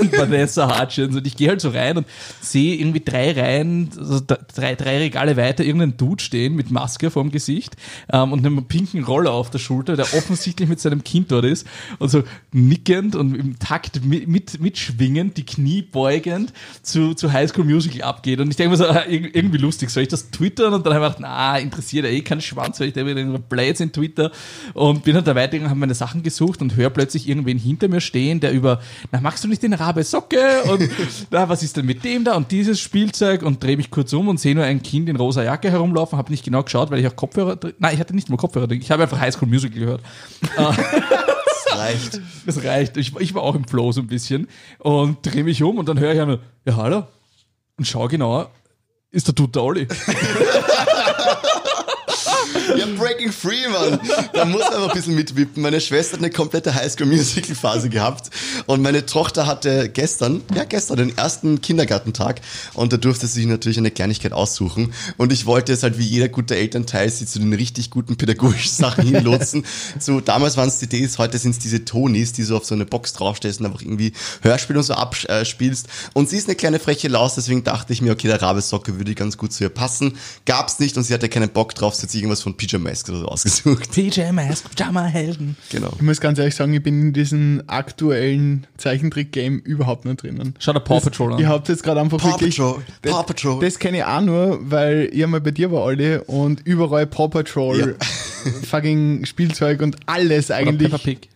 und 0.00 0.12
Vanessa 0.16 0.80
Hutchins 0.80 1.16
und 1.16 1.26
ich 1.26 1.36
gehe 1.36 1.48
halt 1.48 1.60
so 1.60 1.70
rein 1.70 1.98
und 1.98 2.06
sehe 2.40 2.76
irgendwie 2.76 3.00
drei 3.00 3.32
Reihen, 3.32 3.90
also 3.98 4.20
drei, 4.20 4.76
drei 4.76 4.98
Regale 4.98 5.36
weiter 5.36 5.64
irgendeinen 5.64 5.96
Dude 5.96 6.22
stehen 6.22 6.54
mit 6.54 6.70
Maske 6.70 7.10
vorm 7.10 7.32
Gesicht 7.32 7.76
ähm, 8.12 8.32
und 8.32 8.46
einem 8.46 8.64
pinken 8.66 9.02
Roller 9.02 9.32
auf 9.32 9.50
der 9.50 9.58
Schulter, 9.58 9.96
der 9.96 10.06
offensichtlich 10.14 10.68
mit 10.68 10.78
seinem 10.78 11.02
Kind 11.02 11.32
dort 11.32 11.44
ist 11.44 11.66
und 11.98 12.08
so 12.08 12.22
nickend 12.52 13.16
und 13.16 13.34
im 13.34 13.58
Takt 13.58 14.04
mit, 14.04 14.28
mit 14.28 14.60
mitschwingend, 14.60 15.36
die 15.36 15.46
Knie 15.46 15.82
beugend 15.82 16.52
zu, 16.82 17.14
zu 17.14 17.32
High 17.32 17.50
School 17.50 17.64
Musical 17.64 18.02
abgeht 18.02 18.38
und 18.38 18.50
ich 18.50 18.56
denke 18.56 18.70
mir 18.70 18.76
so, 18.76 18.86
ah, 18.86 19.02
irgendwie 19.08 19.58
lustig, 19.58 19.90
soll 19.90 20.04
ich 20.04 20.08
das 20.08 20.30
twittern? 20.30 20.83
Und 20.86 20.92
dann 20.92 21.02
habe 21.02 21.06
ich 21.12 21.16
gedacht, 21.16 21.30
na, 21.36 21.58
interessiert 21.58 22.04
ja 22.04 22.10
eh 22.10 22.20
keinen 22.20 22.40
Schwanz, 22.40 22.80
weil 22.80 22.88
ich 22.88 22.94
da 22.94 23.04
wieder 23.06 23.20
in 23.20 23.40
Blades 23.42 23.80
in 23.80 23.92
Twitter 23.92 24.30
und 24.74 25.04
bin 25.04 25.14
halt 25.14 25.26
da 25.26 25.34
weitergegangen, 25.34 25.70
habe 25.70 25.80
meine 25.80 25.94
Sachen 25.94 26.22
gesucht 26.22 26.60
und 26.62 26.76
höre 26.76 26.90
plötzlich 26.90 27.28
irgendwen 27.28 27.58
hinter 27.58 27.88
mir 27.88 28.00
stehen, 28.00 28.40
der 28.40 28.52
über, 28.52 28.80
na, 29.12 29.20
magst 29.20 29.42
du 29.44 29.48
nicht 29.48 29.62
den 29.62 29.72
Rabe 29.74 30.04
Socke? 30.04 30.62
Und 30.70 30.88
na, 31.30 31.48
was 31.48 31.62
ist 31.62 31.76
denn 31.76 31.86
mit 31.86 32.04
dem 32.04 32.24
da 32.24 32.34
und 32.34 32.50
dieses 32.50 32.80
Spielzeug? 32.80 33.42
Und 33.42 33.62
drehe 33.62 33.76
mich 33.76 33.90
kurz 33.90 34.12
um 34.12 34.28
und 34.28 34.38
sehe 34.40 34.54
nur 34.54 34.64
ein 34.64 34.82
Kind 34.82 35.08
in 35.08 35.16
rosa 35.16 35.42
Jacke 35.42 35.70
herumlaufen, 35.70 36.18
habe 36.18 36.30
nicht 36.30 36.44
genau 36.44 36.62
geschaut, 36.62 36.90
weil 36.90 36.98
ich 37.00 37.06
auch 37.06 37.16
Kopfhörer, 37.16 37.56
drin- 37.56 37.74
nein, 37.78 37.94
ich 37.94 38.00
hatte 38.00 38.14
nicht 38.14 38.28
mal 38.30 38.36
Kopfhörer 38.36 38.66
drin, 38.66 38.80
ich 38.80 38.90
habe 38.90 39.02
einfach 39.02 39.18
High 39.20 39.34
School 39.34 39.48
Musical 39.48 39.78
gehört. 39.78 40.00
Das 41.66 41.78
reicht. 41.78 42.20
Das 42.46 42.64
reicht. 42.64 42.96
Ich, 42.96 43.16
ich 43.18 43.34
war 43.34 43.42
auch 43.42 43.54
im 43.54 43.64
Flow 43.66 43.90
so 43.92 44.00
ein 44.00 44.06
bisschen 44.06 44.48
und 44.78 45.18
drehe 45.22 45.42
mich 45.44 45.62
um 45.62 45.78
und 45.78 45.88
dann 45.88 45.98
höre 45.98 46.12
ich 46.14 46.20
einmal, 46.20 46.38
ja, 46.64 46.76
hallo. 46.76 47.04
Und 47.76 47.84
schau 47.86 48.06
genauer, 48.06 48.50
ist 49.14 49.28
der 49.28 49.34
Dude 49.34 49.52
der 49.52 49.62
Olli. 49.62 49.88
Ja, 52.76 52.86
Breaking 52.96 53.32
Free, 53.32 53.68
Mann. 53.68 54.00
Da 54.32 54.44
muss 54.44 54.60
man 54.60 54.74
einfach 54.74 54.88
ein 54.88 54.94
bisschen 54.94 55.14
mitwippen. 55.14 55.62
Meine 55.62 55.80
Schwester 55.80 56.14
hat 56.14 56.20
eine 56.20 56.30
komplette 56.30 56.74
Highschool-Musical-Phase 56.74 57.88
gehabt 57.88 58.30
und 58.66 58.82
meine 58.82 59.06
Tochter 59.06 59.46
hatte 59.46 59.88
gestern, 59.88 60.42
ja 60.54 60.64
gestern, 60.64 60.96
den 60.96 61.16
ersten 61.16 61.60
Kindergartentag 61.60 62.40
und 62.74 62.92
da 62.92 62.96
durfte 62.96 63.26
sie 63.26 63.40
sich 63.40 63.46
natürlich 63.46 63.78
eine 63.78 63.90
Kleinigkeit 63.90 64.32
aussuchen 64.32 64.92
und 65.16 65.32
ich 65.32 65.46
wollte 65.46 65.72
es 65.72 65.82
halt 65.82 65.98
wie 65.98 66.04
jeder 66.04 66.28
gute 66.28 66.56
Elternteil 66.56 67.10
sie 67.10 67.26
zu 67.26 67.38
den 67.38 67.52
richtig 67.52 67.90
guten 67.90 68.16
pädagogischen 68.16 68.72
Sachen 68.72 69.04
hinlotsen. 69.08 69.64
so, 69.98 70.20
damals 70.20 70.56
waren 70.56 70.68
es 70.68 70.78
CDs, 70.78 71.18
heute 71.18 71.38
sind 71.38 71.52
es 71.52 71.58
diese 71.58 71.84
Tonis, 71.84 72.32
die 72.32 72.42
so 72.42 72.56
auf 72.56 72.64
so 72.64 72.74
eine 72.74 72.86
Box 72.86 73.12
draufstellst 73.12 73.60
und 73.60 73.66
einfach 73.66 73.82
irgendwie 73.82 74.12
Hörspiel 74.42 74.76
und 74.76 74.82
so 74.82 74.94
abspielst 74.94 75.86
und 76.14 76.28
sie 76.28 76.36
ist 76.36 76.48
eine 76.48 76.56
kleine 76.56 76.78
freche 76.78 77.08
Laus, 77.08 77.34
deswegen 77.34 77.64
dachte 77.64 77.92
ich 77.92 78.02
mir, 78.02 78.12
okay, 78.12 78.28
der 78.28 78.40
Rabesocke 78.40 78.98
würde 78.98 79.14
ganz 79.14 79.36
gut 79.36 79.52
zu 79.52 79.64
ihr 79.64 79.70
passen. 79.70 80.16
Gab's 80.46 80.78
nicht 80.78 80.96
und 80.96 81.04
sie 81.04 81.14
hatte 81.14 81.28
keinen 81.28 81.50
Bock 81.50 81.74
drauf, 81.74 81.94
sie 81.94 82.02
hat 82.02 82.10
sich 82.10 82.20
irgendwas 82.20 82.42
von 82.42 82.53
PJ 82.56 82.76
Masks 82.76 83.08
oder 83.10 83.20
so 83.20 83.26
ausgesucht. 83.26 83.90
PJ 83.92 84.30
Mask, 84.32 84.74
Pyjama 84.74 85.04
Helden. 85.04 85.56
Genau. 85.70 85.92
Ich 85.96 86.02
muss 86.02 86.20
ganz 86.20 86.38
ehrlich 86.38 86.54
sagen, 86.54 86.72
ich 86.74 86.82
bin 86.82 87.00
in 87.00 87.12
diesem 87.12 87.62
aktuellen 87.66 88.66
Zeichentrick-Game 88.76 89.58
überhaupt 89.60 90.04
nicht 90.04 90.22
drinnen. 90.22 90.54
Schau 90.58 90.72
dir 90.72 90.80
Paw 90.80 91.00
Patrol 91.00 91.34
an. 91.34 91.38
Ihr 91.38 91.48
habt 91.48 91.68
jetzt 91.68 91.82
gerade 91.82 92.00
einfach 92.00 92.18
Paw 92.18 92.32
wirklich. 92.32 92.56
Patrol, 92.56 92.82
Das, 93.02 93.12
Paw 93.12 93.22
Patrol. 93.22 93.60
Das 93.60 93.78
kenne 93.78 93.98
ich 93.98 94.04
auch 94.04 94.20
nur, 94.20 94.58
weil 94.70 95.10
ich 95.12 95.22
einmal 95.22 95.40
bei 95.40 95.50
dir 95.50 95.70
war, 95.70 95.86
alle 95.86 96.24
und 96.24 96.60
überall 96.66 97.06
Paw 97.06 97.28
Patrol, 97.28 97.96
fucking 98.68 99.24
Spielzeug 99.26 99.82
und 99.82 99.96
alles 100.06 100.46
Oder 100.50 100.56
eigentlich. 100.58 100.90
Peppa 100.90 101.02
Pig. 101.02 101.28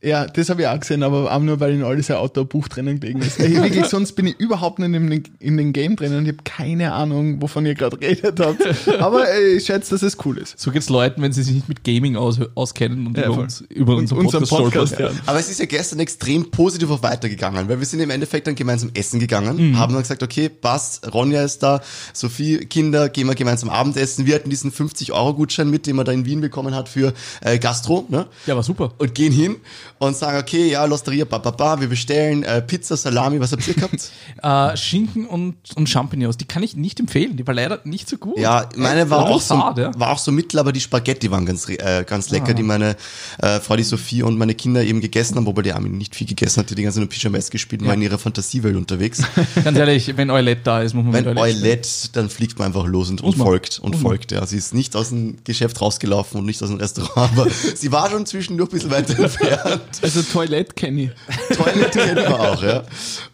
Ja, 0.00 0.26
das 0.26 0.48
habe 0.48 0.62
ich 0.62 0.68
auch 0.68 0.78
gesehen, 0.78 1.02
aber 1.02 1.32
auch 1.34 1.40
nur, 1.40 1.58
weil 1.58 1.74
in 1.74 1.82
alles 1.82 2.08
ein 2.08 2.18
Autobuch 2.18 2.68
drinnen 2.68 3.00
gelegen 3.00 3.20
ist. 3.20 3.40
Ey, 3.40 3.56
wirklich, 3.60 3.84
sonst 3.86 4.12
bin 4.12 4.28
ich 4.28 4.38
überhaupt 4.38 4.78
nicht 4.78 4.94
in, 4.94 5.10
den- 5.10 5.22
in 5.40 5.56
den 5.56 5.72
Game 5.72 5.96
drinnen 5.96 6.18
und 6.18 6.26
ich 6.26 6.32
habe 6.34 6.44
keine 6.44 6.92
Ahnung, 6.92 7.42
wovon 7.42 7.66
ihr 7.66 7.74
gerade 7.74 8.00
redet 8.00 8.38
habt. 8.38 8.62
Aber 9.00 9.28
äh, 9.28 9.54
ich 9.56 9.66
schätze, 9.66 9.90
dass 9.96 10.02
es 10.02 10.16
cool 10.24 10.38
ist. 10.38 10.56
So 10.56 10.70
geht's 10.70 10.88
Leuten, 10.88 11.20
wenn 11.20 11.32
sie 11.32 11.42
sich 11.42 11.52
nicht 11.54 11.68
mit 11.68 11.82
Gaming 11.82 12.14
aus, 12.14 12.38
auskennen 12.54 13.08
und 13.08 13.16
Ja, 13.18 13.24
über, 13.24 13.34
voll. 13.34 13.42
uns, 13.42 13.60
über 13.70 13.92
Und 13.94 13.98
unseren 14.02 14.18
unseren 14.20 14.46
Podcast, 14.46 14.92
Podcast 14.92 14.98
hören. 15.00 15.20
Aber 15.26 15.40
es 15.40 15.50
ist 15.50 15.58
ja 15.58 15.66
gestern 15.66 15.98
extrem 15.98 16.48
positiv 16.52 16.90
auch 16.90 17.02
weitergegangen, 17.02 17.68
weil 17.68 17.80
wir 17.80 17.86
sind 17.86 17.98
im 17.98 18.10
Endeffekt 18.10 18.46
dann 18.46 18.54
gemeinsam 18.54 18.90
essen 18.94 19.18
gegangen, 19.18 19.76
haben 19.78 19.92
dann 19.92 20.02
gesagt, 20.02 20.22
okay, 20.22 20.48
passt, 20.48 21.12
Ronja 21.12 21.42
ist 21.42 21.60
da, 21.64 21.80
Sophie, 22.12 22.58
Kinder, 22.58 23.08
gehen 23.08 23.26
wir 23.26 23.34
gemeinsam 23.34 23.68
Abendessen. 23.68 24.26
Wir 24.26 24.36
hatten 24.36 24.48
diesen 24.50 24.70
50-Euro-Gutschein 24.70 25.68
mit, 25.68 25.86
den 25.88 25.96
man 25.96 26.04
da 26.04 26.12
in 26.12 26.24
Wien 26.24 26.40
bekommen 26.40 26.74
hat 26.76 26.88
für 26.88 27.12
äh, 27.40 27.58
Gastro, 27.58 28.06
ne? 28.08 28.26
Ja, 28.46 28.54
war 28.54 28.62
super. 28.62 28.92
Und 28.98 29.14
gehen 29.16 29.32
hin 29.32 29.56
und 29.98 30.16
sagen, 30.16 30.38
okay, 30.38 30.70
ja, 30.70 30.84
Losteria, 30.84 31.24
ba, 31.24 31.38
ba, 31.38 31.50
ba, 31.50 31.80
wir 31.80 31.88
bestellen 31.88 32.42
äh, 32.42 32.62
Pizza, 32.62 32.96
Salami, 32.96 33.40
was 33.40 33.52
habt 33.52 33.66
ihr 33.66 33.74
gehabt? 33.74 34.10
Äh, 34.40 34.76
Schinken 34.76 35.26
und, 35.26 35.56
und 35.74 35.88
Champignons, 35.88 36.36
die 36.36 36.44
kann 36.44 36.62
ich 36.62 36.76
nicht 36.76 37.00
empfehlen. 37.00 37.36
Die 37.36 37.44
war 37.46 37.54
leider 37.54 37.80
nicht 37.82 38.08
so 38.08 38.18
gut. 38.18 38.38
Ja, 38.38 38.68
meine 38.76 39.10
war 39.10 39.22
War 39.22 39.30
auch, 39.30 39.40
so, 39.40 39.56
fad, 39.56 39.78
ja. 39.78 39.90
war 39.98 40.12
auch 40.12 40.18
so 40.18 40.30
mittel, 40.30 40.60
aber 40.60 40.70
die 40.70 40.80
Spaghetti 40.80 41.28
waren 41.30 41.44
ganz, 41.44 41.68
äh, 41.68 42.04
ganz 42.06 42.30
lecker, 42.30 42.54
die 42.54 42.62
meine 42.62 42.96
äh, 43.38 43.58
Frau, 43.58 43.74
die 43.74 43.82
Sophie 43.82 44.22
und 44.22 44.38
meine 44.38 44.54
Kinder 44.54 44.82
eben 44.84 45.00
gegessen 45.00 45.36
haben, 45.36 45.46
wobei 45.46 45.62
die 45.62 45.72
Armin 45.72 45.98
nicht 45.98 46.14
viel 46.14 46.26
gegessen 46.26 46.60
hat, 46.60 46.70
die 46.70 46.76
die 46.76 46.82
ganze 46.84 47.00
Zeit 47.00 47.02
nur 47.02 47.08
Pyjamas 47.08 47.50
gespielt 47.50 47.82
und 47.82 47.88
war 47.88 47.94
in 47.94 48.02
ihrer 48.02 48.18
Fantasiewelt 48.18 48.76
unterwegs. 48.76 49.22
Ganz 49.64 49.76
ehrlich, 49.76 50.16
wenn 50.16 50.30
Eulette 50.30 50.60
da 50.62 50.82
ist, 50.82 50.94
muss 50.94 51.04
man 51.04 51.14
Wenn 51.14 51.26
Eulette 51.36 51.40
Eulette, 51.40 51.88
dann 52.12 52.30
fliegt 52.30 52.58
man 52.58 52.68
einfach 52.68 52.86
los 52.86 53.10
und, 53.10 53.20
und 53.22 53.36
folgt 53.36 53.80
und 53.80 53.92
man. 53.92 54.00
folgt. 54.00 54.32
Ja, 54.32 54.46
sie 54.46 54.56
ist 54.56 54.72
nicht 54.74 54.94
aus 54.94 55.08
dem 55.08 55.38
Geschäft 55.44 55.80
rausgelaufen 55.80 56.38
und 56.38 56.46
nicht 56.46 56.62
aus 56.62 56.68
dem 56.68 56.78
Restaurant, 56.78 57.32
aber 57.36 57.48
sie 57.50 57.90
war 57.90 58.10
schon 58.10 58.24
zwischendurch 58.26 58.70
ein 58.70 58.72
bisschen 58.72 58.90
weiter 58.90 59.18
entfernt. 59.18 59.80
Also 60.02 60.22
Toilette 60.22 60.74
kenne 60.74 61.02
ich. 61.02 61.10
Toilette 61.56 61.98
kennen 61.98 62.16
wir 62.16 62.40
auch, 62.40 62.62
ja. 62.62 62.84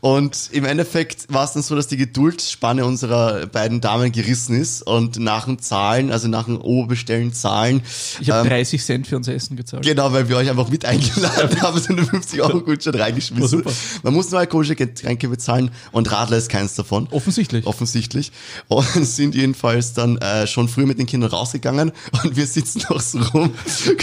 Und 0.00 0.50
im 0.52 0.64
Endeffekt 0.64 1.32
war 1.32 1.44
es 1.44 1.52
dann 1.52 1.62
so, 1.62 1.74
dass 1.74 1.86
die 1.86 1.96
Geduldsspanne 1.96 2.84
unserer 2.84 3.46
beiden 3.46 3.80
Damen 3.80 4.12
gerissen 4.12 4.60
ist 4.60 4.82
und 4.82 5.18
nach 5.18 5.44
dem 5.46 5.58
Zahlen, 5.60 6.10
also 6.10 6.28
nach 6.28 6.44
dem 6.44 6.60
Oberbestellen 6.60 7.32
Zahlen, 7.32 7.82
Ich 8.20 8.30
habe 8.30 8.42
ähm, 8.42 8.48
30 8.48 8.84
Cent 8.84 9.06
für 9.06 9.16
unser 9.16 9.34
Essen 9.34 9.56
gezahlt. 9.56 9.84
Genau, 9.84 10.12
weil 10.12 10.28
wir 10.28 10.36
euch 10.36 10.48
einfach 10.48 10.68
mit 10.68 10.84
eingeladen 10.84 11.60
haben, 11.62 11.80
so 11.80 11.92
eine 11.92 12.04
50 12.04 12.42
Euro 12.42 12.60
Gutschein 12.60 12.94
reingeschmissen. 12.94 13.58
Super. 13.58 13.72
Man 14.02 14.14
muss 14.14 14.30
nur 14.30 14.40
alkoholische 14.40 14.76
Getränke 14.76 15.28
bezahlen 15.28 15.70
und 15.92 16.10
Radler 16.10 16.36
ist 16.36 16.48
keins 16.48 16.74
davon. 16.74 17.08
Offensichtlich. 17.10 17.66
Offensichtlich. 17.66 18.32
Und 18.68 18.84
sind 19.06 19.34
jedenfalls 19.34 19.92
dann 19.92 20.18
äh, 20.18 20.46
schon 20.46 20.68
früh 20.68 20.86
mit 20.86 20.98
den 20.98 21.06
Kindern 21.06 21.30
rausgegangen 21.30 21.92
und 22.22 22.36
wir 22.36 22.46
sitzen 22.46 22.82
noch 22.90 23.00
so 23.00 23.18
rum, 23.20 23.54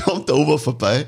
kommt 0.03 0.29
der 0.29 0.35
Ober 0.35 0.59
vorbei 0.59 1.07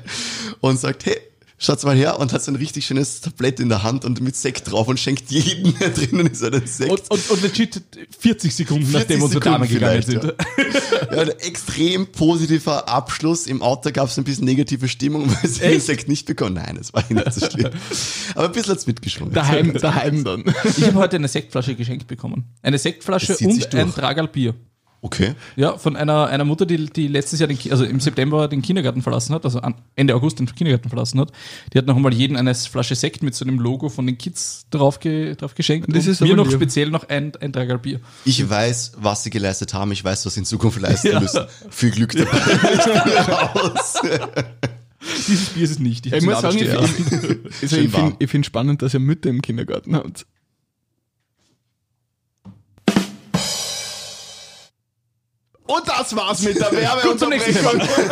und 0.60 0.78
sagt, 0.78 1.06
hey, 1.06 1.16
schaut's 1.58 1.84
mal 1.84 1.96
her 1.96 2.18
und 2.18 2.32
hat 2.32 2.42
so 2.42 2.50
ein 2.52 2.56
richtig 2.56 2.86
schönes 2.86 3.20
Tablett 3.20 3.60
in 3.60 3.68
der 3.68 3.82
Hand 3.82 4.04
und 4.04 4.20
mit 4.20 4.36
Sekt 4.36 4.70
drauf 4.70 4.88
und 4.88 4.98
schenkt 4.98 5.30
jedem, 5.30 5.78
der 5.78 5.90
drinnen 5.90 6.26
ist, 6.26 6.42
einen 6.42 6.66
Sekt. 6.66 6.90
Und, 6.90 7.10
und, 7.10 7.30
und 7.30 7.42
legit 7.42 7.80
40 8.18 8.54
Sekunden, 8.54 8.86
40 8.86 9.00
nachdem 9.00 9.22
unsere 9.22 9.40
Damen 9.40 9.68
gegangen 9.68 10.02
sind. 10.02 10.24
Ja, 10.24 11.20
ein 11.20 11.28
extrem 11.28 12.06
positiver 12.06 12.88
Abschluss. 12.88 13.46
Im 13.46 13.62
Auto 13.62 13.90
gab 13.92 14.08
es 14.08 14.18
ein 14.18 14.24
bisschen 14.24 14.44
negative 14.44 14.88
Stimmung, 14.88 15.28
weil 15.28 15.48
sie 15.48 15.60
den? 15.60 15.80
Sekt 15.80 16.08
nicht 16.08 16.26
bekommen. 16.26 16.54
Nein, 16.54 16.76
es 16.80 16.92
war 16.92 17.04
nicht 17.08 17.32
so 17.32 17.48
schlimm. 17.48 17.70
Aber 18.34 18.46
ein 18.46 18.52
bisschen 18.52 18.72
hat's 18.72 18.86
mitgeschwungen. 18.86 19.32
Daheim, 19.34 19.74
daheim 19.74 20.24
dann. 20.24 20.44
Ich 20.76 20.84
habe 20.84 20.94
heute 20.94 21.16
eine 21.16 21.28
Sektflasche 21.28 21.74
geschenkt 21.74 22.06
bekommen. 22.06 22.44
Eine 22.62 22.78
Sektflasche 22.78 23.36
und 23.36 23.50
ein 23.50 23.70
durch. 23.70 23.94
Tragal 23.94 24.28
Bier. 24.28 24.54
Okay. 25.04 25.34
Ja, 25.54 25.76
von 25.76 25.96
einer, 25.96 26.28
einer 26.28 26.46
Mutter, 26.46 26.64
die, 26.64 26.86
die 26.86 27.08
letztes 27.08 27.38
Jahr, 27.38 27.46
den, 27.46 27.58
also 27.70 27.84
im 27.84 28.00
September 28.00 28.48
den 28.48 28.62
Kindergarten 28.62 29.02
verlassen 29.02 29.34
hat, 29.34 29.44
also 29.44 29.60
Ende 29.96 30.14
August 30.14 30.38
den 30.38 30.46
Kindergarten 30.46 30.88
verlassen 30.88 31.20
hat. 31.20 31.30
Die 31.74 31.78
hat 31.78 31.84
noch 31.84 31.94
einmal 31.94 32.14
jeden 32.14 32.38
eine 32.38 32.54
Flasche 32.54 32.94
Sekt 32.94 33.22
mit 33.22 33.34
so 33.34 33.44
einem 33.44 33.58
Logo 33.58 33.90
von 33.90 34.06
den 34.06 34.16
Kids 34.16 34.64
drauf, 34.70 35.00
ge, 35.00 35.34
drauf 35.34 35.54
geschenkt. 35.54 35.94
Das 35.94 36.06
und 36.06 36.12
ist 36.12 36.20
mir 36.22 36.28
aber 36.28 36.36
noch 36.36 36.46
lieb. 36.46 36.54
speziell 36.54 36.88
noch 36.88 37.06
ein, 37.10 37.32
ein 37.38 37.52
Tragal 37.52 37.78
Bier. 37.80 38.00
Ich 38.24 38.48
weiß, 38.48 38.92
was 38.96 39.24
sie 39.24 39.30
geleistet 39.30 39.74
haben. 39.74 39.92
Ich 39.92 40.02
weiß, 40.02 40.24
was 40.24 40.32
sie 40.34 40.40
in 40.40 40.46
Zukunft 40.46 40.80
leisten 40.80 41.08
Ja. 41.08 41.20
müssen. 41.20 41.44
Viel 41.68 41.90
Glück 41.90 42.12
dabei. 42.16 42.30
Ich. 45.06 45.26
Dieses 45.28 45.50
Bier 45.50 45.64
ist 45.64 45.70
es 45.72 45.78
nicht. 45.80 46.06
Ich 46.06 46.24
muss 46.24 46.40
sagen, 46.40 46.56
ich, 46.56 46.62
ich, 46.62 46.70
also 47.62 47.76
ich 47.76 47.92
warm. 47.92 48.02
finde 48.04 48.16
ich 48.20 48.30
find 48.30 48.46
spannend, 48.46 48.80
dass 48.80 48.94
ihr 48.94 49.00
Mütter 49.00 49.28
im 49.28 49.42
Kindergarten 49.42 49.94
habt. 49.94 50.24
Und 55.66 55.88
das 55.88 56.14
war's 56.14 56.42
mit 56.42 56.58
der 56.58 56.70
Gut, 57.02 57.18
zum 57.18 57.30
nächsten 57.30 57.54
Werbeunterbrechung. 57.54 58.10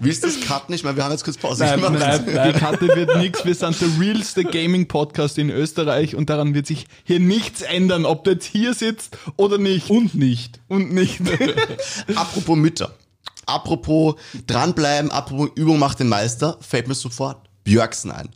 Willst 0.00 0.24
du 0.24 0.26
das 0.26 0.40
cutten? 0.40 0.74
Ich 0.74 0.82
meine, 0.82 0.96
wir 0.96 1.04
haben 1.04 1.12
jetzt 1.12 1.24
kurz 1.24 1.36
Pause 1.36 1.64
Nein, 1.64 1.80
gemacht. 1.80 1.98
nein, 1.98 2.24
nein, 2.26 2.52
die 2.52 2.58
Karte 2.58 2.88
wird 2.88 3.16
nichts. 3.16 3.44
Wir 3.44 3.54
sind 3.54 3.80
der 3.80 3.88
realste 4.00 4.44
Gaming-Podcast 4.44 5.38
in 5.38 5.50
Österreich 5.50 6.16
und 6.16 6.28
daran 6.30 6.52
wird 6.52 6.66
sich 6.66 6.86
hier 7.04 7.20
nichts 7.20 7.62
ändern, 7.62 8.04
ob 8.04 8.24
du 8.24 8.32
jetzt 8.32 8.44
hier 8.44 8.74
sitzt 8.74 9.16
oder 9.36 9.56
nicht. 9.58 9.90
Und 9.90 10.14
nicht. 10.14 10.60
Und 10.68 10.92
nicht. 10.92 11.20
Apropos 12.16 12.56
Mütter. 12.56 12.92
Apropos 13.46 14.16
dranbleiben, 14.46 15.10
apropos 15.10 15.50
Übung 15.54 15.78
macht 15.78 16.00
den 16.00 16.08
Meister, 16.08 16.56
fällt 16.60 16.88
mir 16.88 16.94
sofort 16.94 17.38
Björksen 17.62 18.10
ein. 18.10 18.30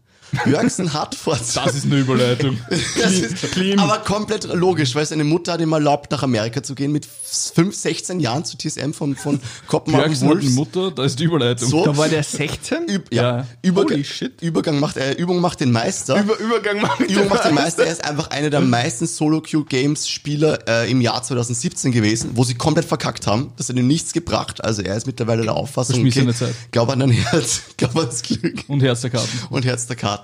Björksen 0.45 0.93
hat 0.93 1.15
vor 1.15 1.37
Das 1.37 1.75
ist 1.75 1.85
eine 1.85 1.97
Überleitung. 1.97 2.59
Das 3.01 3.13
ist 3.13 3.51
clean. 3.53 3.79
aber 3.79 3.99
komplett 3.99 4.45
logisch, 4.45 4.95
weil 4.95 5.07
seine 5.07 5.25
Mutter 5.25 5.53
hat 5.53 5.61
ihm 5.61 5.73
erlaubt, 5.73 6.11
nach 6.11 6.23
Amerika 6.23 6.63
zu 6.63 6.75
gehen 6.75 6.93
mit 6.93 7.07
5, 7.07 7.75
16 7.75 8.21
Jahren 8.21 8.45
zu 8.45 8.57
TSM 8.57 8.93
von, 8.93 9.17
von 9.17 9.41
Kopenhagen 9.67 10.07
Björksen 10.07 10.29
hat 10.29 10.33
eine 10.37 10.43
Wolves. 10.43 10.55
Mutter, 10.55 10.91
da 10.91 11.05
ist 11.05 11.19
die 11.19 11.25
Überleitung. 11.25 11.69
So, 11.69 11.85
Da 11.85 11.97
war 11.97 12.09
der 12.09 12.23
16? 12.23 12.89
Üb, 12.89 13.07
ja, 13.13 13.39
Ja. 13.39 13.47
Übergang, 13.63 13.93
Holy 13.99 14.05
shit. 14.05 14.41
Übergang 14.43 14.79
macht, 14.81 14.97
äh, 14.97 15.13
Übung 15.13 15.41
macht 15.41 15.61
den 15.61 15.73
Meister. 15.73 16.21
Über, 16.21 16.39
Übergang 16.39 16.81
machen. 16.81 17.07
Übung 17.07 17.29
macht 17.29 17.45
den 17.45 17.55
Meister. 17.55 17.85
Er 17.87 17.93
ist 17.93 18.05
einfach 18.05 18.31
einer 18.31 18.51
der 18.51 18.61
meisten 18.61 19.07
Solo-Queue-Games-Spieler 19.07 20.69
äh, 20.69 20.91
im 20.91 21.01
Jahr 21.01 21.23
2017 21.23 21.93
gewesen, 21.93 22.31
wo 22.35 22.45
sie 22.45 22.55
komplett 22.55 22.85
verkackt 22.87 23.27
haben. 23.27 23.53
Das 23.57 23.69
hat 23.69 23.77
ihm 23.77 23.87
nichts 23.87 24.13
gebracht. 24.13 24.63
Also 24.65 24.83
er 24.83 24.97
ist 24.97 25.07
mittlerweile 25.07 25.43
der 25.43 25.55
Auffassung, 25.55 25.97
Verschmissene 25.97 26.35
Zeit. 26.35 26.55
glaub 26.73 26.89
an 26.91 27.01
dein 27.01 27.11
Herz, 27.11 27.61
glaub 27.77 27.97
ans 27.97 28.23
Glück 28.23 28.65
Und 28.69 28.83
Herz 28.83 29.03
der 29.03 29.11
Karten. 29.11 29.29
und 29.51 29.65
Herz 29.65 29.87
der 29.87 29.97
Karten. 29.97 30.18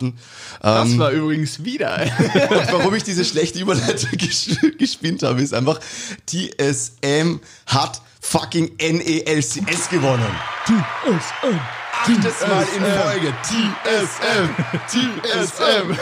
Das 0.60 0.90
Ähm, 0.90 0.98
war 0.98 1.10
übrigens 1.10 1.64
wieder. 1.64 1.96
und 2.50 2.72
warum 2.72 2.94
ich 2.94 3.02
diese 3.04 3.24
schlechte 3.24 3.58
Überleitung 3.60 4.10
ges- 4.18 4.76
gespinnt 4.78 5.22
habe, 5.22 5.42
ist 5.42 5.54
einfach, 5.54 5.80
TSM 6.26 7.40
hat 7.66 8.00
fucking 8.20 8.72
NELCS 8.78 9.88
gewonnen. 9.90 10.26
TSM. 10.66 11.58
Achtes 12.02 12.40
Mal 12.46 12.66
in 12.76 12.82
Folge. 12.84 13.34
TSM. 13.42 14.48
TSM. 14.88 15.96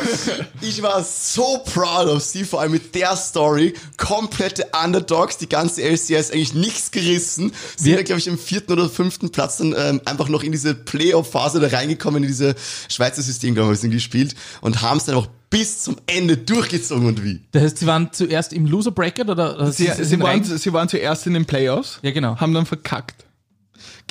Ich 0.60 0.82
war 0.82 1.04
so 1.04 1.58
proud 1.72 2.08
of 2.08 2.22
sie, 2.22 2.44
vor 2.44 2.60
allem 2.60 2.72
mit 2.72 2.94
der 2.94 3.14
Story. 3.16 3.74
Komplette 3.98 4.66
Underdogs, 4.84 5.38
die 5.38 5.48
ganze 5.48 5.82
LCS 5.82 6.30
eigentlich 6.32 6.54
nichts 6.54 6.90
gerissen. 6.90 7.52
Sind 7.76 7.86
Wir- 7.86 7.96
ja, 7.96 8.02
glaube 8.02 8.18
ich, 8.20 8.26
im 8.26 8.38
vierten 8.38 8.72
oder 8.72 8.88
fünften 8.88 9.30
Platz 9.30 9.58
dann 9.58 9.74
ähm, 9.78 10.00
einfach 10.04 10.28
noch 10.28 10.42
in 10.42 10.50
diese 10.52 10.74
Playoff-Phase 10.74 11.60
da 11.60 11.68
reingekommen, 11.68 12.22
in 12.24 12.28
diese 12.28 12.54
Schweizer 12.88 13.22
System, 13.22 13.54
glaube 13.54 13.74
ich, 13.74 13.78
sind 13.80 13.90
gespielt 13.92 14.34
und 14.60 14.82
haben 14.82 14.96
es 14.98 15.04
dann 15.04 15.14
auch 15.14 15.28
bis 15.50 15.82
zum 15.82 15.96
Ende 16.06 16.36
durchgezogen 16.36 17.06
und 17.06 17.22
wie. 17.22 17.42
Das 17.52 17.62
heißt, 17.62 17.78
sie 17.78 17.86
waren 17.86 18.08
zuerst 18.12 18.52
im 18.54 18.66
Loser 18.66 18.90
Bracket 18.90 19.28
oder? 19.28 19.54
oder 19.56 19.70
Sie, 19.70 19.86
sie, 19.86 20.04
sind 20.04 20.22
waren, 20.22 20.42
sie 20.42 20.72
waren 20.72 20.88
zuerst 20.88 21.26
in 21.26 21.34
den 21.34 21.44
Playoffs. 21.44 21.98
Ja, 22.02 22.10
genau. 22.10 22.36
Haben 22.38 22.54
dann 22.54 22.66
verkackt. 22.66 23.26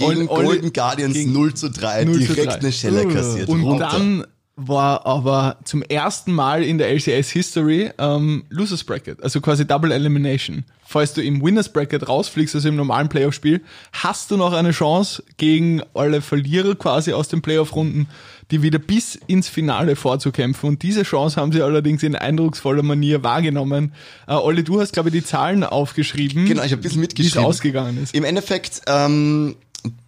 Gegen 0.09 0.27
Olli- 0.29 0.45
Golden 0.45 0.73
Guardians 0.73 1.13
gegen 1.13 1.33
0 1.33 1.53
zu 1.53 1.69
3, 1.69 2.05
0 2.05 2.13
zu 2.13 2.33
direkt 2.33 2.53
3. 2.53 2.55
eine 2.59 2.71
Schelle 2.71 3.07
kassiert. 3.07 3.49
Und 3.49 3.63
runter. 3.63 3.89
dann 3.91 4.25
war 4.57 5.05
aber 5.07 5.57
zum 5.63 5.81
ersten 5.81 6.33
Mal 6.33 6.63
in 6.63 6.77
der 6.77 6.89
LCS 6.91 7.29
History 7.31 7.89
ähm, 7.97 8.43
Losers 8.49 8.83
Bracket, 8.83 9.23
also 9.23 9.41
quasi 9.41 9.65
Double 9.65 9.91
Elimination. 9.91 10.65
Falls 10.85 11.13
du 11.13 11.21
im 11.23 11.41
Winners 11.41 11.71
Bracket 11.71 12.07
rausfliegst, 12.07 12.53
also 12.53 12.67
im 12.67 12.75
normalen 12.75 13.07
Playoff-Spiel, 13.07 13.61
hast 13.93 14.29
du 14.29 14.35
noch 14.37 14.51
eine 14.53 14.71
Chance 14.71 15.23
gegen 15.37 15.81
alle 15.93 16.21
Verlierer 16.21 16.75
quasi 16.75 17.13
aus 17.13 17.29
den 17.29 17.41
Playoff-Runden, 17.41 18.07
die 18.51 18.61
wieder 18.61 18.77
bis 18.77 19.15
ins 19.27 19.47
Finale 19.47 19.95
vorzukämpfen. 19.95 20.67
Und 20.67 20.83
diese 20.83 21.03
Chance 21.03 21.39
haben 21.39 21.53
sie 21.53 21.61
allerdings 21.61 22.03
in 22.03 22.13
eindrucksvoller 22.15 22.83
Manier 22.83 23.23
wahrgenommen. 23.23 23.93
Äh, 24.27 24.33
Olli, 24.33 24.65
du 24.65 24.81
hast, 24.81 24.91
glaube 24.91 25.09
ich, 25.09 25.13
die 25.13 25.23
Zahlen 25.23 25.63
aufgeschrieben. 25.63 26.45
Genau, 26.45 26.61
ich 26.63 26.73
habe 26.73 26.81
ein 26.81 26.83
bisschen 26.83 27.01
Wie 27.01 27.05
es 27.05 27.09
mitgeschrieben. 27.15 27.45
ausgegangen 27.45 27.97
ist. 28.03 28.13
Im 28.13 28.25
Endeffekt, 28.25 28.81
ähm, 28.87 29.55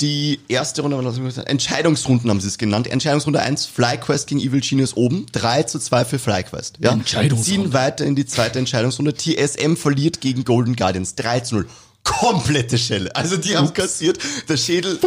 die 0.02 0.40
erste 0.48 0.82
Runde, 0.82 1.04
was 1.04 1.38
ich? 1.38 1.48
Entscheidungsrunden 1.48 2.30
haben 2.30 2.40
sie 2.40 2.48
es 2.48 2.58
genannt. 2.58 2.88
Entscheidungsrunde 2.88 3.40
1, 3.40 3.66
FlyQuest 3.66 4.28
gegen 4.28 4.42
Evil 4.42 4.62
Genius 4.62 4.96
oben, 4.96 5.26
3 5.32 5.64
zu 5.64 5.80
2 5.80 6.06
für 6.06 6.20
FlyQuest. 6.20 6.78
Ja? 6.80 6.92
Entscheidungsrunde. 6.92 7.44
Ziehen 7.44 7.74
weiter 7.74 8.06
in 8.06 8.16
die 8.16 8.26
zweite 8.26 8.60
Entscheidungsrunde. 8.60 9.14
TSM 9.16 9.76
verliert 9.76 10.22
gegen 10.22 10.44
Golden 10.44 10.76
Guardians, 10.76 11.16
3 11.16 11.40
zu 11.42 11.56
0. 11.56 11.68
Komplette 12.04 12.78
Schelle. 12.78 13.16
Also 13.16 13.38
die 13.38 13.56
haben 13.56 13.74
kassiert. 13.74 14.20
Der 14.50 14.58
Schädel 14.58 15.00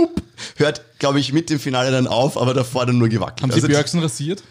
hört, 0.56 0.98
glaube 0.98 1.20
ich, 1.20 1.32
mit 1.32 1.50
dem 1.50 1.60
Finale 1.60 1.90
dann 1.90 2.06
auf, 2.06 2.38
aber 2.38 2.54
davor 2.54 2.86
dann 2.86 2.98
nur 2.98 3.08
gewackelt. 3.08 3.42
Haben 3.42 3.50
also 3.50 3.66
sie 3.66 3.72
Björksen 3.72 4.00
rasiert? 4.00 4.42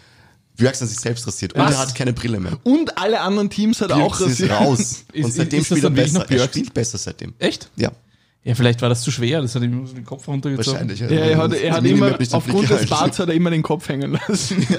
Björksen 0.56 0.86
hat 0.86 0.94
sich 0.94 1.00
selbst 1.00 1.26
rasiert 1.26 1.52
und 1.52 1.60
Was? 1.60 1.72
er 1.72 1.78
hat 1.78 1.94
keine 1.94 2.12
Brille 2.12 2.40
mehr. 2.40 2.58
Und 2.62 2.96
alle 2.96 3.20
anderen 3.20 3.50
Teams 3.50 3.80
hat 3.80 3.92
auch 3.92 4.16
Björksen 4.16 4.26
ist 4.28 4.42
rasiert. 4.42 4.50
raus. 4.52 4.80
Ist- 5.12 5.24
und 5.24 5.32
seitdem 5.32 5.60
ist 5.60 5.70
das 5.70 5.78
spielt 5.78 5.84
er 5.84 6.02
besser. 6.02 6.30
Er 6.30 6.44
spielt 6.44 6.72
besser 6.72 6.98
seitdem. 6.98 7.34
Echt? 7.38 7.68
Ja, 7.76 7.90
Ja, 8.46 8.54
vielleicht 8.54 8.80
war 8.80 8.88
das 8.88 9.02
zu 9.02 9.10
schwer, 9.10 9.42
das 9.42 9.56
hat 9.56 9.64
ihm 9.64 9.84
so 9.88 9.92
den 9.92 10.04
Kopf 10.04 10.28
runtergezogen. 10.28 10.72
wahrscheinlich. 10.72 11.00
Ja, 11.00 11.08
er 11.08 11.36
hat, 11.36 11.52
er 11.52 11.72
hat 11.72 11.84
immer, 11.84 12.16
aufgrund 12.30 12.70
des. 12.70 12.86
Barts 12.86 13.18
hat 13.18 13.28
er 13.28 13.34
immer 13.34 13.50
den 13.50 13.62
Kopf 13.62 13.88
hängen 13.88 14.12
lassen. 14.12 14.64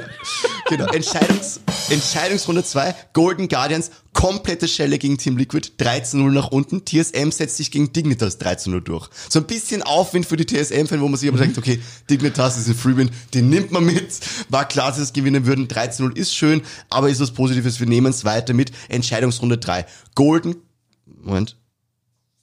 Genau, 0.70 0.88
Entscheidungs, 0.88 1.62
Entscheidungsrunde 1.90 2.62
2, 2.62 2.94
Golden 3.14 3.48
Guardians, 3.48 3.90
komplette 4.12 4.68
Schelle 4.68 4.98
gegen 4.98 5.18
Team 5.18 5.38
Liquid, 5.38 5.72
13-0 5.80 6.30
nach 6.30 6.50
unten, 6.50 6.86
TSM 6.86 7.32
setzt 7.32 7.56
sich 7.56 7.72
gegen 7.72 7.94
Dignitas 7.94 8.38
13-0 8.42 8.82
durch. 8.82 9.08
So 9.30 9.40
ein 9.40 9.48
bisschen 9.48 9.82
Aufwind 9.82 10.26
für 10.26 10.36
die 10.36 10.46
TSM-Fan, 10.46 11.00
wo 11.00 11.08
man 11.08 11.18
sich 11.18 11.30
aber 11.30 11.38
denkt, 11.38 11.58
okay, 11.58 11.80
Dignitas 12.10 12.58
ist 12.58 12.68
ein 12.68 12.76
Freewin, 12.76 13.12
den 13.34 13.48
nimmt 13.48 13.72
man 13.72 13.86
mit, 13.86 14.20
war 14.50 14.68
klar, 14.68 14.88
dass 14.88 14.98
sie 14.98 15.04
es 15.04 15.14
gewinnen 15.14 15.46
würden, 15.46 15.70
13-0 15.70 16.18
ist 16.18 16.36
schön, 16.36 16.64
aber 16.90 17.08
ist 17.08 17.22
was 17.22 17.32
Positives, 17.32 17.80
wir 17.80 17.88
nehmen 17.88 18.08
es 18.08 18.26
weiter 18.26 18.54
mit, 18.54 18.74
Entscheidungsrunde 18.90 19.58
3, 19.58 19.86
Golden, 20.16 20.58
Moment, 21.22 21.56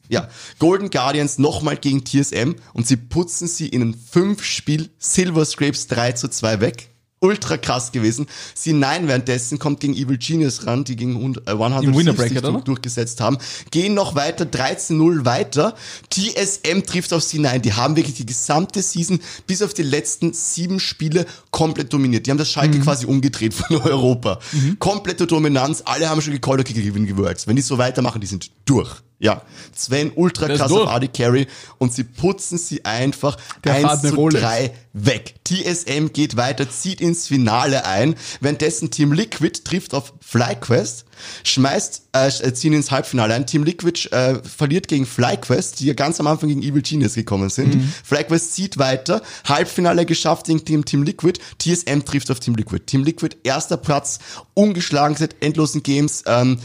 ja, 0.09 0.29
Golden 0.59 0.91
Guardians 0.91 1.39
nochmal 1.39 1.77
gegen 1.77 2.05
TSM 2.05 2.55
und 2.73 2.87
sie 2.87 2.97
putzen 2.97 3.49
sie 3.49 3.69
in 3.69 3.83
einem 3.83 3.95
5-Spiel 4.13 4.91
Silver 4.99 5.45
Scrapes 5.45 5.87
3 5.89 6.13
zu 6.13 6.29
2 6.29 6.61
weg. 6.61 6.91
Ultra 7.21 7.57
krass 7.57 7.91
gewesen. 7.91 8.27
C9 8.55 9.07
währenddessen 9.07 9.59
kommt 9.59 9.81
gegen 9.81 9.95
Evil 9.95 10.19
Genius 10.19 10.67
ran, 10.67 10.85
die 10.85 10.95
gegen 10.95 11.17
100 11.17 11.49
äh, 11.49 11.53
100 11.53 11.83
Im 11.85 11.97
Winner 11.97 12.11
Thieves 12.13 12.25
sich 12.29 12.35
Bracket, 12.35 12.45
durch- 12.55 12.65
durchgesetzt 12.65 13.21
haben. 13.23 13.39
Gehen 13.71 13.95
noch 13.95 14.15
weiter, 14.15 14.45
13-0 14.45 15.25
weiter. 15.25 15.75
TSM 16.11 16.83
trifft 16.85 17.15
auf 17.15 17.23
C9. 17.23 17.61
Die 17.61 17.73
haben 17.73 17.97
wirklich 17.97 18.17
die 18.17 18.27
gesamte 18.27 18.83
Season 18.83 19.21
bis 19.47 19.63
auf 19.63 19.73
die 19.73 19.85
letzten 19.85 20.35
sieben 20.35 20.79
Spiele 20.81 21.25
komplett 21.51 21.95
dominiert. 21.95 22.27
Die 22.27 22.31
haben 22.31 22.37
das 22.39 22.51
Schalke 22.51 22.77
Mhm. 22.77 22.83
quasi 22.83 23.07
umgedreht 23.07 23.55
von 23.55 23.75
Europa. 23.83 24.39
Komplette 24.79 25.27
Dominanz. 25.27 25.83
Alle 25.87 26.11
haben 26.11 26.21
schon 26.21 26.35
gecallt, 26.35 26.61
okay, 26.61 26.75
gewinnen 26.75 27.17
Worlds. 27.17 27.47
Wenn 27.47 27.57
die 27.57 27.63
so 27.63 27.79
weitermachen, 27.79 28.21
die 28.21 28.27
sind 28.27 28.51
durch. 28.67 28.91
Ja, 29.25 29.41
Sven 29.75 30.12
ultra 30.16 30.49
krass 30.49 30.70
auf 30.70 31.01
Carry 31.14 31.47
und 31.79 31.95
sie 31.95 32.05
putzen 32.05 32.59
sie 32.59 32.85
einfach 32.85 33.39
Der 33.64 33.77
fährt 33.77 33.91
1 33.91 34.01
eine 34.03 34.11
zu 34.11 34.16
Rolex. 34.16 34.45
3 34.45 34.70
weg. 34.93 35.35
TSM 35.45 36.09
geht 36.12 36.37
weiter, 36.37 36.68
zieht 36.68 37.01
ins 37.01 37.27
Finale 37.27 37.87
ein, 37.87 38.16
währenddessen 38.43 38.91
Team 38.91 39.12
Liquid 39.12 39.64
trifft 39.64 39.95
auf 39.95 40.12
FlyQuest, 40.20 41.07
schmeißt, 41.43 42.03
äh, 42.12 42.53
ziehen 42.53 42.75
ins 42.75 42.91
Halbfinale 42.91 43.33
ein. 43.33 43.47
Team 43.47 43.64
Liquid 43.64 44.11
äh, 44.12 44.43
verliert 44.43 44.89
gegen 44.89 45.07
FlyQuest, 45.07 45.81
die 45.81 45.87
ja 45.87 45.95
ganz 45.95 46.20
am 46.20 46.27
Anfang 46.27 46.51
gegen 46.51 46.62
Evil 46.62 46.83
Genius 46.83 47.14
gekommen 47.14 47.49
sind. 47.49 47.77
Mhm. 47.77 47.93
FlyQuest 48.05 48.53
zieht 48.53 48.77
weiter, 48.77 49.22
Halbfinale 49.47 50.05
geschafft 50.05 50.49
gegen 50.49 50.62
Team, 50.66 50.85
Team 50.85 51.03
Liquid, 51.03 51.41
TSM 51.59 52.05
trifft 52.05 52.31
auf 52.31 52.41
Team 52.41 52.57
Liquid. 52.57 52.85
Team 52.85 53.05
Liquid, 53.05 53.39
erster 53.43 53.79
Platz, 53.79 54.18
ungeschlagen 54.53 55.16
seit 55.16 55.43
endlosen 55.43 55.83
Games, 55.83 56.25
ähm, 56.27 56.59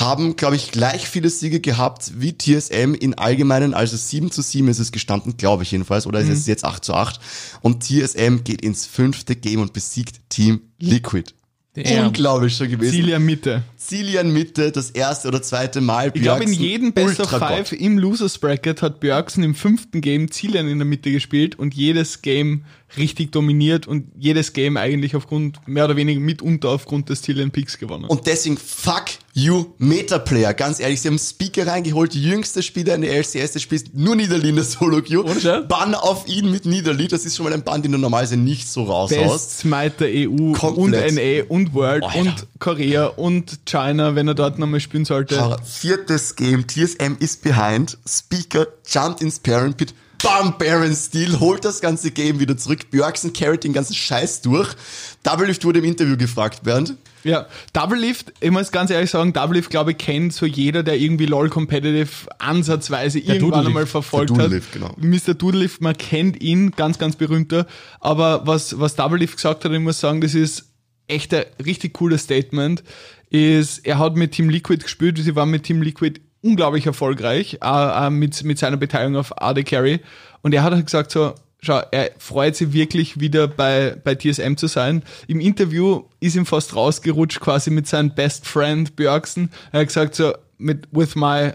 haben, 0.00 0.36
glaube 0.36 0.56
ich, 0.56 0.70
gleich 0.70 1.08
viele 1.08 1.30
Siege 1.30 1.60
gehabt 1.60 2.12
wie 2.16 2.36
TSM 2.36 2.94
in 2.94 3.14
Allgemeinen. 3.14 3.74
Also 3.74 3.96
7 3.96 4.30
zu 4.30 4.42
7 4.42 4.68
ist 4.68 4.78
es 4.78 4.92
gestanden, 4.92 5.36
glaube 5.36 5.62
ich 5.62 5.72
jedenfalls. 5.72 6.06
Oder 6.06 6.20
ist 6.20 6.28
es 6.28 6.46
jetzt 6.46 6.64
8 6.64 6.84
zu 6.84 6.94
8. 6.94 7.20
Und 7.60 7.82
TSM 7.82 8.44
geht 8.44 8.62
ins 8.62 8.86
fünfte 8.86 9.36
Game 9.36 9.60
und 9.60 9.72
besiegt 9.72 10.20
Team 10.28 10.60
Liquid. 10.78 11.32
Damn. 11.74 12.08
Unglaublich 12.08 12.56
schon 12.56 12.68
gewesen. 12.68 12.92
Zilia 12.92 13.18
Mitte. 13.18 13.62
Zilian 13.76 14.32
Mitte, 14.32 14.72
das 14.72 14.90
erste 14.90 15.28
oder 15.28 15.42
zweite 15.42 15.80
Mal. 15.80 16.10
Ich 16.12 16.22
glaube, 16.22 16.44
in 16.44 16.52
jedem 16.52 16.92
Best 16.92 17.20
of. 17.20 17.30
Five 17.30 17.72
im 17.72 17.98
Losers 17.98 18.38
Bracket 18.38 18.82
hat 18.82 19.00
Björksen 19.00 19.44
im 19.44 19.54
fünften 19.54 20.00
Game 20.00 20.30
Zilian 20.30 20.68
in 20.68 20.78
der 20.78 20.86
Mitte 20.86 21.12
gespielt 21.12 21.56
und 21.58 21.74
jedes 21.74 22.22
Game 22.22 22.64
richtig 22.96 23.32
dominiert 23.32 23.86
und 23.86 24.06
jedes 24.18 24.52
Game 24.52 24.76
eigentlich 24.76 25.14
aufgrund, 25.14 25.66
mehr 25.68 25.84
oder 25.84 25.96
weniger 25.96 26.20
mitunter 26.20 26.70
aufgrund 26.70 27.08
des 27.10 27.22
Zilian 27.22 27.50
Picks 27.50 27.78
gewonnen. 27.78 28.04
Und 28.04 28.26
deswegen 28.26 28.56
fuck 28.56 29.04
you 29.34 29.66
Metaplayer. 29.78 30.54
Ganz 30.54 30.80
ehrlich, 30.80 31.00
sie 31.00 31.08
haben 31.08 31.18
Speaker 31.18 31.66
reingeholt, 31.66 32.14
die 32.14 32.22
jüngste 32.22 32.62
Spieler 32.62 32.94
in 32.94 33.02
der 33.02 33.14
LCS, 33.16 33.52
der 33.52 33.60
spielt 33.60 33.94
nur 33.94 34.16
Niederli 34.16 34.48
in 34.48 34.56
der 34.56 34.64
Solo 34.64 35.02
Queue. 35.02 35.24
Ohne 35.24 35.40
Scheiß? 35.40 35.68
Bann 35.68 35.94
auf 35.94 36.26
ihn 36.26 36.50
mit 36.50 36.64
Niederli, 36.64 37.08
das 37.08 37.24
ist 37.24 37.36
schon 37.36 37.44
mal 37.44 37.52
ein 37.52 37.62
Bann, 37.62 37.82
den 37.82 37.92
du 37.92 37.98
normalerweise 37.98 38.36
nicht 38.36 38.68
so 38.68 38.84
raushaust. 38.84 39.12
Best 39.22 39.58
Smite 39.60 39.94
der 40.00 40.30
EU 40.30 40.52
Komplett. 40.52 41.10
und 41.10 41.14
NA 41.16 41.44
und 41.48 41.74
World 41.74 42.04
Alter. 42.04 42.18
und 42.18 42.46
Korea 42.58 43.06
und 43.06 43.60
China, 43.66 44.14
wenn 44.14 44.28
er 44.28 44.34
dort 44.34 44.58
nochmal 44.58 44.80
spielen 44.80 45.04
sollte. 45.04 45.56
Viertes 45.64 46.34
Game, 46.36 46.66
TSM 46.66 47.16
ist 47.20 47.42
behind, 47.42 47.98
Speaker 48.08 48.66
jumpt 48.86 49.20
ins 49.20 49.38
Parent 49.38 49.76
Pit, 49.76 49.94
bam, 50.22 50.54
Baron 50.58 50.94
Steel, 50.94 51.38
holt 51.40 51.64
das 51.64 51.80
ganze 51.80 52.10
Game 52.10 52.40
wieder 52.40 52.56
zurück, 52.56 52.90
Björksen 52.90 53.32
carried 53.32 53.64
den 53.64 53.72
ganzen 53.72 53.94
Scheiß 53.94 54.42
durch. 54.42 54.74
Double 55.22 55.46
Lift 55.46 55.64
wurde 55.64 55.78
im 55.78 55.84
Interview 55.84 56.16
gefragt, 56.16 56.62
Bernd. 56.62 56.96
Ja, 57.24 57.46
Double 57.72 57.98
Lift, 57.98 58.32
ich 58.40 58.50
muss 58.50 58.70
ganz 58.70 58.90
ehrlich 58.90 59.10
sagen, 59.10 59.32
Double 59.32 59.56
Lift, 59.56 59.70
glaube 59.70 59.92
ich, 59.92 59.98
kennt 59.98 60.32
so 60.32 60.46
jeder, 60.46 60.82
der 60.82 60.98
irgendwie 60.98 61.26
LOL 61.26 61.50
Competitive 61.50 62.08
ansatzweise 62.38 63.18
irgendwann 63.18 63.50
Doodle 63.50 63.66
einmal 63.66 63.86
verfolgt 63.86 64.30
Der 64.36 64.44
hat. 64.44 64.50
Lift, 64.50 64.72
genau. 64.72 64.94
Mr. 64.96 65.34
Doodle 65.34 65.60
Lift, 65.60 65.80
man 65.80 65.96
kennt 65.96 66.40
ihn, 66.42 66.70
ganz, 66.72 66.98
ganz 66.98 67.16
berühmter. 67.16 67.66
Aber 68.00 68.46
was, 68.46 68.78
was 68.78 68.96
Double 68.96 69.18
Lift 69.18 69.36
gesagt 69.36 69.64
hat, 69.64 69.72
ich 69.72 69.80
muss 69.80 70.00
sagen, 70.00 70.20
das 70.20 70.34
ist 70.34 70.66
echt 71.08 71.34
ein 71.34 71.44
richtig 71.64 71.94
cooles 71.94 72.22
Statement, 72.22 72.82
ist, 73.30 73.86
er 73.86 73.98
hat 73.98 74.16
mit 74.16 74.32
Team 74.32 74.48
Liquid 74.48 74.82
gespielt, 74.82 75.18
sie 75.18 75.34
waren 75.34 75.50
mit 75.50 75.64
Team 75.64 75.82
Liquid 75.82 76.20
unglaublich 76.42 76.86
erfolgreich, 76.86 77.58
äh, 77.62 78.06
äh, 78.06 78.10
mit, 78.10 78.42
mit 78.44 78.58
seiner 78.58 78.76
Beteiligung 78.76 79.16
auf 79.16 79.40
AD 79.40 79.64
Carry. 79.64 80.00
Und 80.42 80.54
er 80.54 80.62
hat 80.62 80.72
halt 80.72 80.86
gesagt 80.86 81.10
so, 81.10 81.34
schau, 81.60 81.80
er 81.90 82.10
freut 82.18 82.56
sich 82.56 82.72
wirklich 82.72 83.20
wieder 83.20 83.48
bei, 83.48 83.96
bei 84.02 84.14
TSM 84.14 84.54
zu 84.54 84.66
sein. 84.66 85.02
Im 85.26 85.40
Interview 85.40 86.04
ist 86.20 86.36
ihm 86.36 86.46
fast 86.46 86.74
rausgerutscht, 86.74 87.40
quasi 87.40 87.70
mit 87.70 87.86
seinem 87.86 88.14
Best 88.14 88.46
Friend 88.46 88.94
Björksen. 88.94 89.50
Er 89.72 89.80
hat 89.80 89.88
gesagt 89.88 90.14
so, 90.14 90.32
mit, 90.58 90.86
with 90.92 91.16
my, 91.16 91.52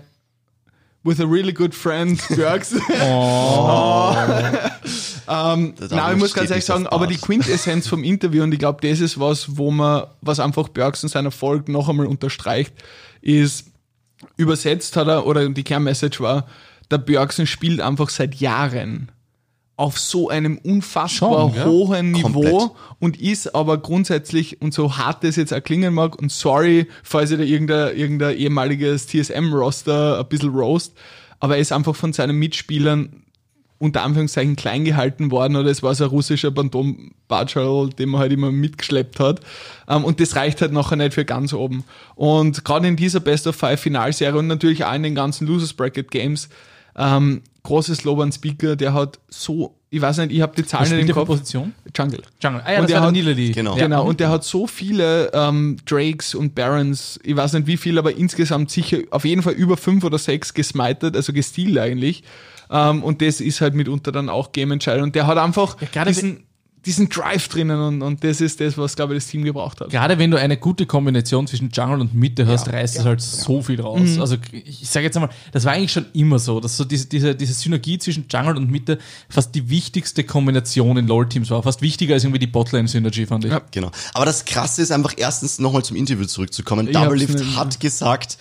with 1.04 1.20
a 1.20 1.26
really 1.26 1.54
good 1.54 1.74
friend 1.74 2.22
Björksen. 2.30 2.82
Oh. 3.02 4.16
ähm, 5.30 5.74
nein, 5.90 6.14
ich 6.14 6.20
muss 6.20 6.34
ganz 6.34 6.50
ehrlich 6.50 6.66
sagen, 6.66 6.88
aber 6.88 7.08
die 7.08 7.18
Quintessenz 7.18 7.88
vom 7.88 8.04
Interview, 8.04 8.44
und 8.44 8.52
ich 8.52 8.60
glaube, 8.60 8.88
das 8.88 9.00
ist 9.00 9.20
was, 9.20 9.58
wo 9.58 9.72
man, 9.72 10.08
was 10.22 10.40
einfach 10.40 10.68
Björksen 10.70 11.08
seinen 11.08 11.26
Erfolg 11.26 11.70
noch 11.70 11.88
einmal 11.88 12.08
unterstreicht, 12.08 12.74
ist, 13.22 13.73
übersetzt 14.38 14.96
hat 14.98 15.08
er, 15.08 15.26
oder 15.26 15.48
die 15.50 15.64
Kernmessage 15.64 16.20
war, 16.20 16.48
der 16.92 16.98
Björksen 16.98 17.48
spielt 17.48 17.82
einfach 17.82 18.10
seit 18.10 18.36
Jahren 18.36 19.12
auf 19.76 19.98
so 19.98 20.30
einem 20.30 20.60
unfassbar 20.60 21.50
Schon, 21.50 21.56
ja? 21.56 21.66
hohen 21.66 22.12
Niveau 22.12 22.42
Komplett. 22.42 22.72
und 23.00 23.20
ist 23.20 23.56
aber 23.56 23.80
grundsätzlich, 23.80 24.62
und 24.62 24.74
so 24.74 24.98
hart 24.98 25.24
das 25.24 25.36
jetzt 25.36 25.52
erklingen 25.52 25.94
mag, 25.94 26.20
und 26.22 26.32
sorry, 26.32 26.88
falls 27.02 27.32
ich 27.32 27.38
da 27.38 27.44
irgendein, 27.44 27.98
irgendein 27.98 28.38
ehemaliges 28.38 29.08
TSM-Roster 29.08 30.20
ein 30.20 30.28
bisschen 30.28 30.54
roast, 30.54 30.94
aber 31.40 31.56
er 31.56 31.62
ist 31.62 31.72
einfach 31.72 31.96
von 31.96 32.14
seinen 32.14 32.38
Mitspielern 32.38 33.24
unter 33.84 34.02
Anführungszeichen 34.04 34.56
klein 34.56 34.86
gehalten 34.86 35.30
worden 35.30 35.58
oder 35.58 35.70
es 35.70 35.84
war 35.84 35.94
so 35.94 36.06
ein 36.06 36.10
russischer 36.10 36.52
Bandom 36.52 37.12
Bajal, 37.28 37.90
den 37.90 38.10
man 38.10 38.22
halt 38.22 38.32
immer 38.32 38.50
mitgeschleppt 38.50 39.20
hat. 39.20 39.42
Ähm, 39.90 40.06
und 40.06 40.22
das 40.22 40.38
reicht 40.38 40.62
halt 40.62 40.72
nachher 40.72 40.96
nicht 40.96 41.14
für 41.14 41.26
ganz 41.26 41.52
oben. 41.52 41.84
Und 42.16 42.64
gerade 42.64 42.88
in 42.88 42.96
dieser 42.96 43.20
Best 43.20 43.46
of 43.46 43.58
Five 43.58 43.82
Finalserie 43.82 44.40
und 44.40 44.48
natürlich 44.48 44.86
auch 44.86 44.94
in 44.94 45.04
den 45.04 45.16
ganzen 45.16 45.46
Losers 45.48 45.74
Bracket 45.74 46.12
Games 46.12 46.48
ähm, 46.96 47.42
großes 47.64 48.06
Lob 48.06 48.20
an 48.22 48.32
Speaker, 48.32 48.78
der 48.78 48.94
hat 48.94 49.20
so, 49.28 49.76
ich 49.90 50.02
weiß 50.02 50.20
nicht, 50.20 50.32
ich 50.32 50.42
habe 50.42 50.56
die 50.56 50.66
Zahlen 50.66 51.00
in 51.00 51.08
der 51.08 51.14
Position? 51.14 51.74
Jungle. 51.94 52.22
Jungle. 52.42 52.62
Ah 52.64 52.72
ja, 52.72 52.80
und 52.80 52.84
das 52.84 52.92
der 52.92 53.02
hat, 53.02 53.12
Nilali. 53.12 53.52
Genau. 53.52 53.76
genau. 53.76 54.06
Und 54.06 54.22
der 54.22 54.30
hat 54.30 54.46
so 54.46 54.66
viele 54.66 55.30
ähm, 55.34 55.78
Drakes 55.86 56.36
und 56.36 56.56
Barons, 56.56 57.20
ich 57.24 57.36
weiß 57.36 57.54
nicht 57.54 57.68
wie 57.68 57.78
viel, 57.78 57.98
aber 57.98 58.16
insgesamt 58.16 58.72
sicher 58.72 59.00
auf 59.12 59.26
jeden 59.26 59.42
Fall 59.42 59.54
über 59.54 59.76
fünf 59.76 60.06
oder 60.06 60.18
sechs 60.18 60.54
gesmited, 60.54 61.18
also 61.18 61.34
gestealt 61.34 61.78
eigentlich. 61.78 62.24
Ähm, 62.74 63.04
und 63.04 63.22
das 63.22 63.40
ist 63.40 63.62
halt 63.62 63.76
mitunter 63.76 64.12
dann 64.12 64.28
auch 64.30 64.52
Game 64.52 64.72
Entscheidung. 64.72 65.04
Und 65.06 65.16
der 65.16 65.28
hat 65.28 65.38
einfach 65.38 65.78
ja, 65.94 66.04
diesen, 66.06 66.44
diesen 66.86 67.08
Drive 67.08 67.48
drinnen 67.48 67.80
und, 67.80 68.02
und 68.02 68.24
das 68.24 68.42
ist 68.42 68.60
das, 68.60 68.78
was, 68.78 68.96
glaube 68.96 69.14
ich, 69.14 69.24
das 69.24 69.30
Team 69.30 69.44
gebraucht 69.44 69.80
hat. 69.80 69.90
Gerade 69.90 70.18
wenn 70.18 70.32
du 70.32 70.38
eine 70.38 70.58
gute 70.58 70.86
Kombination 70.86 71.48
zwischen 71.48 71.70
Jungle 71.70 72.02
und 72.02 72.14
Mitte 72.14 72.46
hast, 72.48 72.68
ja, 72.68 72.74
reißt 72.74 72.96
ja, 72.96 73.02
es 73.02 73.06
halt 73.06 73.22
ja. 73.22 73.28
so 73.28 73.62
viel 73.62 73.80
raus. 73.80 74.02
Mhm. 74.02 74.22
Also 74.22 74.38
ich 74.52 74.90
sage 74.90 75.06
jetzt 75.06 75.16
einmal, 75.16 75.30
das 75.52 75.66
war 75.66 75.74
eigentlich 75.74 75.92
schon 75.92 76.08
immer 76.14 76.40
so, 76.40 76.60
dass 76.60 76.76
so 76.76 76.84
diese, 76.84 77.08
diese, 77.08 77.36
diese 77.36 77.54
Synergie 77.54 78.00
zwischen 78.00 78.26
Jungle 78.30 78.58
und 78.58 78.70
Mitte 78.70 78.98
fast 79.30 79.54
die 79.56 79.70
wichtigste 79.70 80.24
Kombination 80.24 80.98
in 80.98 81.08
LoL-Teams 81.08 81.50
war. 81.52 81.64
Fast 81.64 81.82
wichtiger 81.82 82.16
als 82.16 82.24
irgendwie 82.24 82.40
die 82.40 82.48
Botlane-Synergie, 82.48 83.28
fand 83.28 83.46
ich. 83.46 83.52
Ja, 83.52 83.62
genau. 83.72 83.92
Aber 84.14 84.26
das 84.26 84.44
Krasse 84.44 84.82
ist 84.82 84.92
einfach 84.92 85.14
erstens 85.16 85.60
nochmal 85.60 85.86
zum 85.86 85.96
Interview 85.96 86.26
zurückzukommen. 86.26 86.92
Double 86.92 87.18
Lift 87.18 87.40
hat 87.56 87.80
gesagt, 87.80 88.38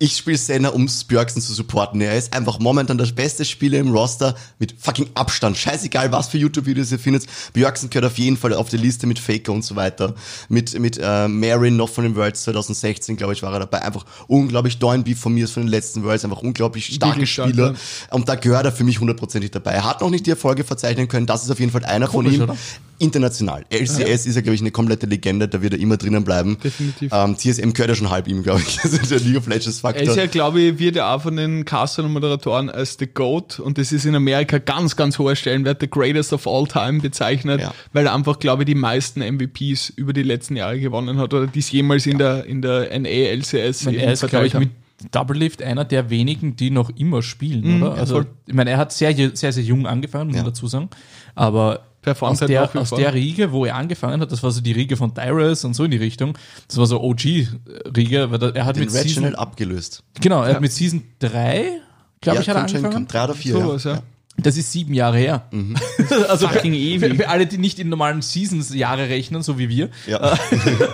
ich 0.00 0.16
spiele 0.16 0.38
Senna, 0.38 0.68
um 0.68 0.88
Björksen 1.08 1.42
zu 1.42 1.52
supporten. 1.52 2.00
Er 2.00 2.16
ist 2.16 2.32
einfach 2.32 2.60
momentan 2.60 2.98
der 2.98 3.06
beste 3.06 3.44
Spieler 3.44 3.78
im 3.78 3.90
Roster 3.90 4.36
mit 4.60 4.74
fucking 4.78 5.10
Abstand. 5.14 5.56
Scheißegal, 5.56 6.12
was 6.12 6.28
für 6.28 6.38
YouTube-Videos 6.38 6.92
ihr 6.92 7.00
findet. 7.00 7.26
Björksen 7.52 7.90
gehört 7.90 8.12
auf 8.12 8.18
jeden 8.18 8.36
Fall 8.36 8.54
auf 8.54 8.68
der 8.68 8.78
Liste 8.78 9.08
mit 9.08 9.18
Faker 9.18 9.52
und 9.52 9.64
so 9.64 9.74
weiter. 9.74 10.14
Mit, 10.48 10.78
mit 10.78 11.00
äh, 11.02 11.26
Marin 11.26 11.76
noch 11.76 11.88
von 11.88 12.04
den 12.04 12.14
Worlds 12.14 12.44
2016, 12.44 13.16
glaube 13.16 13.32
ich, 13.32 13.42
war 13.42 13.52
er 13.52 13.60
dabei. 13.60 13.82
Einfach 13.82 14.06
unglaublich 14.28 14.78
Dornby 14.78 15.16
von 15.16 15.34
mir 15.34 15.44
ist 15.44 15.52
von 15.52 15.64
den 15.64 15.70
letzten 15.70 16.04
Worlds. 16.04 16.24
Einfach 16.24 16.42
unglaublich 16.42 16.86
starke 16.86 17.26
Spieler. 17.26 17.74
Stark, 17.74 17.78
ja. 18.10 18.14
Und 18.14 18.28
da 18.28 18.36
gehört 18.36 18.66
er 18.66 18.72
für 18.72 18.84
mich 18.84 19.00
hundertprozentig 19.00 19.50
dabei. 19.50 19.72
Er 19.72 19.84
hat 19.84 20.00
noch 20.00 20.10
nicht 20.10 20.26
die 20.26 20.30
Erfolge 20.30 20.62
verzeichnen 20.62 21.08
können. 21.08 21.26
Das 21.26 21.42
ist 21.42 21.50
auf 21.50 21.58
jeden 21.58 21.72
Fall 21.72 21.84
einer 21.84 22.06
Komisch, 22.06 22.36
von 22.36 22.42
ihm. 22.44 22.50
Oder? 22.50 22.56
International. 22.98 23.64
LCS 23.70 23.98
ja. 23.98 24.06
ist 24.06 24.26
ja, 24.26 24.40
glaube 24.40 24.54
ich, 24.54 24.60
eine 24.60 24.70
komplette 24.70 25.06
Legende, 25.06 25.48
da 25.48 25.62
wird 25.62 25.74
er 25.74 25.78
immer 25.78 25.96
drinnen 25.96 26.24
bleiben. 26.24 26.58
Definitiv. 26.62 27.10
Ähm, 27.12 27.36
CSM 27.36 27.72
gehört 27.72 27.90
ja 27.90 27.94
schon 27.94 28.10
halb 28.10 28.28
ihm, 28.28 28.42
glaube 28.42 28.60
ich. 28.60 28.78
Also 28.88 28.98
der 28.98 29.20
League 29.20 29.36
of 29.36 29.46
Legends 29.46 29.80
Faktor. 29.80 30.02
Er 30.02 30.10
ist 30.10 30.16
ja, 30.16 30.26
glaube 30.26 30.60
ich, 30.60 30.78
wird 30.78 30.96
ja 30.96 31.14
auch 31.14 31.22
von 31.22 31.36
den 31.36 31.64
Castern 31.64 32.06
und 32.06 32.12
Moderatoren 32.12 32.70
als 32.70 32.96
The 32.98 33.06
GOAT 33.06 33.60
und 33.60 33.76
das 33.76 33.92
ist 33.92 34.06
in 34.06 34.14
Amerika 34.14 34.58
ganz, 34.58 34.96
ganz 34.96 35.18
hoher 35.18 35.36
Stellenwert, 35.36 35.80
the 35.80 35.90
greatest 35.90 36.32
of 36.32 36.46
all 36.46 36.66
time 36.66 37.00
bezeichnet, 37.00 37.60
ja. 37.60 37.74
weil 37.92 38.06
er 38.06 38.14
einfach, 38.14 38.38
glaube 38.38 38.62
ich, 38.62 38.66
die 38.66 38.74
meisten 38.74 39.20
MVPs 39.20 39.90
über 39.90 40.12
die 40.12 40.22
letzten 40.22 40.56
Jahre 40.56 40.80
gewonnen 40.80 41.18
hat 41.18 41.34
oder 41.34 41.46
dies 41.46 41.70
jemals 41.70 42.06
in 42.06 42.18
der, 42.18 42.46
in 42.46 42.62
der 42.62 42.98
NA 42.98 43.08
LCS. 43.08 43.86
Ich 43.86 43.98
er 43.98 44.12
ist, 44.12 44.26
glaube 44.26 44.46
ich, 44.46 44.54
mit 44.54 44.70
Double 45.12 45.36
Lift 45.36 45.62
einer 45.62 45.84
der 45.84 46.10
wenigen, 46.10 46.56
die 46.56 46.70
noch 46.70 46.90
immer 46.90 47.22
spielen, 47.22 47.76
mhm, 47.76 47.82
oder? 47.82 47.94
Also, 47.94 48.24
ich 48.46 48.54
meine, 48.54 48.70
er 48.70 48.78
hat 48.78 48.92
sehr, 48.92 49.14
sehr, 49.34 49.52
sehr 49.52 49.62
jung 49.62 49.86
angefangen, 49.86 50.28
muss 50.28 50.36
man 50.36 50.46
dazu 50.46 50.66
sagen. 50.66 50.88
Aber 51.36 51.87
aus, 52.10 52.40
halt 52.40 52.50
der, 52.50 52.76
aus 52.76 52.90
der 52.90 53.14
Riege, 53.14 53.52
wo 53.52 53.64
er 53.64 53.76
angefangen 53.76 54.20
hat, 54.20 54.32
das 54.32 54.42
war 54.42 54.50
so 54.50 54.60
die 54.60 54.72
Riege 54.72 54.96
von 54.96 55.14
Dyrus 55.14 55.64
und 55.64 55.74
so 55.74 55.84
in 55.84 55.90
die 55.90 55.96
Richtung, 55.96 56.36
das 56.66 56.76
war 56.76 56.86
so 56.86 57.00
OG-Riege, 57.00 58.30
weil 58.30 58.42
er 58.54 58.64
hat 58.64 58.76
Den 58.76 58.84
mit 58.84 58.90
Season, 58.90 59.34
abgelöst. 59.34 60.02
Genau, 60.20 60.42
er 60.42 60.48
ja. 60.48 60.54
hat 60.54 60.60
mit 60.60 60.72
Season 60.72 61.02
3, 61.20 61.80
glaube 62.20 62.36
ja, 62.36 62.42
ich, 62.42 62.48
hat 62.48 62.56
er 62.56 62.62
angefangen. 62.62 63.08
Drei 63.08 63.24
oder 63.24 63.34
vier, 63.34 63.52
so 63.52 63.88
ja. 63.88 63.96
ja. 63.96 64.02
Das 64.40 64.56
ist 64.56 64.70
sieben 64.70 64.94
Jahre 64.94 65.18
her. 65.18 65.46
Mhm. 65.50 65.76
also 66.28 66.46
Fucking 66.46 66.72
ewig. 66.72 67.16
Für 67.16 67.28
alle, 67.28 67.46
die 67.46 67.58
nicht 67.58 67.80
in 67.80 67.88
normalen 67.88 68.22
Seasons 68.22 68.72
Jahre 68.72 69.08
rechnen, 69.08 69.42
so 69.42 69.58
wie 69.58 69.68
wir, 69.68 69.90
ja. 70.06 70.38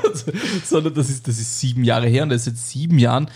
sondern 0.65 0.95
das 0.95 1.11
ist, 1.11 1.29
das 1.29 1.39
ist 1.39 1.61
sieben 1.61 1.85
Jahre 1.85 2.09
her 2.09 2.23
und 2.23 2.31
er 2.31 2.37
ist 2.37 2.45
seit 2.45 2.57
sieben 2.57 2.99
Jahren 2.99 3.29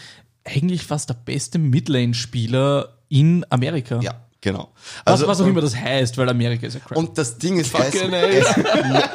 eigentlich 0.45 0.85
fast 0.85 1.11
der 1.11 1.15
beste 1.15 1.59
Midlane-Spieler 1.59 2.97
in 3.11 3.45
Amerika. 3.51 4.01
Ja. 4.01 4.15
Genau. 4.41 4.73
Also, 5.05 5.27
was, 5.27 5.39
was 5.39 5.45
auch 5.45 5.49
immer 5.49 5.61
das 5.61 5.75
heißt, 5.75 6.17
weil 6.17 6.29
Amerika 6.29 6.65
ist 6.65 6.75
ja 6.75 6.81
crap. 6.81 6.97
Und 6.97 7.19
das 7.19 7.39
Ding 7.39 7.59
ist, 7.59 7.75
er 7.75 8.29
ist 8.29 8.55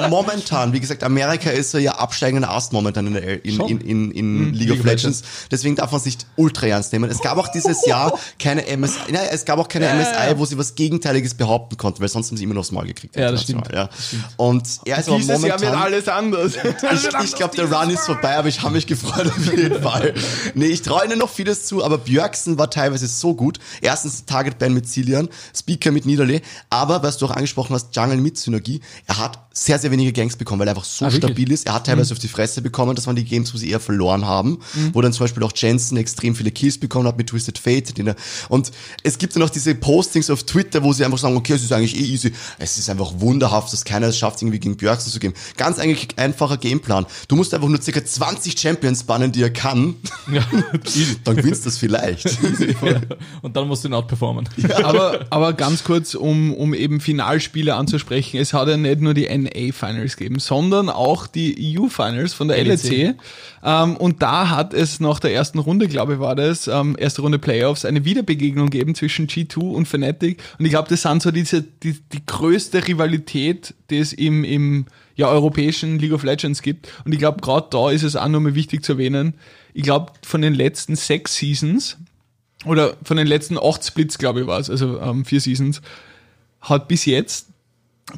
momentan, 0.09 0.73
wie 0.73 0.81
gesagt, 0.81 1.01
Amerika 1.01 1.49
ist 1.49 1.71
so 1.71 1.77
ja 1.77 1.93
absteigender 1.93 2.49
Ast 2.49 2.73
momentan 2.73 3.07
in, 3.07 3.13
der, 3.13 3.45
in, 3.45 3.61
in, 3.61 3.79
in, 3.79 4.11
in 4.11 4.33
mhm, 4.33 4.51
League, 4.51 4.69
League 4.69 4.79
of 4.79 4.85
Legends. 4.85 5.21
Legends. 5.21 5.23
Deswegen 5.49 5.75
darf 5.77 5.91
man 5.91 5.99
es 5.99 6.05
nicht 6.05 6.25
ultra 6.35 6.67
ernst 6.67 6.91
nehmen. 6.91 7.09
Es 7.09 7.21
gab 7.21 7.37
auch 7.37 7.47
dieses 7.47 7.85
Jahr 7.85 8.19
keine 8.37 8.63
MSI, 8.63 8.99
nein, 9.11 9.27
es 9.31 9.45
gab 9.45 9.59
auch 9.59 9.69
keine 9.69 9.85
ja, 9.85 9.95
MSI, 9.95 10.31
ja. 10.31 10.37
wo 10.37 10.45
sie 10.45 10.57
was 10.57 10.75
Gegenteiliges 10.75 11.35
behaupten 11.35 11.77
konnten, 11.77 12.01
weil 12.01 12.09
sonst 12.09 12.29
haben 12.29 12.35
sie 12.35 12.43
immer 12.43 12.55
noch 12.55 12.61
aufs 12.61 12.73
Maul 12.73 12.87
gekriegt. 12.87 13.15
Ja, 13.15 13.31
das 13.31 13.43
stimmt. 13.43 13.69
Ja. 13.71 13.87
das 13.87 14.07
stimmt. 14.07 14.25
Und 14.35 14.67
er 14.83 14.97
ist 14.97 15.07
Dieses 15.07 15.27
momentan, 15.27 15.47
Jahr 15.47 15.61
wird 15.61 15.73
alles 15.73 16.07
anders. 16.09 16.53
ich, 16.55 17.23
ich 17.23 17.35
glaube, 17.35 17.55
der 17.55 17.71
Run 17.71 17.89
ist 17.91 18.05
vorbei, 18.05 18.35
aber 18.35 18.49
ich 18.49 18.61
habe 18.61 18.73
mich 18.73 18.87
gefreut 18.87 19.27
auf 19.27 19.45
jeden 19.45 19.81
Fall. 19.81 20.13
Nee, 20.53 20.65
ich 20.65 20.81
traue 20.81 21.05
ihnen 21.05 21.19
noch 21.19 21.29
vieles 21.29 21.65
zu, 21.65 21.81
aber 21.81 21.97
Björksen 21.97 22.57
war 22.57 22.69
teilweise 22.69 23.07
so 23.07 23.33
gut. 23.33 23.59
Erstens 23.79 24.25
Target 24.25 24.59
Ban 24.59 24.73
mit 24.73 24.89
Zillian, 25.13 25.29
Speaker 25.55 25.91
mit 25.91 26.05
Niederle, 26.05 26.41
aber 26.69 27.03
was 27.03 27.17
du 27.17 27.25
auch 27.25 27.31
angesprochen 27.31 27.73
hast, 27.75 27.95
Jungle 27.95 28.17
mit 28.17 28.37
Synergie, 28.37 28.81
er 29.05 29.19
hat 29.19 29.39
sehr, 29.55 29.77
sehr 29.77 29.91
wenige 29.91 30.11
Gangs 30.11 30.35
bekommen, 30.35 30.59
weil 30.59 30.67
er 30.67 30.71
einfach 30.71 30.83
so 30.83 31.05
ah, 31.05 31.11
stabil 31.11 31.51
ist. 31.51 31.67
Er 31.67 31.75
hat 31.75 31.85
teilweise 31.85 32.11
mhm. 32.11 32.17
auf 32.17 32.19
die 32.19 32.27
Fresse 32.27 32.63
bekommen, 32.63 32.95
das 32.95 33.05
waren 33.05 33.15
die 33.15 33.23
Games, 33.23 33.53
wo 33.53 33.57
sie 33.57 33.69
eher 33.69 33.79
verloren 33.79 34.25
haben, 34.25 34.59
mhm. 34.73 34.89
wo 34.93 35.01
dann 35.01 35.13
zum 35.13 35.25
Beispiel 35.25 35.43
auch 35.43 35.51
Jensen 35.55 35.95
extrem 35.97 36.35
viele 36.35 36.49
Kills 36.49 36.79
bekommen 36.79 37.07
hat 37.07 37.17
mit 37.17 37.27
Twisted 37.27 37.59
Fate. 37.59 37.95
Den 37.95 38.07
er, 38.07 38.15
und 38.49 38.71
es 39.03 39.19
gibt 39.19 39.35
dann 39.35 39.43
auch 39.43 39.51
diese 39.51 39.75
Postings 39.75 40.31
auf 40.31 40.43
Twitter, 40.43 40.83
wo 40.83 40.91
sie 40.91 41.05
einfach 41.05 41.19
sagen, 41.19 41.37
okay, 41.37 41.53
es 41.53 41.63
ist 41.63 41.71
eigentlich 41.71 41.95
eh 41.95 42.03
easy. 42.03 42.33
Es 42.57 42.79
ist 42.79 42.89
einfach 42.89 43.13
wunderhaft, 43.17 43.71
dass 43.71 43.85
keiner 43.85 44.07
es 44.07 44.17
schafft, 44.17 44.41
irgendwie 44.41 44.59
gegen 44.59 44.75
Björksen 44.75 45.11
zu 45.11 45.19
gehen. 45.19 45.33
Ganz 45.55 45.77
eigentlich 45.77 46.07
einfacher 46.17 46.57
Gameplan. 46.57 47.05
Du 47.27 47.35
musst 47.35 47.53
einfach 47.53 47.67
nur 47.67 47.79
circa 47.79 48.03
20 48.03 48.59
Champions 48.59 49.03
bannen, 49.03 49.31
die 49.31 49.43
er 49.43 49.51
kann. 49.51 49.95
Ja, 50.31 50.43
dann 51.25 51.35
gewinnst 51.35 51.63
du 51.63 51.69
das 51.69 51.77
vielleicht. 51.77 52.25
und 53.43 53.55
dann 53.55 53.67
musst 53.67 53.83
du 53.83 53.89
ihn 53.89 53.93
outperformen. 53.93 54.49
Ja. 54.57 54.83
Aber, 54.83 55.27
aber 55.29 55.53
ganz 55.53 55.83
kurz, 55.83 56.15
um, 56.15 56.55
um 56.55 56.73
eben 56.73 56.99
Finalspiele 56.99 57.75
anzusprechen, 57.75 58.39
es 58.39 58.53
hat 58.53 58.67
ja 58.67 58.77
nicht 58.77 59.01
nur 59.01 59.13
die 59.13 59.27
NA 59.43 59.71
Finals 59.71 60.17
gegeben, 60.17 60.39
sondern 60.39 60.89
auch 60.89 61.27
die 61.27 61.77
EU 61.77 61.87
Finals 61.87 62.33
von 62.33 62.47
der 62.47 62.63
LEC. 62.63 62.83
LEC. 62.83 63.15
Ähm, 63.63 63.97
und 63.97 64.21
da 64.21 64.49
hat 64.49 64.73
es 64.73 64.99
nach 64.99 65.19
der 65.19 65.33
ersten 65.33 65.59
Runde, 65.59 65.87
glaube 65.87 66.13
ich, 66.13 66.19
war 66.19 66.35
das, 66.35 66.67
ähm, 66.67 66.95
erste 66.97 67.21
Runde 67.21 67.39
Playoffs, 67.39 67.85
eine 67.85 68.05
Wiederbegegnung 68.05 68.69
gegeben 68.69 68.95
zwischen 68.95 69.27
G2 69.27 69.57
und 69.59 69.87
Fnatic. 69.87 70.41
Und 70.57 70.65
ich 70.65 70.71
glaube, 70.71 70.89
das 70.89 71.03
sind 71.03 71.21
so 71.21 71.31
diese, 71.31 71.61
die, 71.61 71.93
die 72.11 72.25
größte 72.25 72.87
Rivalität, 72.87 73.73
die 73.89 73.97
es 73.97 74.13
im, 74.13 74.43
im 74.43 74.85
ja, 75.15 75.27
europäischen 75.27 75.99
League 75.99 76.13
of 76.13 76.23
Legends 76.23 76.61
gibt. 76.61 76.89
Und 77.05 77.13
ich 77.13 77.19
glaube, 77.19 77.41
gerade 77.41 77.67
da 77.69 77.91
ist 77.91 78.03
es 78.03 78.15
auch 78.15 78.27
nochmal 78.27 78.55
wichtig 78.55 78.83
zu 78.83 78.93
erwähnen. 78.93 79.35
Ich 79.73 79.83
glaube, 79.83 80.11
von 80.23 80.41
den 80.41 80.53
letzten 80.53 80.95
sechs 80.95 81.35
Seasons 81.35 81.97
oder 82.65 82.95
von 83.03 83.17
den 83.17 83.27
letzten 83.27 83.57
acht 83.57 83.83
Splits, 83.83 84.17
glaube 84.17 84.41
ich, 84.41 84.47
war 84.47 84.59
es, 84.59 84.69
also 84.69 84.99
ähm, 84.99 85.25
vier 85.25 85.41
Seasons, 85.41 85.81
hat 86.61 86.87
bis 86.87 87.05
jetzt, 87.05 87.47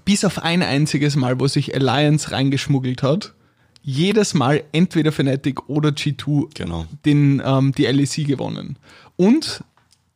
bis 0.04 0.26
auf 0.26 0.44
ein 0.44 0.64
einziges 0.64 1.16
Mal, 1.16 1.40
wo 1.40 1.48
sich 1.48 1.76
Alliance 1.76 2.32
reingeschmuggelt 2.32 3.04
hat, 3.04 3.34
jedes 3.82 4.34
Mal 4.34 4.64
entweder 4.72 5.12
Fnatic 5.12 5.70
oder 5.70 5.90
G2 5.90 6.50
genau. 6.56 6.86
den, 7.06 7.42
ähm, 7.46 7.72
die 7.72 7.86
LEC 7.86 8.26
gewonnen. 8.26 8.78
Und 9.16 9.64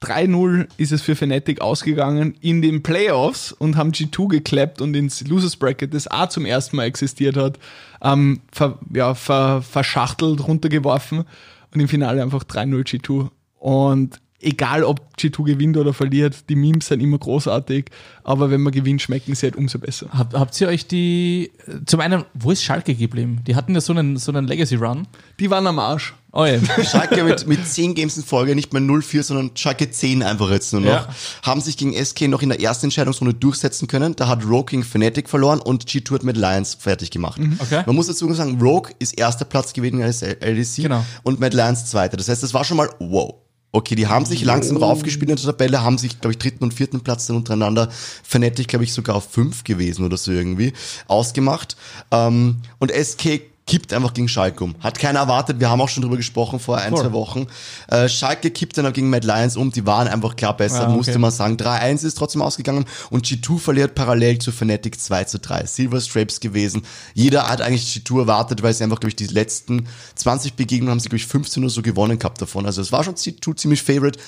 3-0 0.02 0.68
ist 0.78 0.92
es 0.92 1.02
für 1.02 1.16
Fnatic 1.16 1.62
ausgegangen 1.62 2.34
in 2.42 2.62
den 2.62 2.82
Playoffs 2.82 3.52
und 3.52 3.76
haben 3.76 3.92
G2 3.92 4.30
geklappt 4.30 4.82
und 4.82 4.96
ins 4.96 5.28
Losers 5.28 5.56
Bracket, 5.56 5.94
das 5.94 6.08
auch 6.08 6.30
zum 6.30 6.46
ersten 6.46 6.78
Mal 6.78 6.86
existiert 6.86 7.38
hat, 7.38 7.60
ähm, 8.02 8.40
ver, 8.52 8.80
ja, 8.94 9.14
ver, 9.14 9.62
verschachtelt, 9.62 10.48
runtergeworfen 10.48 11.26
und 11.74 11.80
im 11.80 11.88
Finale 11.88 12.24
einfach 12.24 12.44
3-0 12.44 12.84
G2. 12.88 13.30
Und 13.60 14.20
egal 14.42 14.84
ob 14.84 15.02
G2 15.18 15.44
gewinnt 15.44 15.78
oder 15.78 15.94
verliert, 15.94 16.50
die 16.50 16.56
Memes 16.56 16.88
sind 16.88 17.02
immer 17.02 17.18
großartig, 17.18 17.86
aber 18.24 18.50
wenn 18.52 18.62
man 18.62 18.72
gewinnt, 18.72 19.02
schmecken 19.02 19.36
sie 19.36 19.48
halt 19.48 19.56
umso 19.56 19.80
besser. 19.80 20.08
Hab, 20.12 20.34
habt 20.34 20.60
ihr 20.62 20.68
euch 20.68 20.88
die, 20.88 21.52
zum 21.86 22.00
einen, 22.00 22.24
wo 22.34 22.52
ist 22.52 22.64
Schalke 22.64 22.96
geblieben? 22.96 23.42
Die 23.48 23.56
hatten 23.56 23.74
ja 23.74 23.82
so 23.82 23.94
einen, 23.94 24.18
so 24.18 24.32
einen 24.32 24.48
Legacy-Run. 24.48 25.08
Die 25.40 25.50
waren 25.50 25.68
am 25.68 25.80
Arsch. 25.80 26.14
Oh 26.32 26.46
ja. 26.46 26.60
Schalke 26.84 27.24
mit, 27.24 27.48
mit 27.48 27.68
10 27.68 27.96
Games 27.96 28.16
in 28.16 28.24
Folge, 28.24 28.56
nicht 28.56 28.72
mehr 28.72 28.82
0-4, 28.82 29.24
sondern 29.24 29.52
Schalke 29.56 29.90
10 29.90 30.22
einfach 30.24 30.50
jetzt 30.52 30.72
nur 30.72 30.82
noch. 30.84 30.90
Ja. 30.90 31.10
Haben 31.44 31.60
sich 31.60 31.76
gegen 31.76 31.94
SK 31.94 32.28
noch 32.28 32.42
in 32.44 32.50
der 32.50 32.62
ersten 32.62 32.86
Entscheidungsrunde 32.86 33.34
durchsetzen 33.34 33.88
können. 33.88 34.16
Da 34.16 34.28
hat 34.28 34.46
Rogue 34.46 34.66
gegen 34.66 34.84
Fnatic 34.84 35.28
verloren 35.28 35.60
und 35.60 35.86
G2 35.86 36.14
hat 36.14 36.24
mit 36.24 36.38
Lions 36.38 36.76
fertig 36.76 37.10
gemacht. 37.12 37.42
Okay. 37.60 37.84
Man 37.86 37.96
muss 37.96 38.08
dazu 38.08 38.32
sagen, 38.34 38.62
Rogue 38.62 38.92
ist 39.00 39.18
erster 39.18 39.44
Platz 39.46 39.74
gewesen 39.74 40.02
als 40.04 40.22
LEC 40.22 40.76
Genau. 40.84 41.04
und 41.24 41.40
Mad 41.40 41.56
Lions 41.58 41.86
zweiter. 41.88 42.16
Das 42.16 42.30
heißt, 42.30 42.44
das 42.44 42.54
war 42.54 42.64
schon 42.64 42.78
mal 42.78 42.90
wow. 43.00 43.34
Okay, 43.72 43.94
die 43.96 44.08
haben 44.08 44.26
sich 44.26 44.44
langsam 44.44 44.78
raufgespielt 44.78 45.30
in 45.30 45.36
der 45.36 45.46
Tabelle, 45.46 45.84
haben 45.84 46.00
sich, 46.00 46.20
glaube 46.20 46.32
ich, 46.32 46.40
dritten 46.40 46.64
und 46.64 46.74
vierten 46.74 47.02
Platz 47.02 47.28
dann 47.28 47.36
untereinander, 47.36 47.90
Fnatic, 48.24 48.68
glaube 48.68 48.84
ich, 48.84 48.94
sogar 48.94 49.16
auf 49.16 49.30
fünf 49.30 49.64
gewesen 49.64 50.06
oder 50.06 50.18
so 50.18 50.32
irgendwie, 50.32 50.74
ausgemacht. 51.08 51.78
Ähm, 52.12 52.58
und 52.80 52.92
SK 52.92 53.42
kippt 53.70 53.94
einfach 53.94 54.14
gegen 54.14 54.28
Schalke 54.28 54.64
um. 54.64 54.74
Hat 54.80 54.98
keiner 54.98 55.20
erwartet, 55.20 55.60
wir 55.60 55.70
haben 55.70 55.80
auch 55.80 55.90
schon 55.90 56.02
drüber 56.02 56.18
gesprochen 56.18 56.60
vor 56.60 56.78
ein, 56.80 56.92
Voll. 56.92 57.04
zwei 57.04 57.12
Wochen. 57.14 57.48
Äh, 57.88 58.10
Schalke 58.10 58.50
kippt 58.50 58.78
dann 58.78 58.88
auch 58.88 58.94
gegen 58.94 59.10
Mad 59.12 59.26
Lions 59.26 59.56
um, 59.56 59.72
die 59.72 59.86
waren 59.86 60.08
einfach 60.08 60.36
klar 60.36 60.58
besser, 60.58 60.82
Ah, 60.82 60.88
okay. 60.88 60.96
musste 60.98 61.20
man 61.20 61.30
sagen. 61.32 61.56
3-1 61.56 62.04
ist 62.04 62.18
trotzdem 62.18 62.42
ausgegangen 62.42 62.86
und 63.12 63.28
G2 63.28 63.60
verliert 63.60 63.94
parallel 63.94 64.40
zu 64.40 64.52
Fnatic 64.52 65.00
2 65.00 65.24
zu 65.26 65.40
3. 65.40 65.68
Silver 65.68 66.02
Strapes 66.02 66.40
gewesen. 66.40 66.82
Jeder 67.14 67.48
hat 67.48 67.62
eigentlich 67.62 67.84
G2 67.86 68.22
erwartet, 68.22 68.64
weil 68.64 68.74
sie 68.74 68.84
einfach, 68.84 69.00
glaube 69.00 69.10
ich, 69.10 69.16
die 69.16 69.28
letzten 69.28 69.88
20 70.16 70.56
Begegnungen 70.56 70.92
haben 70.92 71.00
sie, 71.00 71.10
glaube 71.10 71.18
ich, 71.18 71.28
15 71.28 71.64
oder 71.64 71.70
so 71.70 71.82
gewonnen 71.84 72.18
gehabt 72.18 72.42
davon. 72.42 72.66
Also 72.66 72.82
es 72.82 72.92
war 72.92 73.04
schon 73.04 73.14
G2 73.16 73.56
ziemlich 73.56 73.84
Favorite. 73.84 74.20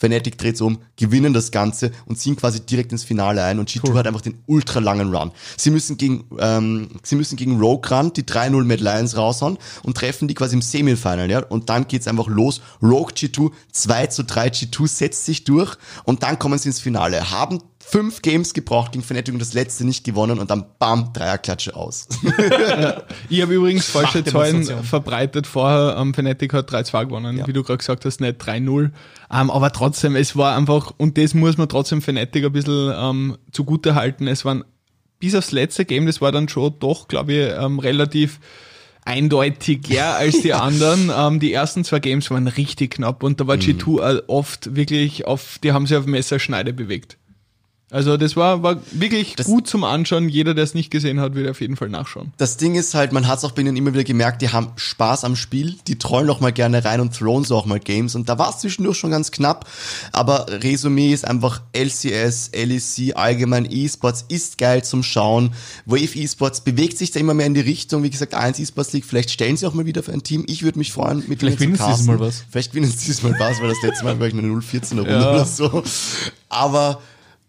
Fnatic 0.00 0.38
dreht 0.38 0.60
um, 0.62 0.78
gewinnen 0.96 1.34
das 1.34 1.50
Ganze 1.50 1.92
und 2.06 2.18
ziehen 2.18 2.34
quasi 2.34 2.60
direkt 2.60 2.90
ins 2.90 3.04
Finale 3.04 3.44
ein 3.44 3.58
und 3.58 3.68
G2 3.68 3.94
hat 3.94 4.06
einfach 4.06 4.22
den 4.22 4.38
ultra 4.46 4.80
langen 4.80 5.14
Run. 5.14 5.30
Sie 5.58 5.70
müssen 5.70 5.98
gegen, 5.98 6.24
ähm, 6.38 6.88
sie 7.02 7.16
müssen 7.16 7.36
gegen 7.36 7.60
Rogue 7.60 7.88
Run 7.90 8.12
die 8.14 8.22
3-0 8.22 8.64
Mad 8.64 8.82
Lions 8.82 9.16
raushauen 9.16 9.58
und 9.82 9.96
treffen 9.96 10.26
die 10.26 10.34
quasi 10.34 10.54
im 10.54 10.62
Semifinal, 10.62 11.30
ja. 11.30 11.44
Und 11.44 11.68
dann 11.68 11.86
geht's 11.86 12.08
einfach 12.08 12.28
los. 12.28 12.62
Rogue 12.82 13.12
G2, 13.12 13.50
2 13.72 14.06
zu 14.06 14.24
3, 14.24 14.48
G2 14.48 14.88
setzt 14.88 15.24
sich 15.26 15.44
durch 15.44 15.76
und 16.04 16.22
dann 16.22 16.38
kommen 16.38 16.58
sie 16.58 16.70
ins 16.70 16.80
Finale. 16.80 17.30
Haben 17.30 17.60
fünf 17.90 18.22
Games 18.22 18.54
gebraucht 18.54 18.92
gegen 18.92 19.04
Fnatic 19.04 19.32
und 19.34 19.40
das 19.40 19.52
letzte 19.54 19.84
nicht 19.84 20.04
gewonnen 20.04 20.38
und 20.38 20.50
dann 20.50 20.64
bam, 20.78 21.12
Dreierklatsche 21.12 21.74
aus. 21.74 22.08
Ich 23.28 23.42
habe 23.42 23.54
übrigens 23.54 23.86
falsche 23.88 24.24
Zahlen 24.24 24.64
verbreitet 24.64 25.46
vorher. 25.46 25.96
Ähm, 25.98 26.14
Fnatic 26.14 26.52
hat 26.52 26.70
3-2 26.70 27.06
gewonnen, 27.06 27.36
Ja. 27.38 27.46
wie 27.46 27.52
du 27.52 27.62
gerade 27.62 27.78
gesagt 27.78 28.04
hast, 28.04 28.20
nicht 28.20 28.40
3-0. 28.40 28.90
Ähm, 29.32 29.50
aber 29.50 29.72
trotzdem, 29.72 30.16
es 30.16 30.36
war 30.36 30.56
einfach, 30.56 30.92
und 30.96 31.16
das 31.18 31.34
muss 31.34 31.56
man 31.56 31.68
trotzdem 31.68 32.02
Fnatic 32.02 32.44
ein 32.44 32.52
bisschen 32.52 32.92
ähm, 32.96 33.38
zugute 33.52 33.94
halten. 33.94 34.26
Es 34.26 34.44
waren 34.44 34.64
bis 35.18 35.34
aufs 35.34 35.52
letzte 35.52 35.84
Game, 35.84 36.06
das 36.06 36.20
war 36.20 36.32
dann 36.32 36.48
schon 36.48 36.74
doch, 36.80 37.08
glaube 37.08 37.32
ich, 37.32 37.52
ähm, 37.58 37.78
relativ 37.78 38.40
eindeutiger 39.04 40.16
als 40.16 40.40
die 40.42 40.52
anderen. 40.54 41.10
Ähm, 41.16 41.40
die 41.40 41.52
ersten 41.52 41.84
zwei 41.84 41.98
Games 42.00 42.30
waren 42.30 42.46
richtig 42.46 42.92
knapp 42.94 43.22
und 43.22 43.40
da 43.40 43.46
war 43.46 43.56
G2 43.56 44.18
äh, 44.18 44.22
oft 44.26 44.74
wirklich 44.76 45.26
auf, 45.26 45.58
die 45.62 45.72
haben 45.72 45.86
sich 45.86 45.96
auf 45.96 46.06
Messerschneide 46.06 46.72
bewegt. 46.72 47.16
Also 47.90 48.16
das 48.16 48.36
war, 48.36 48.62
war 48.62 48.76
wirklich 48.92 49.34
gut 49.36 49.66
zum 49.66 49.82
Anschauen. 49.82 50.28
Jeder, 50.28 50.54
der 50.54 50.62
es 50.62 50.74
nicht 50.74 50.90
gesehen 50.90 51.18
hat, 51.20 51.34
wird 51.34 51.50
auf 51.50 51.60
jeden 51.60 51.76
Fall 51.76 51.88
nachschauen. 51.88 52.32
Das 52.36 52.56
Ding 52.56 52.76
ist 52.76 52.94
halt, 52.94 53.12
man 53.12 53.26
hat 53.26 53.38
es 53.38 53.44
auch 53.44 53.50
bei 53.50 53.62
ihnen 53.62 53.76
immer 53.76 53.92
wieder 53.92 54.04
gemerkt, 54.04 54.42
die 54.42 54.50
haben 54.50 54.68
Spaß 54.76 55.24
am 55.24 55.34
Spiel, 55.34 55.76
die 55.88 55.98
trollen 55.98 56.30
auch 56.30 56.38
mal 56.38 56.52
gerne 56.52 56.84
rein 56.84 57.00
und 57.00 57.12
throwen 57.16 57.42
so 57.42 57.56
auch 57.56 57.66
mal 57.66 57.80
Games 57.80 58.14
und 58.14 58.28
da 58.28 58.38
war 58.38 58.50
es 58.50 58.58
zwischendurch 58.58 58.96
schon 58.96 59.10
ganz 59.10 59.32
knapp, 59.32 59.66
aber 60.12 60.46
Resümee 60.48 61.12
ist 61.12 61.26
einfach 61.26 61.62
LCS, 61.72 62.52
LEC, 62.54 63.16
allgemein 63.16 63.66
E-Sports 63.70 64.24
ist 64.28 64.58
geil 64.58 64.84
zum 64.84 65.02
Schauen. 65.02 65.52
Wave 65.84 66.16
E-Sports 66.16 66.60
bewegt 66.60 66.96
sich 66.96 67.10
da 67.10 67.18
immer 67.18 67.34
mehr 67.34 67.46
in 67.46 67.54
die 67.54 67.60
Richtung, 67.60 68.04
wie 68.04 68.10
gesagt, 68.10 68.34
1 68.34 68.60
E-Sports 68.60 68.92
League, 68.92 69.04
vielleicht 69.04 69.30
stellen 69.30 69.56
sie 69.56 69.66
auch 69.66 69.74
mal 69.74 69.86
wieder 69.86 70.04
für 70.04 70.12
ein 70.12 70.22
Team, 70.22 70.44
ich 70.46 70.62
würde 70.62 70.78
mich 70.78 70.92
freuen, 70.92 71.24
mit 71.26 71.40
Vielleicht 71.40 71.60
ihnen 71.60 71.72
gewinnen 71.74 71.76
zu 71.76 71.82
sie 71.82 71.90
dieses 71.90 72.06
casten. 72.06 72.14
Mal 72.14 72.20
was. 72.20 72.44
Vielleicht 72.50 72.70
gewinnen 72.72 72.90
sie 72.90 73.04
diesmal 73.06 73.34
was, 73.38 73.60
weil 73.60 73.68
das 73.70 73.82
letzte 73.82 74.04
Mal 74.04 74.20
war 74.20 74.28
ich 74.28 74.34
eine 74.34 74.42
014er 74.46 74.96
Runde 74.98 75.10
Ja. 75.10 75.30
oder 75.34 75.44
so. 75.44 75.82
Aber 76.48 77.00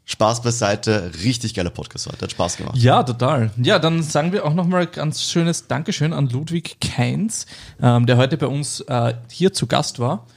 Spaß 0.06 0.41
beiseite, 0.41 1.12
richtig 1.24 1.54
geiler 1.54 1.70
Podcast 1.70 2.08
heute, 2.08 2.24
hat 2.24 2.32
Spaß 2.32 2.58
gemacht. 2.58 2.76
Ja, 2.78 3.04
total. 3.04 3.52
Ja, 3.62 3.80
dann 3.80 4.04
sagen 4.04 4.34
wir 4.34 4.45
auch 4.45 4.54
nochmal 4.54 4.88
ganz 4.88 5.24
schönes 5.24 5.68
Dankeschön 5.68 6.12
an 6.12 6.28
Ludwig 6.28 6.78
Keins, 6.82 7.45
ähm, 7.82 8.06
der 8.06 8.18
heute 8.18 8.38
bei 8.38 8.47
uns 8.47 8.82
äh, 8.82 9.14
hier 9.30 9.54
zu 9.54 9.68
Gast 9.68 9.99
war. 9.99 10.28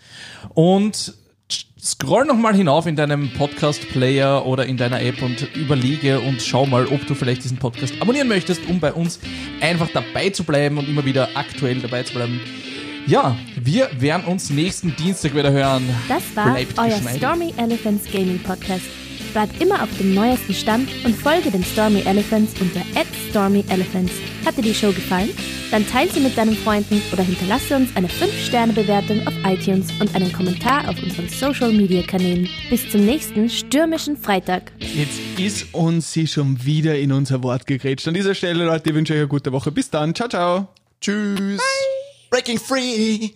Und 0.50 1.14
scroll 1.84 2.24
nochmal 2.24 2.54
hinauf 2.54 2.86
in 2.86 2.96
deinem 2.96 3.30
Podcast-Player 3.32 4.46
oder 4.46 4.64
in 4.64 4.76
deiner 4.76 5.02
App 5.02 5.20
und 5.22 5.54
überlege 5.54 6.20
und 6.20 6.40
schau 6.40 6.66
mal, 6.66 6.86
ob 6.86 7.06
du 7.06 7.14
vielleicht 7.14 7.44
diesen 7.44 7.58
Podcast 7.58 7.94
abonnieren 8.00 8.28
möchtest, 8.28 8.66
um 8.68 8.80
bei 8.80 8.92
uns 8.92 9.18
einfach 9.60 9.88
dabei 9.92 10.30
zu 10.30 10.44
bleiben 10.44 10.78
und 10.78 10.88
immer 10.88 11.04
wieder 11.04 11.28
aktuell 11.34 11.80
dabei 11.80 12.02
zu 12.02 12.14
bleiben. 12.14 12.40
Ja, 13.06 13.36
wir 13.56 13.90
werden 13.98 14.24
uns 14.24 14.48
nächsten 14.48 14.96
Dienstag 14.96 15.34
wieder 15.34 15.52
hören. 15.52 15.82
Das 16.08 16.22
war 16.34 16.54
Bleibt 16.54 16.78
euer 16.78 16.88
geschmeidig. 16.88 17.18
Stormy 17.18 17.54
Elephants 17.58 18.04
Gaming 18.10 18.42
Podcast. 18.42 18.86
Bleibt 19.34 19.60
immer 19.60 19.82
auf 19.82 19.88
dem 19.98 20.14
neuesten 20.14 20.54
Stand 20.54 20.88
und 21.04 21.14
folge 21.16 21.50
den 21.50 21.64
Stormy 21.64 22.02
Elephants 22.06 22.52
unter 22.60 22.80
@stormyelephants. 23.30 24.12
Hat 24.46 24.56
dir 24.56 24.62
die 24.62 24.72
Show 24.72 24.92
gefallen? 24.92 25.28
Dann 25.72 25.84
teile 25.88 26.08
sie 26.08 26.20
mit 26.20 26.38
deinen 26.38 26.56
Freunden 26.56 27.02
oder 27.12 27.24
hinterlasse 27.24 27.74
uns 27.74 27.90
eine 27.96 28.06
5-Sterne-Bewertung 28.06 29.26
auf 29.26 29.34
iTunes 29.44 29.88
und 29.98 30.14
einen 30.14 30.32
Kommentar 30.32 30.88
auf 30.88 31.02
unseren 31.02 31.28
Social-Media-Kanälen. 31.28 32.48
Bis 32.70 32.88
zum 32.88 33.04
nächsten 33.04 33.50
stürmischen 33.50 34.16
Freitag. 34.16 34.70
Jetzt 34.78 35.18
ist 35.36 35.74
uns 35.74 36.12
sie 36.12 36.28
schon 36.28 36.64
wieder 36.64 36.96
in 36.96 37.10
unser 37.10 37.42
Wort 37.42 37.66
gegrätscht. 37.66 38.06
An 38.06 38.14
dieser 38.14 38.36
Stelle, 38.36 38.64
Leute, 38.64 38.90
ich 38.90 38.94
wünsche 38.94 39.14
euch 39.14 39.18
eine 39.18 39.28
gute 39.28 39.50
Woche. 39.50 39.72
Bis 39.72 39.90
dann. 39.90 40.14
Ciao, 40.14 40.28
ciao. 40.28 40.68
Tschüss. 41.00 41.60
Breaking 42.30 42.60
free. 42.60 43.30